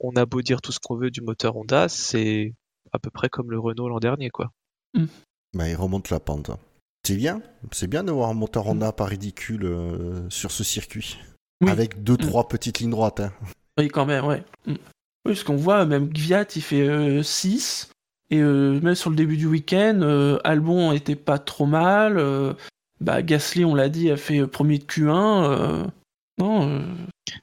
on 0.00 0.12
a 0.16 0.26
beau 0.26 0.40
dire 0.40 0.60
tout 0.60 0.72
ce 0.72 0.78
qu'on 0.78 0.96
veut 0.96 1.10
du 1.10 1.20
moteur 1.20 1.56
Honda, 1.56 1.88
c'est 1.88 2.54
à 2.92 2.98
peu 2.98 3.10
près 3.10 3.28
comme 3.28 3.50
le 3.50 3.58
Renault 3.58 3.88
l'an 3.88 3.98
dernier, 3.98 4.30
quoi. 4.30 4.52
Mhm. 4.94 5.08
Bah, 5.54 5.68
il 5.68 5.74
remonte 5.74 6.10
la 6.10 6.20
pente. 6.20 6.50
C'est 7.04 7.16
bien, 7.16 7.42
c'est 7.72 7.88
bien 7.88 8.04
d'avoir 8.04 8.30
un 8.30 8.34
moteur 8.34 8.64
mhm. 8.64 8.70
Honda 8.70 8.92
pas 8.92 9.06
ridicule 9.06 10.26
sur 10.30 10.50
ce 10.50 10.64
circuit. 10.64 11.18
Avec 11.66 12.04
deux, 12.04 12.16
trois 12.16 12.46
petites 12.46 12.78
lignes 12.78 12.90
droites. 12.90 13.20
Hein. 13.20 13.32
Oui, 13.78 13.88
quand 13.88 14.06
même, 14.06 14.24
ouais. 14.24 14.44
Oui, 15.26 15.34
ce 15.34 15.44
qu'on 15.44 15.56
voit, 15.56 15.84
même 15.86 16.08
Gviat, 16.08 16.46
il 16.54 16.62
fait 16.62 17.22
6. 17.22 17.90
Et 18.30 18.40
euh, 18.40 18.80
même 18.80 18.94
sur 18.94 19.10
le 19.10 19.16
début 19.16 19.36
du 19.36 19.46
week-end, 19.46 20.00
euh, 20.02 20.38
Albon 20.44 20.92
était 20.92 21.16
pas 21.16 21.38
trop 21.38 21.66
mal. 21.66 22.18
Euh, 22.18 22.52
bah, 23.00 23.22
Gasly, 23.22 23.64
on 23.64 23.74
l'a 23.74 23.88
dit, 23.88 24.10
a 24.10 24.16
fait 24.16 24.46
premier 24.46 24.78
de 24.78 24.84
Q1. 24.84 25.90
non. 26.38 26.84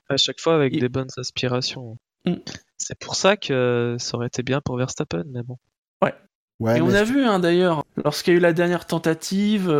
À 0.10 0.18
chaque 0.18 0.40
fois 0.40 0.56
avec 0.56 0.78
des 0.80 0.90
bonnes 0.90 1.10
aspirations. 1.18 1.98
Mm. 2.26 2.36
C'est 2.78 3.00
pour 3.00 3.16
ça 3.16 3.38
que 3.38 3.96
ça 4.00 4.18
aurait 4.18 4.28
été 4.28 4.44
bien 4.44 4.62
pour 4.62 4.78
Verstappen, 4.78 5.24
mais 5.32 5.42
bon. 5.42 5.58
Ouais. 6.04 6.14
ouais 6.60 6.78
et 6.78 6.82
on 6.82 6.94
a 6.94 7.04
vu 7.04 7.24
hein, 7.24 7.40
d'ailleurs, 7.40 7.84
lorsqu'il 8.04 8.34
y 8.34 8.36
a 8.36 8.40
eu 8.40 8.42
la 8.42 8.54
dernière 8.54 8.86
tentative, 8.86 9.72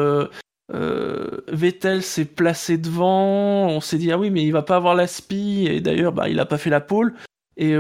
Vettel 0.70 2.02
s'est 2.02 2.26
placé 2.26 2.78
devant. 2.78 3.68
On 3.68 3.82
s'est 3.82 3.98
dit 3.98 4.12
ah 4.12 4.18
oui 4.18 4.32
mais 4.32 4.44
il 4.44 4.52
va 4.52 4.64
pas 4.64 4.78
avoir 4.78 4.96
la 4.96 5.06
spi 5.06 5.68
et 5.70 5.82
d'ailleurs 5.82 6.14
bah 6.14 6.30
il 6.30 6.40
a 6.40 6.46
pas 6.46 6.58
fait 6.58 6.72
la 6.72 6.82
pole. 6.82 7.14
Et 7.58 7.76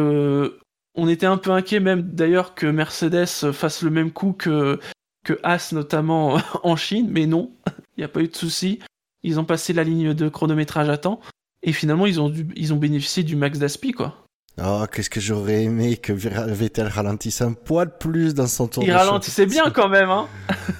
on 0.95 1.08
était 1.08 1.25
un 1.25 1.38
peu 1.38 1.51
inquiet 1.51 1.79
même 1.79 2.01
d'ailleurs 2.01 2.55
que 2.55 2.65
Mercedes 2.65 3.51
fasse 3.51 3.81
le 3.81 3.89
même 3.89 4.12
coup 4.12 4.34
que, 4.34 4.79
que 5.23 5.39
As 5.43 5.71
notamment 5.71 6.39
en 6.63 6.75
Chine, 6.75 7.08
mais 7.12 7.25
non, 7.25 7.51
il 7.97 8.01
n'y 8.01 8.03
a 8.03 8.08
pas 8.08 8.21
eu 8.21 8.27
de 8.27 8.36
souci. 8.36 8.79
Ils 9.23 9.39
ont 9.39 9.45
passé 9.45 9.73
la 9.73 9.84
ligne 9.84 10.13
de 10.13 10.29
chronométrage 10.29 10.89
à 10.89 10.97
temps 10.97 11.19
et 11.63 11.73
finalement 11.73 12.05
ils 12.05 12.21
ont, 12.21 12.31
ils 12.55 12.73
ont 12.73 12.77
bénéficié 12.77 13.23
du 13.23 13.36
max 13.36 13.60
d'aspi 13.60 13.91
quoi. 13.91 14.25
Oh, 14.63 14.86
qu'est-ce 14.89 15.10
que 15.10 15.19
j'aurais 15.19 15.63
aimé 15.63 15.97
que 15.97 16.13
Vettel 16.13 16.88
ralentisse 16.88 17.41
un 17.41 17.51
poil 17.51 17.97
plus 17.97 18.34
dans 18.34 18.47
son 18.47 18.67
tour. 18.67 18.84
Il 18.84 18.91
ralentissait 18.91 19.47
bien 19.47 19.69
quand 19.69 19.89
même, 19.89 20.10
hein. 20.10 20.27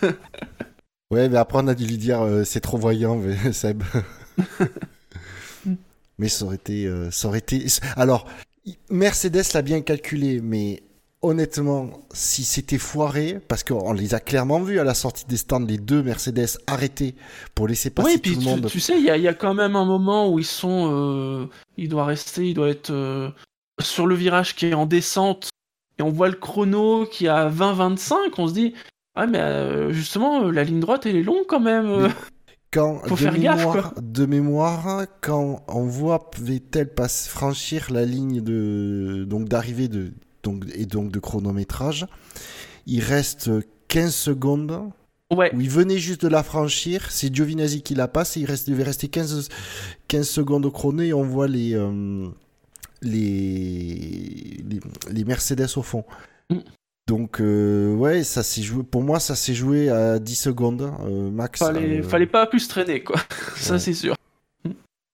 ouais, 1.12 1.28
mais 1.28 1.38
après 1.38 1.60
on 1.62 1.67
a 1.67 1.75
dû 1.75 1.86
lui 1.86 1.97
dire 1.97 2.21
euh, 2.21 2.45
c'est 2.45 2.62
trop 2.62 2.78
voyant, 2.78 3.19
Seb. 3.51 3.84
mais 6.17 6.30
ça 6.30 6.45
aurait 6.45 6.56
été, 6.56 6.86
euh, 6.86 7.12
ça 7.12 7.28
aurait 7.28 7.39
été. 7.39 7.65
Alors, 7.97 8.28
Mercedes 8.89 9.43
l'a 9.54 9.62
bien 9.62 9.82
calculé, 9.82 10.41
mais 10.41 10.82
honnêtement, 11.21 11.89
si 12.13 12.43
c'était 12.43 12.78
foiré, 12.78 13.39
parce 13.47 13.63
qu'on 13.63 13.93
les 13.93 14.13
a 14.13 14.19
clairement 14.19 14.60
vus 14.60 14.80
à 14.80 14.84
la 14.84 14.93
sortie 14.93 15.25
des 15.25 15.38
stands, 15.38 15.60
les 15.65 15.78
deux 15.78 16.04
Mercedes 16.04 16.58
arrêtés 16.67 17.15
pour 17.56 17.67
laisser 17.67 17.89
passer 17.89 18.10
Oui, 18.10 18.15
tout 18.15 18.21
puis 18.21 18.32
le 18.32 18.38
tu, 18.39 18.45
monde. 18.45 18.67
tu 18.69 18.80
sais, 18.80 18.97
il 18.97 19.04
y 19.06 19.10
a, 19.10 19.17
il 19.17 19.23
y 19.23 19.28
a 19.28 19.34
quand 19.34 19.54
même 19.54 19.75
un 19.75 19.86
moment 19.86 20.30
où 20.32 20.39
ils 20.39 20.45
sont. 20.45 20.89
euh, 20.93 21.47
il 21.78 21.89
doit 21.89 22.06
rester, 22.06 22.49
il 22.49 22.54
doit 22.54 22.69
être 22.69 22.91
euh, 22.91 23.30
sur 23.82 24.08
le 24.08 24.15
virage 24.15 24.56
qui 24.56 24.67
est 24.67 24.73
en 24.73 24.86
descente, 24.86 25.49
et 25.97 26.04
on 26.04 26.10
voit 26.10 26.28
le 26.30 26.36
chrono 26.36 27.06
qui 27.06 27.25
est 27.25 27.30
à 27.30 27.49
20-25, 27.49 28.15
on 28.38 28.47
se 28.47 28.54
dit. 28.54 28.73
Ah, 29.15 29.28
mais 29.28 29.39
euh, 29.39 29.91
justement, 29.93 30.51
la 30.51 30.63
ligne 30.65 30.82
droite, 30.82 31.06
elle 31.06 31.15
est 31.15 31.23
longue 31.23 31.45
quand 31.47 31.62
même. 31.62 32.10
Quand, 32.76 33.00
Faut 33.08 33.16
de, 33.16 33.20
faire 33.22 33.40
gaffe, 33.40 33.60
mémoire, 33.60 33.94
de 34.02 34.26
mémoire, 34.26 35.06
quand 35.22 35.64
on 35.70 35.86
voit 35.86 36.30
Vettel 36.38 36.94
passe, 36.94 37.26
franchir 37.26 37.88
la 37.90 38.04
ligne 38.04 38.42
de 38.42 39.26
donc 39.26 39.48
d'arrivée 39.48 39.88
de 39.88 40.12
donc 40.44 40.66
et 40.74 40.86
donc 40.86 41.10
de 41.10 41.20
chronométrage, 41.20 42.06
il 42.86 43.02
reste 43.02 43.50
15 43.88 44.14
secondes 44.14 44.92
Ouais, 45.34 45.56
où 45.56 45.62
il 45.62 45.70
venait 45.70 45.98
juste 45.98 46.22
de 46.24 46.28
la 46.28 46.44
franchir. 46.44 47.08
C'est 47.12 47.34
Giovinazzi 47.34 47.82
qui 47.82 47.96
la 47.96 48.10
passe 48.10 48.36
et 48.36 48.42
il 48.42 48.46
reste, 48.46 48.70
devait 48.70 48.84
rester 48.84 49.08
15, 49.08 49.48
15 50.10 50.28
secondes 50.28 50.66
au 50.66 50.72
chrono 50.72 51.02
et 51.02 51.14
on 51.14 51.24
voit 51.24 51.48
les 51.48 51.74
euh, 51.74 52.28
les, 53.02 54.62
les 54.70 54.80
les 55.12 55.24
Mercedes 55.24 55.78
au 55.78 55.82
fond. 55.82 56.04
Mm. 56.50 56.58
Donc 57.08 57.39
euh, 57.39 57.94
ouais, 57.94 58.24
ça 58.24 58.41
s'est 58.41 58.63
joué. 58.63 58.84
Pour 58.84 59.04
moi, 59.04 59.20
ça 59.20 59.36
s'est 59.36 59.54
joué 59.54 59.89
à 59.89 60.18
10 60.20 60.36
secondes 60.36 60.91
euh, 61.02 61.30
max. 61.30 61.60
fallait, 61.60 62.00
Euh, 62.00 62.04
fallait 62.04 62.26
pas 62.26 62.48
plus 62.48 62.68
traîner, 62.68 63.04
quoi. 63.04 63.18
Ça, 63.56 63.74
Ouais. 63.74 63.80
c'est 63.80 63.94
sûr. 63.94 64.15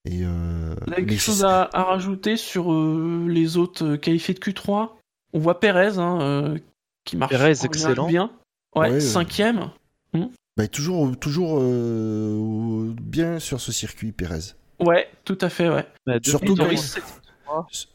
Et 0.05 0.23
euh, 0.23 0.73
On 0.87 0.91
a 0.93 0.95
mais 0.99 1.05
quelque 1.05 1.19
chose 1.19 1.43
à, 1.45 1.69
à 1.73 1.83
rajouter 1.83 2.35
sur 2.37 2.73
euh, 2.73 3.25
les 3.27 3.57
autres 3.57 3.85
euh, 3.85 3.97
qualifiés 3.97 4.33
de 4.33 4.39
Q3 4.39 4.89
On 5.33 5.39
voit 5.39 5.59
Perez 5.59 5.97
hein, 5.99 6.19
euh, 6.21 6.57
qui 7.05 7.17
marche 7.17 7.31
Perez, 7.31 7.63
excellent. 7.63 8.07
bien. 8.07 8.31
Ouais, 8.75 8.89
Ouais, 8.89 8.95
euh, 8.95 8.99
cinquième. 9.01 9.69
bah, 10.57 10.67
toujours 10.69 11.15
toujours 11.19 11.59
euh, 11.61 12.93
bien 13.01 13.37
sur 13.39 13.59
ce 13.61 13.71
circuit, 13.71 14.11
Pérez. 14.13 14.53
Ouais, 14.79 15.07
tout 15.25 15.37
à 15.41 15.49
fait, 15.49 15.69
ouais. 15.69 15.85
Bah, 16.07 16.13
Surtout 16.23 16.55
quand- 16.55 16.69
S- 16.69 16.97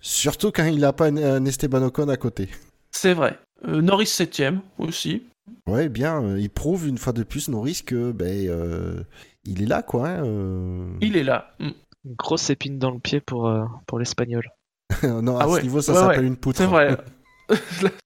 Surtout 0.01 0.53
quand 0.53 0.67
il 0.67 0.79
n'a 0.81 0.93
pas 0.93 1.07
un, 1.07 1.17
un 1.17 1.45
Esteban 1.47 1.83
Ocon 1.83 2.09
à 2.11 2.17
côté. 2.19 2.49
c'est 2.93 3.15
vrai. 3.15 3.39
Euh, 3.65 3.81
Norris 3.81 4.07
septième 4.07 4.61
aussi. 4.79 5.23
Ouais, 5.69 5.89
bien. 5.89 6.23
euh, 6.23 6.41
il 6.41 6.51
prouve 6.51 6.87
une 6.87 6.99
fois 6.99 7.13
de 7.13 7.23
plus 7.23 7.49
Norris 7.49 7.83
que 7.87 8.13
ben 8.13 8.49
euh, 8.49 9.03
il 9.45 9.63
est 9.63 9.67
là, 9.67 9.83
quoi. 9.83 10.09
hein, 10.09 10.25
euh. 10.27 10.93
Il 11.01 11.17
est 11.17 11.23
là. 11.25 11.55
Mm. 11.61 11.71
Une 12.05 12.15
grosse 12.15 12.51
épine 12.51 12.79
dans 12.79 12.91
le 12.91 12.99
pied 13.01 13.21
pour, 13.21 13.49
euh, 13.49 13.65
pour 13.87 13.99
l'espagnol. 13.99 14.45
non, 15.03 15.39
à 15.39 15.45
Ah 15.45 15.49
ce 15.49 15.53
ouais, 15.55 15.63
niveau, 15.63 15.81
ça 15.81 15.95
s'appelle 15.95 16.21
ouais, 16.21 16.27
une 16.27 16.37
poutre. 16.37 16.59
C'est 16.59 16.67
vrai. 16.67 16.97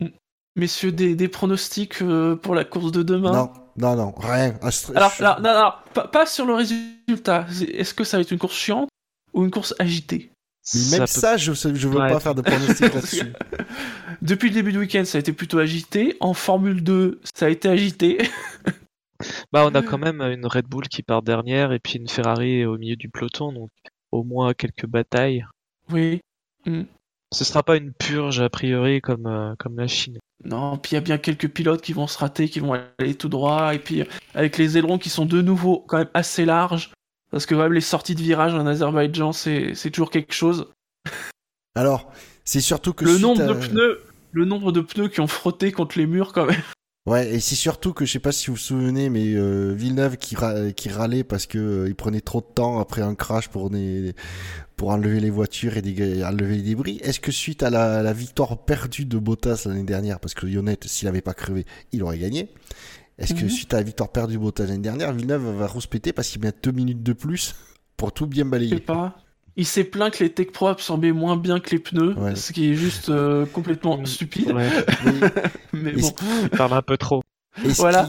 Messieurs, 0.56 0.92
des, 0.92 1.14
des 1.14 1.28
pronostics 1.28 2.02
euh, 2.02 2.36
pour 2.36 2.54
la 2.54 2.64
course 2.64 2.92
de 2.92 3.02
demain? 3.02 3.32
Non, 3.32 3.52
non, 3.76 3.96
non, 3.96 4.12
rien. 4.18 4.50
Astre- 4.62 4.94
Alors, 4.96 5.12
là, 5.20 5.38
non, 5.40 5.54
non, 5.54 5.72
pas, 5.94 6.08
pas 6.08 6.26
sur 6.26 6.44
le 6.44 6.54
résultat. 6.54 7.46
Est-ce 7.72 7.94
que 7.94 8.04
ça 8.04 8.16
va 8.16 8.22
être 8.22 8.32
une 8.32 8.38
course 8.38 8.56
chiante 8.56 8.88
ou 9.32 9.44
une 9.44 9.50
course 9.50 9.74
agitée? 9.78 10.32
Mais 10.74 10.98
même 10.98 11.06
ça, 11.06 11.36
je, 11.36 11.52
je 11.52 11.88
veux 11.88 11.98
Ouais. 11.98 12.08
pas 12.10 12.20
faire 12.20 12.34
de 12.34 12.42
pronostic 12.42 12.80
là-dessus. 12.94 13.32
Depuis 14.22 14.48
le 14.50 14.54
début 14.54 14.72
du 14.72 14.78
week-end, 14.78 15.04
ça 15.04 15.18
a 15.18 15.20
été 15.20 15.32
plutôt 15.32 15.58
agité. 15.58 16.16
En 16.20 16.34
Formule 16.34 16.82
2, 16.82 17.20
ça 17.34 17.46
a 17.46 17.48
été 17.48 17.68
agité. 17.68 18.18
Bah, 19.52 19.66
on 19.70 19.74
a 19.74 19.82
quand 19.82 19.98
même 19.98 20.22
une 20.22 20.46
Red 20.46 20.64
Bull 20.66 20.88
qui 20.88 21.02
part 21.02 21.20
dernière 21.20 21.72
et 21.72 21.78
puis 21.78 21.98
une 21.98 22.08
Ferrari 22.08 22.64
au 22.64 22.78
milieu 22.78 22.96
du 22.96 23.10
peloton, 23.10 23.52
donc 23.52 23.68
au 24.12 24.22
moins 24.24 24.54
quelques 24.54 24.86
batailles. 24.86 25.44
oui. 25.92 26.20
Ce 27.32 27.44
sera 27.44 27.62
pas 27.62 27.76
une 27.76 27.92
purge 27.92 28.40
a 28.40 28.48
priori 28.48 29.00
comme, 29.02 29.26
euh, 29.26 29.54
comme 29.58 29.78
la 29.78 29.86
Chine. 29.86 30.18
Non, 30.44 30.78
puis 30.78 30.92
il 30.92 30.94
y 30.94 30.98
a 30.98 31.00
bien 31.02 31.16
quelques 31.18 31.48
pilotes 31.48 31.80
qui 31.82 31.92
vont 31.92 32.06
se 32.06 32.18
rater, 32.18 32.48
qui 32.48 32.58
vont 32.60 32.72
aller 32.98 33.14
tout 33.14 33.28
droit. 33.28 33.72
Et 33.74 33.78
puis, 33.78 34.02
avec 34.34 34.56
les 34.58 34.76
ailerons 34.78 34.98
qui 34.98 35.10
sont 35.10 35.26
de 35.26 35.40
nouveau 35.42 35.84
quand 35.86 35.98
même 35.98 36.08
assez 36.14 36.44
larges. 36.44 36.90
Parce 37.30 37.46
que 37.46 37.54
même 37.54 37.72
les 37.72 37.80
sorties 37.80 38.14
de 38.14 38.22
virage 38.22 38.54
en 38.54 38.66
Azerbaïdjan, 38.66 39.32
c'est 39.32 39.74
toujours 39.92 40.10
quelque 40.10 40.32
chose. 40.34 40.66
Alors, 41.74 42.10
c'est 42.44 42.60
surtout 42.60 42.92
que 42.92 43.04
Le 43.04 43.18
nombre 43.18 43.42
à- 43.42 43.46
de 43.46 43.52
pneus, 43.54 44.00
le 44.32 44.44
nombre 44.44 44.72
de 44.72 44.80
pneus 44.80 45.08
qui 45.08 45.20
ont 45.20 45.26
frotté 45.28 45.72
contre 45.72 45.98
les 45.98 46.06
murs 46.06 46.32
quand 46.32 46.46
même. 46.46 46.62
Ouais, 47.06 47.34
et 47.34 47.40
c'est 47.40 47.54
surtout 47.54 47.94
que 47.94 48.04
je 48.04 48.12
sais 48.12 48.18
pas 48.18 48.30
si 48.30 48.48
vous 48.48 48.54
vous 48.54 48.58
souvenez, 48.58 49.08
mais 49.08 49.32
euh, 49.34 49.72
Villeneuve 49.72 50.18
qui, 50.18 50.36
ra- 50.36 50.70
qui 50.72 50.90
râlait 50.90 51.24
parce 51.24 51.46
que 51.46 51.58
euh, 51.58 51.88
il 51.88 51.94
prenait 51.94 52.20
trop 52.20 52.40
de 52.40 52.46
temps 52.54 52.78
après 52.78 53.00
un 53.00 53.14
crash 53.14 53.48
pour, 53.48 53.70
enlever 54.82 55.20
les 55.20 55.30
voitures 55.30 55.76
et 55.76 56.24
enlever 56.24 56.56
les 56.56 56.62
débris. 56.62 57.00
Est-ce 57.02 57.18
que 57.18 57.32
suite 57.32 57.62
à 57.62 57.70
la, 57.70 58.02
la 58.02 58.12
victoire 58.12 58.58
perdue 58.64 59.06
de 59.06 59.18
Bottas 59.18 59.62
l'année 59.66 59.82
dernière, 59.82 60.20
parce 60.20 60.34
que 60.34 60.46
Yonette, 60.46 60.84
s'il 60.88 61.08
avait 61.08 61.22
pas 61.22 61.34
crevé, 61.34 61.64
il 61.92 62.02
aurait 62.02 62.18
gagné. 62.18 62.48
Est-ce 63.20 63.34
que 63.34 63.42
Mhm. 63.44 63.50
suite 63.50 63.74
à 63.74 63.76
la 63.76 63.82
victoire 63.84 64.08
perdue 64.10 64.34
de 64.34 64.38
Bottas 64.38 64.64
l'année 64.66 64.78
dernière, 64.78 65.12
Villeneuve 65.12 65.56
va 65.56 65.66
rouspéter 65.66 66.12
parce 66.12 66.28
qu'il 66.28 66.40
met 66.42 66.52
deux 66.62 66.72
minutes 66.72 67.02
de 67.02 67.12
plus 67.12 67.54
pour 67.96 68.12
tout 68.12 68.26
bien 68.26 68.44
Je 68.44 68.48
sais 68.48 68.50
balayer 68.50 68.80
pas. 68.80 69.16
Il 69.56 69.66
s'est 69.66 69.84
plaint 69.84 70.12
que 70.12 70.24
les 70.24 70.32
Tech 70.32 70.48
Pro 70.52 70.68
absorbaient 70.68 71.12
moins 71.12 71.36
bien 71.36 71.60
que 71.60 71.70
les 71.70 71.78
pneus, 71.80 72.14
Ouais. 72.16 72.34
ce 72.34 72.52
qui 72.52 72.70
est 72.70 72.74
juste 72.74 73.10
euh, 73.10 73.44
complètement 73.46 73.98
Mm. 73.98 74.06
stupide. 74.06 74.52
Ouais, 74.52 74.68
Mais- 75.72 75.92
bon, 75.92 76.12
il 76.44 76.48
parle 76.50 76.72
un 76.72 76.82
peu 76.82 76.96
trop. 76.96 77.22
voilà. 77.76 78.08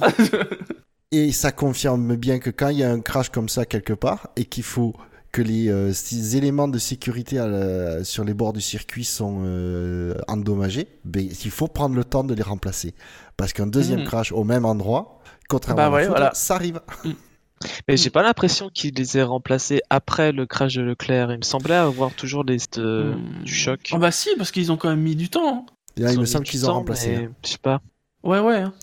Et 1.12 1.32
ça 1.34 1.52
confirme 1.52 2.16
bien 2.16 2.40
que 2.40 2.50
quand 2.50 2.70
il 2.70 2.78
y 2.78 2.84
a 2.84 2.92
un 2.92 3.02
crash 3.02 3.30
comme 3.30 3.50
ça 3.50 3.66
quelque 3.66 3.92
part 3.94 4.30
et 4.38 4.46
qu'il 4.46 4.64
faut 4.64 4.94
que 5.32 5.42
les 5.42 5.70
euh, 5.70 5.94
ces 5.94 6.36
éléments 6.38 6.68
de 6.68 6.78
sécurité 6.78 7.40
à 7.40 7.48
la- 7.48 8.04
sur 8.04 8.24
les 8.24 8.34
bords 8.34 8.54
du 8.54 8.62
circuit 8.62 9.06
sont 9.06 9.44
euh, 9.46 10.14
endommagés, 10.28 10.88
ben, 11.06 11.26
il 11.26 11.52
faut 11.52 11.68
prendre 11.68 11.96
le 11.96 12.04
temps 12.04 12.24
de 12.24 12.34
les 12.34 12.44
remplacer. 12.44 12.94
Parce 13.38 13.54
qu'un 13.54 13.68
deuxième 13.68 14.02
Mhm. 14.02 14.06
crash 14.08 14.32
au 14.32 14.44
même 14.44 14.66
endroit, 14.66 15.20
contrairement 15.48 15.90
Bah 15.90 15.98
à 15.98 16.02
la 16.02 16.08
voilà. 16.08 16.32
ça 16.34 16.56
arrive. 16.56 16.82
Mais 17.88 17.96
j'ai 17.96 18.10
pas 18.10 18.24
l'impression 18.24 18.70
qu'il 18.74 18.96
les 18.96 19.18
ait 19.20 19.24
remplacés 19.24 19.82
après 19.92 20.32
le 20.32 20.48
crash 20.48 20.74
de 20.76 20.82
Leclerc. 20.82 21.32
Il 21.32 21.38
me 21.38 21.44
semblait 21.44 21.76
avoir 21.76 22.12
toujours 22.14 22.44
les 22.44 22.58
euh, 22.78 23.14
Hmm. 23.16 23.44
du 23.44 23.54
choc. 23.54 23.90
Ah 23.94 24.00
bah 24.00 24.12
si, 24.12 24.30
parce 24.38 24.52
qu'ils 24.52 24.72
ont 24.72 24.78
quand 24.78 24.90
même 24.90 25.02
mis 25.02 25.16
du 25.16 25.30
temps. 25.30 25.58
hein. 25.60 25.66
Là, 25.98 26.10
il 26.10 26.14
Ils 26.16 26.18
me 26.18 26.24
ont 26.24 26.26
semble 26.26 26.42
mis 26.42 26.46
du 26.46 26.52
qu'ils 26.52 26.66
ont 26.66 26.70
temps, 26.70 26.74
remplacé. 26.76 27.10
mais 27.18 27.26
hein. 27.26 27.32
Je 27.46 27.50
sais 27.52 27.58
pas. 27.60 27.82
Ouais, 28.24 28.40
ouais. 28.40 28.58
hein. 28.62 28.74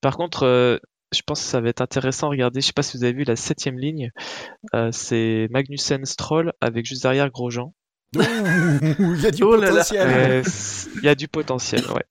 Par 0.00 0.16
contre, 0.16 0.44
euh, 0.44 0.78
je 1.14 1.20
pense 1.26 1.40
que 1.40 1.46
ça 1.46 1.60
va 1.60 1.68
être 1.68 1.80
intéressant. 1.80 2.28
Regardez, 2.28 2.60
je 2.60 2.66
sais 2.66 2.72
pas 2.72 2.82
si 2.82 2.96
vous 2.96 3.04
avez 3.04 3.12
vu 3.12 3.24
la 3.24 3.36
septième 3.36 3.78
ligne. 3.78 4.10
Euh, 4.74 4.90
c'est 4.92 5.48
Magnussen 5.50 6.04
Stroll 6.04 6.52
avec 6.60 6.86
juste 6.86 7.02
derrière 7.02 7.30
Grosjean. 7.30 7.72
Il 8.14 9.20
y 9.22 9.26
a 9.26 9.30
du 9.30 9.42
Oh 9.42 9.56
là 9.56 9.68
potentiel. 9.68 10.08
Euh, 10.10 10.42
Il 10.96 11.04
y 11.04 11.08
a 11.08 11.14
du 11.14 11.28
potentiel, 11.28 11.82
ouais. 11.90 12.04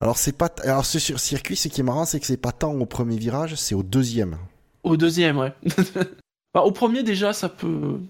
Alors 0.00 0.18
c'est 0.18 0.36
pas 0.36 0.48
t- 0.48 0.62
alors 0.68 0.84
ce 0.84 0.98
sur 0.98 1.20
circuit, 1.20 1.54
ce 1.54 1.68
qui 1.68 1.80
est 1.80 1.84
marrant, 1.84 2.04
c'est 2.04 2.18
que 2.18 2.26
c'est 2.26 2.36
pas 2.36 2.50
tant 2.50 2.72
au 2.74 2.86
premier 2.86 3.16
virage, 3.16 3.54
c'est 3.54 3.74
au 3.76 3.84
deuxième. 3.84 4.36
Au 4.82 4.96
deuxième, 4.96 5.38
ouais. 5.38 5.52
bah, 6.54 6.62
au 6.62 6.72
premier, 6.72 7.04
déjà, 7.04 7.32
ça 7.32 7.48
peut. 7.48 8.00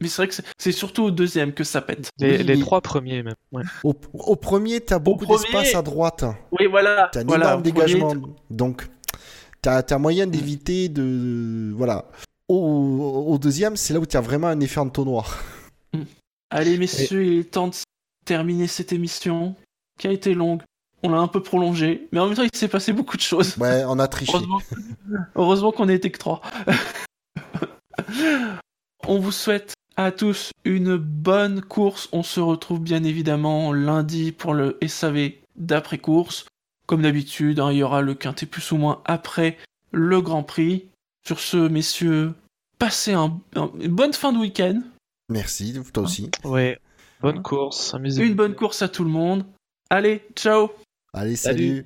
Mais 0.00 0.08
c'est 0.08 0.16
vrai 0.22 0.28
que 0.28 0.34
c'est- 0.58 0.72
surtout 0.72 1.04
au 1.04 1.10
deuxième 1.10 1.52
que 1.54 1.64
ça 1.64 1.80
pète. 1.80 2.10
Les, 2.18 2.36
Oui, 2.38 2.44
les 2.44 2.54
mais- 2.56 2.60
trois 2.60 2.80
premiers 2.82 3.22
même. 3.22 3.34
Ouais. 3.52 3.62
Au, 3.82 3.94
au 4.12 4.36
premier, 4.36 4.80
t'as 4.80 4.98
beaucoup 4.98 5.24
premier- 5.24 5.42
d'espace 5.42 5.74
à 5.74 5.80
droite. 5.82 6.24
Oui, 6.52 6.66
voilà. 6.66 7.08
T'as 7.12 7.20
un 7.20 7.24
voilà, 7.24 7.46
énorme 7.46 7.62
premier, 7.62 7.72
dégagement. 7.86 8.14
Donc, 8.50 8.86
t'as 9.62 9.82
as 9.88 9.98
moyen 9.98 10.26
d'éviter 10.26 10.88
de. 10.90 11.72
Voilà. 11.74 12.04
Au, 12.48 13.24
au 13.28 13.38
deuxième, 13.38 13.76
c'est 13.76 13.94
là 13.94 14.00
où 14.00 14.06
tu 14.06 14.16
as 14.16 14.20
vraiment 14.20 14.48
un 14.48 14.60
effet 14.60 14.80
entonnoir. 14.80 15.38
Allez, 16.50 16.76
messieurs, 16.78 17.24
il 17.24 17.38
est 17.40 17.50
temps 17.50 17.68
de 17.68 17.74
terminer 18.24 18.66
cette 18.66 18.92
émission 18.92 19.54
qui 19.98 20.06
a 20.08 20.12
été 20.12 20.34
longue. 20.34 20.62
On 21.02 21.10
l'a 21.10 21.18
un 21.18 21.28
peu 21.28 21.42
prolongée, 21.42 22.08
mais 22.12 22.20
en 22.20 22.26
même 22.26 22.36
temps, 22.36 22.42
il 22.42 22.56
s'est 22.56 22.68
passé 22.68 22.92
beaucoup 22.92 23.16
de 23.16 23.22
choses. 23.22 23.56
Ouais, 23.58 23.84
on 23.86 23.98
a 23.98 24.08
triché. 24.08 24.32
Heureusement, 24.34 24.60
heureusement 25.34 25.72
qu'on 25.72 25.86
n'était 25.86 26.10
que 26.10 26.18
trois. 26.18 26.40
On 29.08 29.18
vous 29.20 29.30
souhaite 29.32 29.74
à 29.96 30.12
tous 30.12 30.52
une 30.64 30.96
bonne 30.96 31.60
course. 31.62 32.08
On 32.12 32.22
se 32.22 32.40
retrouve 32.40 32.80
bien 32.80 33.02
évidemment 33.04 33.72
lundi 33.72 34.32
pour 34.32 34.54
le 34.54 34.78
SAV 34.86 35.32
d'après-course. 35.56 36.46
Comme 36.86 37.02
d'habitude, 37.02 37.58
hein, 37.60 37.72
il 37.72 37.78
y 37.78 37.82
aura 37.82 38.00
le 38.02 38.14
quintet 38.14 38.46
plus 38.46 38.70
ou 38.72 38.76
moins 38.76 39.02
après 39.04 39.56
le 39.92 40.20
Grand 40.20 40.42
Prix. 40.42 40.86
Sur 41.26 41.40
ce, 41.40 41.56
messieurs, 41.56 42.32
passez 42.78 43.12
un- 43.14 43.40
un- 43.56 43.70
une 43.80 43.90
bonne 43.94 44.12
fin 44.12 44.32
de 44.32 44.38
week-end. 44.38 44.80
Merci, 45.28 45.76
toi 45.92 46.04
aussi. 46.04 46.30
Ouais. 46.44 46.78
Bonne 47.20 47.42
course, 47.42 47.94
amusez-vous. 47.94 48.28
Une 48.28 48.34
bonne 48.36 48.54
course 48.54 48.82
à 48.82 48.88
tout 48.88 49.02
le 49.02 49.10
monde. 49.10 49.44
Allez, 49.90 50.22
ciao 50.36 50.68
Allez, 51.12 51.34
Salut. 51.36 51.58
salut. 51.58 51.84